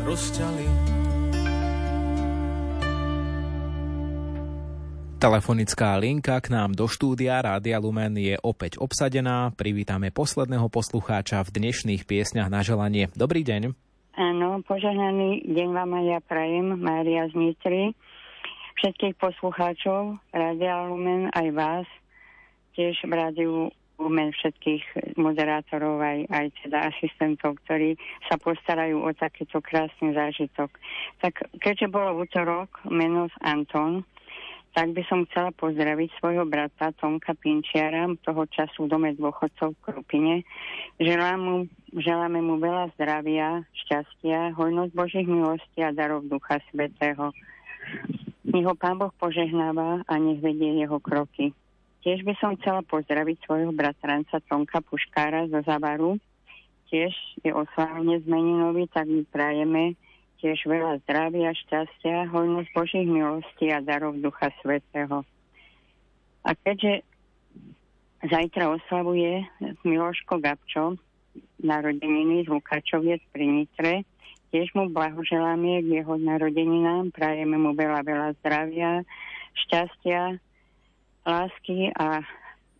rozťali. 0.05 0.65
Telefonická 5.17 5.97
linka 5.97 6.37
k 6.37 6.53
nám 6.53 6.77
do 6.77 6.85
štúdia 6.85 7.41
Rádia 7.41 7.81
Lumen 7.81 8.21
je 8.21 8.37
opäť 8.45 8.77
obsadená. 8.77 9.49
Privítame 9.57 10.13
posledného 10.13 10.69
poslucháča 10.69 11.41
v 11.41 11.57
dnešných 11.57 12.05
piesňach 12.05 12.53
na 12.53 12.61
želanie. 12.61 13.09
Dobrý 13.17 13.41
deň. 13.41 13.86
Áno, 14.17 14.65
požehnaný 14.65 15.45
deň 15.45 15.77
vám 15.77 15.93
aj 15.93 16.05
ja 16.09 16.19
prajem, 16.25 16.73
Mária 16.73 17.29
z 17.29 17.37
Nitry. 17.37 17.93
Všetkých 18.81 19.13
poslucháčov 19.13 20.17
Rádia 20.33 20.89
Lumen, 20.89 21.29
aj 21.37 21.47
vás, 21.53 21.85
tiež 22.73 22.97
v 23.05 23.13
Rádiu 23.13 23.69
Lumen 24.01 24.33
všetkých 24.33 25.13
moderátorov, 25.21 26.01
aj, 26.01 26.25
aj 26.33 26.49
teda 26.65 26.89
asistentov, 26.89 27.61
ktorí 27.61 27.93
sa 28.25 28.41
postarajú 28.41 29.05
o 29.05 29.13
takýto 29.13 29.61
krásny 29.61 30.17
zážitok. 30.17 30.73
Tak 31.21 31.53
keďže 31.61 31.85
bolo 31.85 32.17
v 32.17 32.25
útorok 32.25 32.73
meno 32.89 33.29
Anton, 33.45 34.01
tak 34.77 34.93
by 34.93 35.01
som 35.09 35.25
chcela 35.25 35.49
pozdraviť 35.57 36.21
svojho 36.21 36.45
brata 36.45 36.93
Tomka 37.01 37.33
Pinčiara, 37.33 38.05
toho 38.21 38.45
času 38.45 38.85
v 38.85 38.91
dome 38.93 39.09
dôchodcov 39.17 39.73
v 39.73 39.81
Krupine. 39.81 40.35
Želám 41.01 41.39
mu, 41.41 41.55
želáme 41.97 42.45
mu 42.45 42.61
veľa 42.61 42.93
zdravia, 42.93 43.65
šťastia, 43.73 44.53
hojnosť 44.53 44.93
Božích 44.93 45.25
milostí 45.25 45.81
a 45.81 45.89
darov 45.89 46.29
Ducha 46.29 46.61
Svetého. 46.69 47.33
Nech 48.45 48.69
ho 48.69 48.77
Pán 48.77 49.01
Boh 49.01 49.09
požehnáva 49.17 50.05
a 50.05 50.13
nech 50.21 50.45
vedie 50.45 50.77
jeho 50.77 51.01
kroky. 51.01 51.57
Tiež 52.05 52.21
by 52.21 52.37
som 52.37 52.53
chcela 52.61 52.85
pozdraviť 52.85 53.49
svojho 53.49 53.73
bratranca 53.73 54.37
Tomka 54.45 54.85
Puškára 54.85 55.49
zo 55.49 55.57
Zavaru. 55.65 56.21
Tiež 56.93 57.17
je 57.41 57.49
oslávne 57.49 58.21
zmeninový, 58.29 58.85
tak 58.93 59.09
my 59.09 59.25
prajeme 59.25 59.97
tiež 60.37 60.69
veľa 60.69 61.01
zdravia, 61.05 61.53
šťastia, 61.53 62.29
hojnosť 62.29 62.69
Božích 62.73 63.09
milostí 63.09 63.73
a 63.73 63.81
darov 63.81 64.17
Ducha 64.21 64.53
Svetého. 64.61 65.25
A 66.45 66.49
keďže 66.53 67.03
zajtra 68.23 68.71
oslavuje 68.71 69.45
Miloško 69.83 70.39
Gabčo 70.39 70.97
narodeniny 71.61 72.45
z 72.45 72.53
Lukačoviec 72.53 73.21
pri 73.33 73.45
Nitre, 73.45 73.93
tiež 74.53 74.71
mu 74.77 74.87
blahoželáme 74.89 75.83
k 75.83 76.01
jeho 76.01 76.15
narodeninám, 76.15 77.11
prajeme 77.11 77.57
mu 77.59 77.75
veľa, 77.75 78.01
veľa 78.05 78.29
zdravia, 78.41 79.03
šťastia, 79.65 80.39
lásky 81.27 81.91
a 81.97 82.23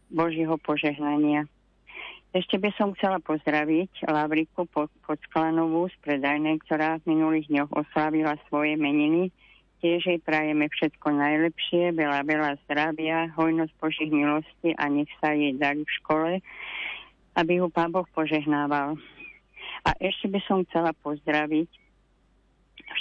Božieho 0.07 0.55
požehnania. 0.61 1.49
Ešte 2.37 2.61
by 2.61 2.69
som 2.77 2.93
chcela 2.93 3.17
pozdraviť 3.17 4.05
Lavriku 4.05 4.69
Podsklanovú 4.69 5.89
z 5.89 5.95
Predajnej, 6.05 6.61
ktorá 6.69 7.01
v 7.01 7.17
minulých 7.17 7.49
dňoch 7.49 7.73
oslávila 7.73 8.37
svoje 8.45 8.77
meniny. 8.77 9.33
Tiež 9.81 10.05
jej 10.05 10.21
prajeme 10.21 10.69
všetko 10.69 11.17
najlepšie, 11.17 11.97
veľa, 11.97 12.21
veľa 12.29 12.61
zdravia, 12.61 13.33
hojnosť 13.33 13.73
Božích 13.81 14.13
milostí 14.13 14.69
a 14.77 14.85
nech 14.85 15.09
sa 15.17 15.33
jej 15.33 15.57
darí 15.57 15.81
v 15.81 15.95
škole, 15.97 16.31
aby 17.41 17.57
ho 17.57 17.73
Pán 17.73 17.89
Boh 17.89 18.05
požehnával. 18.13 19.01
A 19.81 19.97
ešte 19.97 20.29
by 20.29 20.37
som 20.45 20.61
chcela 20.69 20.93
pozdraviť 20.93 21.73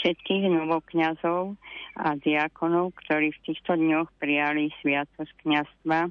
všetkých 0.00 0.48
novokňazov 0.48 1.60
a 2.00 2.16
diakonov, 2.16 2.96
ktorí 3.04 3.36
v 3.36 3.42
týchto 3.52 3.76
dňoch 3.76 4.08
prijali 4.16 4.72
sviatosť 4.80 5.32
kňazstva 5.44 6.08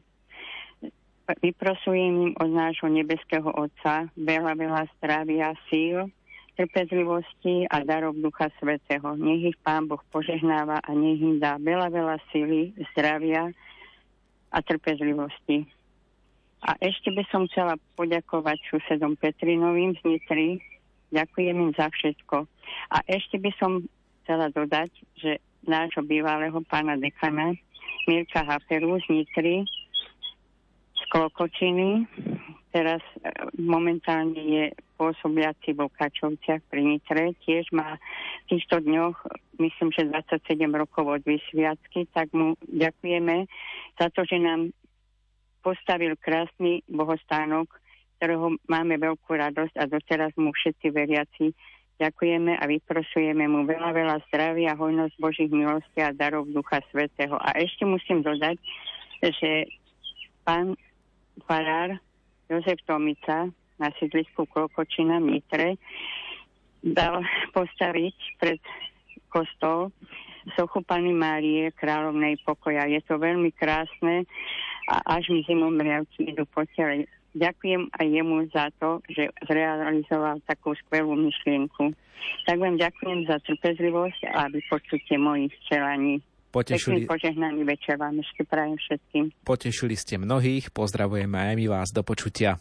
vyprosujem 1.41 2.13
im 2.29 2.33
od 2.37 2.49
nášho 2.53 2.89
nebeského 2.89 3.49
Otca 3.49 4.09
veľa, 4.13 4.53
veľa 4.53 4.83
zdravia, 4.97 5.57
síl, 5.69 6.09
trpezlivosti 6.55 7.67
a 7.67 7.83
darov 7.83 8.15
Ducha 8.15 8.47
Svetého. 8.61 9.17
Nech 9.19 9.53
ich 9.53 9.57
Pán 9.65 9.89
Boh 9.91 10.01
požehnáva 10.13 10.79
a 10.79 10.91
nech 10.95 11.19
im 11.19 11.41
dá 11.41 11.59
veľa, 11.59 11.91
veľa 11.91 12.17
síly, 12.31 12.71
zdravia 12.93 13.51
a 14.53 14.57
trpezlivosti. 14.63 15.67
A 16.65 16.73
ešte 16.81 17.11
by 17.13 17.23
som 17.29 17.45
chcela 17.51 17.75
poďakovať 17.99 18.57
susedom 18.71 19.19
Petrinovým 19.19 19.93
z 19.99 20.01
Nitry. 20.07 20.57
Ďakujem 21.13 21.57
im 21.61 21.71
za 21.77 21.91
všetko. 21.91 22.49
A 22.89 22.97
ešte 23.05 23.37
by 23.37 23.51
som 23.61 23.85
chcela 24.23 24.49
dodať, 24.49 24.89
že 25.19 25.37
nášho 25.67 26.01
bývalého 26.01 26.57
pána 26.65 26.97
dekana 26.97 27.53
Mirka 28.09 28.41
Haferu 28.41 28.97
z 29.03 29.05
Nitry 29.11 29.65
Klokočiny. 31.15 32.03
Teraz 32.75 32.99
e, 32.99 33.31
momentálne 33.55 34.35
je 34.35 34.65
pôsobiaci 34.99 35.71
v 35.71 35.87
Lukačovciach 35.87 36.59
pri 36.67 36.81
Nitre. 36.83 37.31
Tiež 37.47 37.71
má 37.71 37.95
v 38.43 38.45
týchto 38.51 38.83
dňoch, 38.83 39.15
myslím, 39.55 39.95
že 39.95 40.11
27 40.11 40.59
rokov 40.75 41.07
od 41.07 41.23
vysviacky, 41.23 42.11
tak 42.11 42.35
mu 42.35 42.59
ďakujeme 42.67 43.47
za 43.95 44.11
to, 44.11 44.27
že 44.27 44.43
nám 44.43 44.75
postavil 45.63 46.19
krásny 46.19 46.83
bohostánok, 46.91 47.71
ktorého 48.19 48.59
máme 48.67 48.99
veľkú 48.99 49.31
radosť 49.39 49.75
a 49.79 49.87
doteraz 49.87 50.35
mu 50.35 50.51
všetci 50.51 50.87
veriaci 50.91 51.55
ďakujeme 51.95 52.59
a 52.59 52.63
vyprosujeme 52.67 53.47
mu 53.47 53.63
veľa, 53.63 53.95
veľa 53.95 54.17
zdravia, 54.27 54.75
hojnosť 54.75 55.15
Božích 55.15 55.47
milostí 55.47 56.03
a 56.03 56.11
darov 56.11 56.51
Ducha 56.51 56.83
Svetého. 56.91 57.39
A 57.39 57.55
ešte 57.55 57.87
musím 57.87 58.19
dodať, 58.19 58.59
že 59.23 59.71
pán 60.43 60.75
farár 61.43 61.99
Jozef 62.47 62.79
Tomica 62.87 63.51
na 63.75 63.89
sídlisku 63.99 64.47
Klokočina 64.47 65.19
v 65.19 65.39
Nitre 65.39 65.69
dal 66.85 67.25
postaviť 67.51 68.15
pred 68.39 68.61
kostol 69.27 69.91
sochu 70.53 70.85
Pany 70.85 71.09
Márie, 71.09 71.73
kráľovnej 71.73 72.37
pokoja. 72.45 72.85
Je 72.85 73.01
to 73.01 73.17
veľmi 73.17 73.49
krásne 73.57 74.29
a 74.85 75.17
až 75.17 75.33
mi 75.33 75.41
zimom 75.49 75.73
mriavci 75.73 76.29
idú 76.29 76.45
po 76.45 76.61
tele. 76.77 77.09
Ďakujem 77.35 77.91
aj 77.99 78.07
jemu 78.07 78.37
za 78.53 78.71
to, 78.79 79.01
že 79.11 79.27
zrealizoval 79.49 80.39
takú 80.45 80.77
skvelú 80.85 81.17
myšlienku. 81.17 81.91
Tak 82.47 82.57
vám 82.61 82.79
ďakujem 82.79 83.27
za 83.27 83.41
trpezlivosť 83.43 84.21
a 84.31 84.47
vypočutie 84.47 85.17
mojich 85.19 85.51
celaní. 85.67 86.21
Potešili... 86.55 87.03
Pekný 87.03 87.11
požehnaný 87.11 87.61
večer 87.67 87.99
vám 87.99 88.15
ešte 88.23 88.47
prajem 88.47 88.79
všetkým. 88.79 89.23
Potešili 89.43 89.99
ste 89.99 90.15
mnohých, 90.15 90.71
pozdravujeme 90.71 91.35
aj 91.35 91.53
my 91.59 91.65
vás 91.67 91.91
do 91.91 91.99
počutia. 91.99 92.55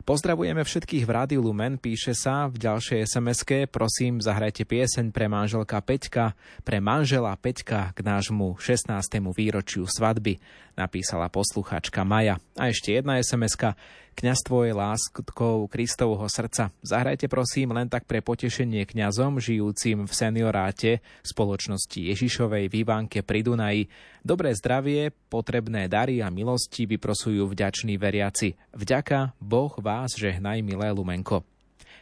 Pozdravujeme 0.00 0.64
všetkých 0.64 1.04
v 1.04 1.12
Rádiu 1.12 1.40
Lumen, 1.44 1.76
píše 1.76 2.16
sa 2.16 2.48
v 2.48 2.56
ďalšej 2.56 3.04
sms 3.04 3.68
prosím 3.68 4.16
zahrajte 4.20 4.64
pieseň 4.64 5.12
pre 5.12 5.28
manželka 5.28 5.76
Peťka, 5.84 6.32
pre 6.64 6.80
manžela 6.80 7.36
Peťka 7.36 7.92
k 7.92 7.98
nášmu 8.00 8.56
16. 8.56 8.96
výročiu 9.32 9.84
svadby, 9.84 10.40
napísala 10.72 11.28
posluchačka 11.28 12.00
Maja. 12.04 12.40
A 12.56 12.72
ešte 12.72 12.96
jedna 12.96 13.20
sms 13.20 13.76
Kňazstvo 14.14 14.66
je 14.66 14.72
láskou 14.74 15.70
Kristovho 15.70 16.26
srdca. 16.26 16.74
Zahrajte 16.82 17.30
prosím 17.30 17.72
len 17.72 17.86
tak 17.86 18.04
pre 18.04 18.20
potešenie 18.20 18.84
kňazom 18.84 19.38
žijúcim 19.38 20.04
v 20.04 20.12
senioráte 20.12 20.90
spoločnosti 21.22 22.00
Ježišovej 22.10 22.68
v 22.68 22.74
Ivánke 22.82 23.22
pri 23.22 23.46
Dunaji. 23.46 23.86
Dobré 24.20 24.52
zdravie, 24.52 25.14
potrebné 25.30 25.86
dary 25.86 26.20
a 26.20 26.28
milosti 26.28 26.84
vyprosujú 26.90 27.48
vďační 27.48 27.96
veriaci. 27.96 28.58
Vďaka, 28.76 29.38
Boh 29.38 29.72
vás 29.78 30.12
žehnaj, 30.18 30.60
milé 30.66 30.90
Lumenko. 30.90 31.46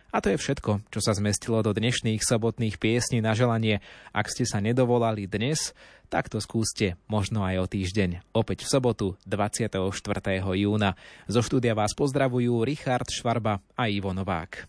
A 0.09 0.25
to 0.25 0.33
je 0.33 0.41
všetko, 0.41 0.89
čo 0.89 1.05
sa 1.05 1.13
zmestilo 1.13 1.61
do 1.61 1.77
dnešných 1.77 2.25
sobotných 2.25 2.81
piesní 2.81 3.21
na 3.21 3.37
želanie. 3.37 3.85
Ak 4.09 4.33
ste 4.33 4.49
sa 4.49 4.57
nedovolali 4.57 5.29
dnes, 5.29 5.77
tak 6.09 6.33
to 6.33 6.41
skúste 6.41 6.97
možno 7.07 7.45
aj 7.45 7.57
o 7.63 7.67
týždeň. 7.69 8.25
Opäť 8.33 8.65
v 8.65 8.73
sobotu 8.73 9.07
24. 9.29 9.81
júna. 10.57 10.97
Zo 11.29 11.41
štúdia 11.45 11.77
vás 11.77 11.93
pozdravujú 11.93 12.65
Richard 12.65 13.09
Švarba 13.13 13.61
a 13.77 13.93
Ivo 13.93 14.13
Novák. 14.17 14.69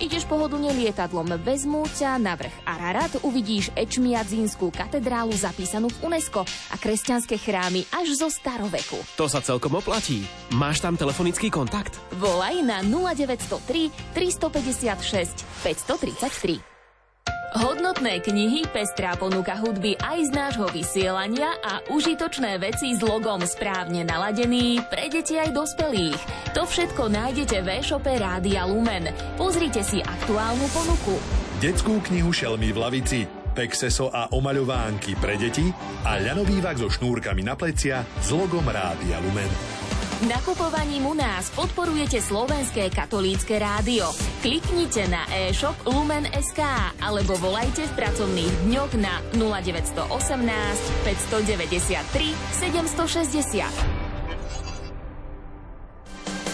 Ideš 0.00 0.24
pohodlne 0.24 0.72
lietadlom, 0.72 1.36
vezmú 1.44 1.84
ťa 1.84 2.16
na 2.16 2.32
vrch 2.32 2.64
Ararat, 2.64 3.20
uvidíš 3.20 3.68
Ečmiadzínskú 3.76 4.72
katedrálu 4.72 5.36
zapísanú 5.36 5.92
v 5.92 6.08
UNESCO 6.08 6.40
a 6.72 6.80
kresťanské 6.80 7.36
chrámy 7.36 7.84
až 7.92 8.16
zo 8.16 8.32
staroveku. 8.32 8.96
To 9.20 9.28
sa 9.28 9.44
celkom 9.44 9.76
oplatí. 9.76 10.24
Máš 10.56 10.80
tam 10.80 10.96
telefonický 10.96 11.52
kontakt? 11.52 12.00
Volaj 12.16 12.64
na 12.64 12.80
0903 12.80 14.16
356 14.16 15.68
533. 15.68 16.69
Hodnotné 17.50 18.22
knihy, 18.22 18.62
pestrá 18.70 19.18
ponuka 19.18 19.58
hudby 19.58 19.98
aj 19.98 20.18
z 20.22 20.30
nášho 20.30 20.70
vysielania 20.70 21.50
a 21.58 21.82
užitočné 21.90 22.62
veci 22.62 22.94
s 22.94 23.02
logom 23.02 23.42
správne 23.42 24.06
naladený 24.06 24.78
pre 24.86 25.10
deti 25.10 25.34
aj 25.34 25.50
dospelých. 25.50 26.20
To 26.54 26.62
všetko 26.62 27.10
nájdete 27.10 27.58
v 27.66 27.68
e-shope 27.82 28.14
Rádia 28.14 28.70
Lumen. 28.70 29.10
Pozrite 29.34 29.82
si 29.82 29.98
aktuálnu 29.98 30.62
ponuku. 30.70 31.18
Detskú 31.58 31.98
knihu 32.06 32.30
Šelmy 32.30 32.70
v 32.70 32.78
lavici, 32.78 33.20
Pexeso 33.50 34.14
a 34.14 34.30
omaľovánky 34.30 35.18
pre 35.18 35.34
deti 35.34 35.66
a 36.06 36.22
ľanovývak 36.22 36.78
so 36.78 36.86
šnúrkami 36.86 37.42
na 37.42 37.58
plecia 37.58 38.06
s 38.22 38.30
logom 38.30 38.62
Rádia 38.62 39.18
Lumen. 39.18 39.79
Nakupovaním 40.20 41.06
u 41.06 41.14
nás 41.16 41.48
podporujete 41.56 42.20
slovenské 42.20 42.92
katolícke 42.92 43.56
rádio. 43.56 44.04
Kliknite 44.44 45.08
na 45.08 45.24
e-shop 45.32 45.72
Lumen.sk 45.88 46.60
alebo 47.00 47.40
volajte 47.40 47.88
v 47.88 47.92
pracovných 47.96 48.52
dňoch 48.68 48.92
na 49.00 49.24
0918 49.32 50.12
593 51.08 52.36
760. 52.52 54.10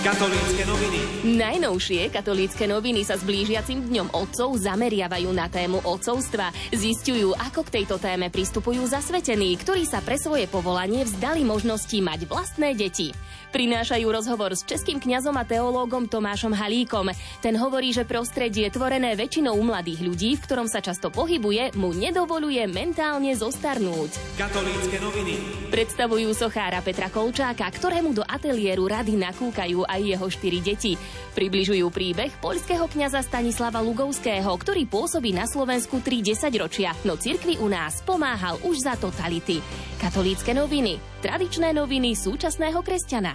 Katolícke 0.06 0.62
noviny. 0.62 1.00
Najnovšie 1.34 2.14
katolícke 2.14 2.70
noviny 2.70 3.02
sa 3.02 3.18
s 3.18 3.26
blížiacim 3.26 3.90
dňom 3.90 4.14
otcov 4.14 4.54
zameriavajú 4.54 5.34
na 5.34 5.50
tému 5.50 5.82
otcovstva. 5.82 6.54
Zistujú, 6.70 7.34
ako 7.34 7.66
k 7.66 7.82
tejto 7.82 7.98
téme 7.98 8.30
pristupujú 8.30 8.86
zasvetení, 8.86 9.58
ktorí 9.58 9.82
sa 9.82 9.98
pre 9.98 10.14
svoje 10.14 10.46
povolanie 10.46 11.02
vzdali 11.02 11.42
možnosti 11.42 11.98
mať 11.98 12.30
vlastné 12.30 12.78
deti. 12.78 13.10
Prinášajú 13.54 14.06
rozhovor 14.10 14.52
s 14.54 14.66
českým 14.66 14.98
kňazom 14.98 15.34
a 15.38 15.44
teológom 15.46 16.10
Tomášom 16.10 16.54
Halíkom. 16.54 17.10
Ten 17.40 17.54
hovorí, 17.54 17.94
že 17.94 18.08
prostredie 18.08 18.68
tvorené 18.70 19.14
väčšinou 19.14 19.54
mladých 19.62 20.00
ľudí, 20.02 20.30
v 20.36 20.44
ktorom 20.44 20.66
sa 20.66 20.82
často 20.82 21.08
pohybuje, 21.08 21.78
mu 21.78 21.94
nedovoluje 21.94 22.62
mentálne 22.66 23.32
zostarnúť. 23.38 24.38
Katolícke 24.38 24.98
noviny. 24.98 25.34
Predstavujú 25.70 26.30
sochára 26.34 26.82
Petra 26.82 27.10
Kolčáka, 27.10 27.66
ktorému 27.70 28.14
do 28.14 28.22
ateliéru 28.26 28.86
rady 28.90 29.18
nakúkajú 29.18 29.86
aj 29.86 30.00
jeho 30.02 30.26
štyri 30.30 30.60
deti. 30.62 30.94
Približujú 31.34 31.86
príbeh 31.92 32.32
poľského 32.40 32.86
kňaza 32.88 33.20
Stanislava 33.24 33.82
Lugovského, 33.82 34.48
ktorý 34.48 34.88
pôsobí 34.88 35.36
na 35.36 35.44
Slovensku 35.44 36.00
3 36.00 36.22
ročia, 36.56 36.94
no 37.04 37.18
cirkvi 37.18 37.58
u 37.60 37.68
nás 37.68 38.00
pomáhal 38.02 38.56
už 38.64 38.86
za 38.86 38.94
totality. 38.96 39.60
Katolícke 39.96 40.52
noviny. 40.52 41.15
Tradičné 41.26 41.74
noviny 41.74 42.14
súčasného 42.14 42.86
kresťana. 42.86 43.34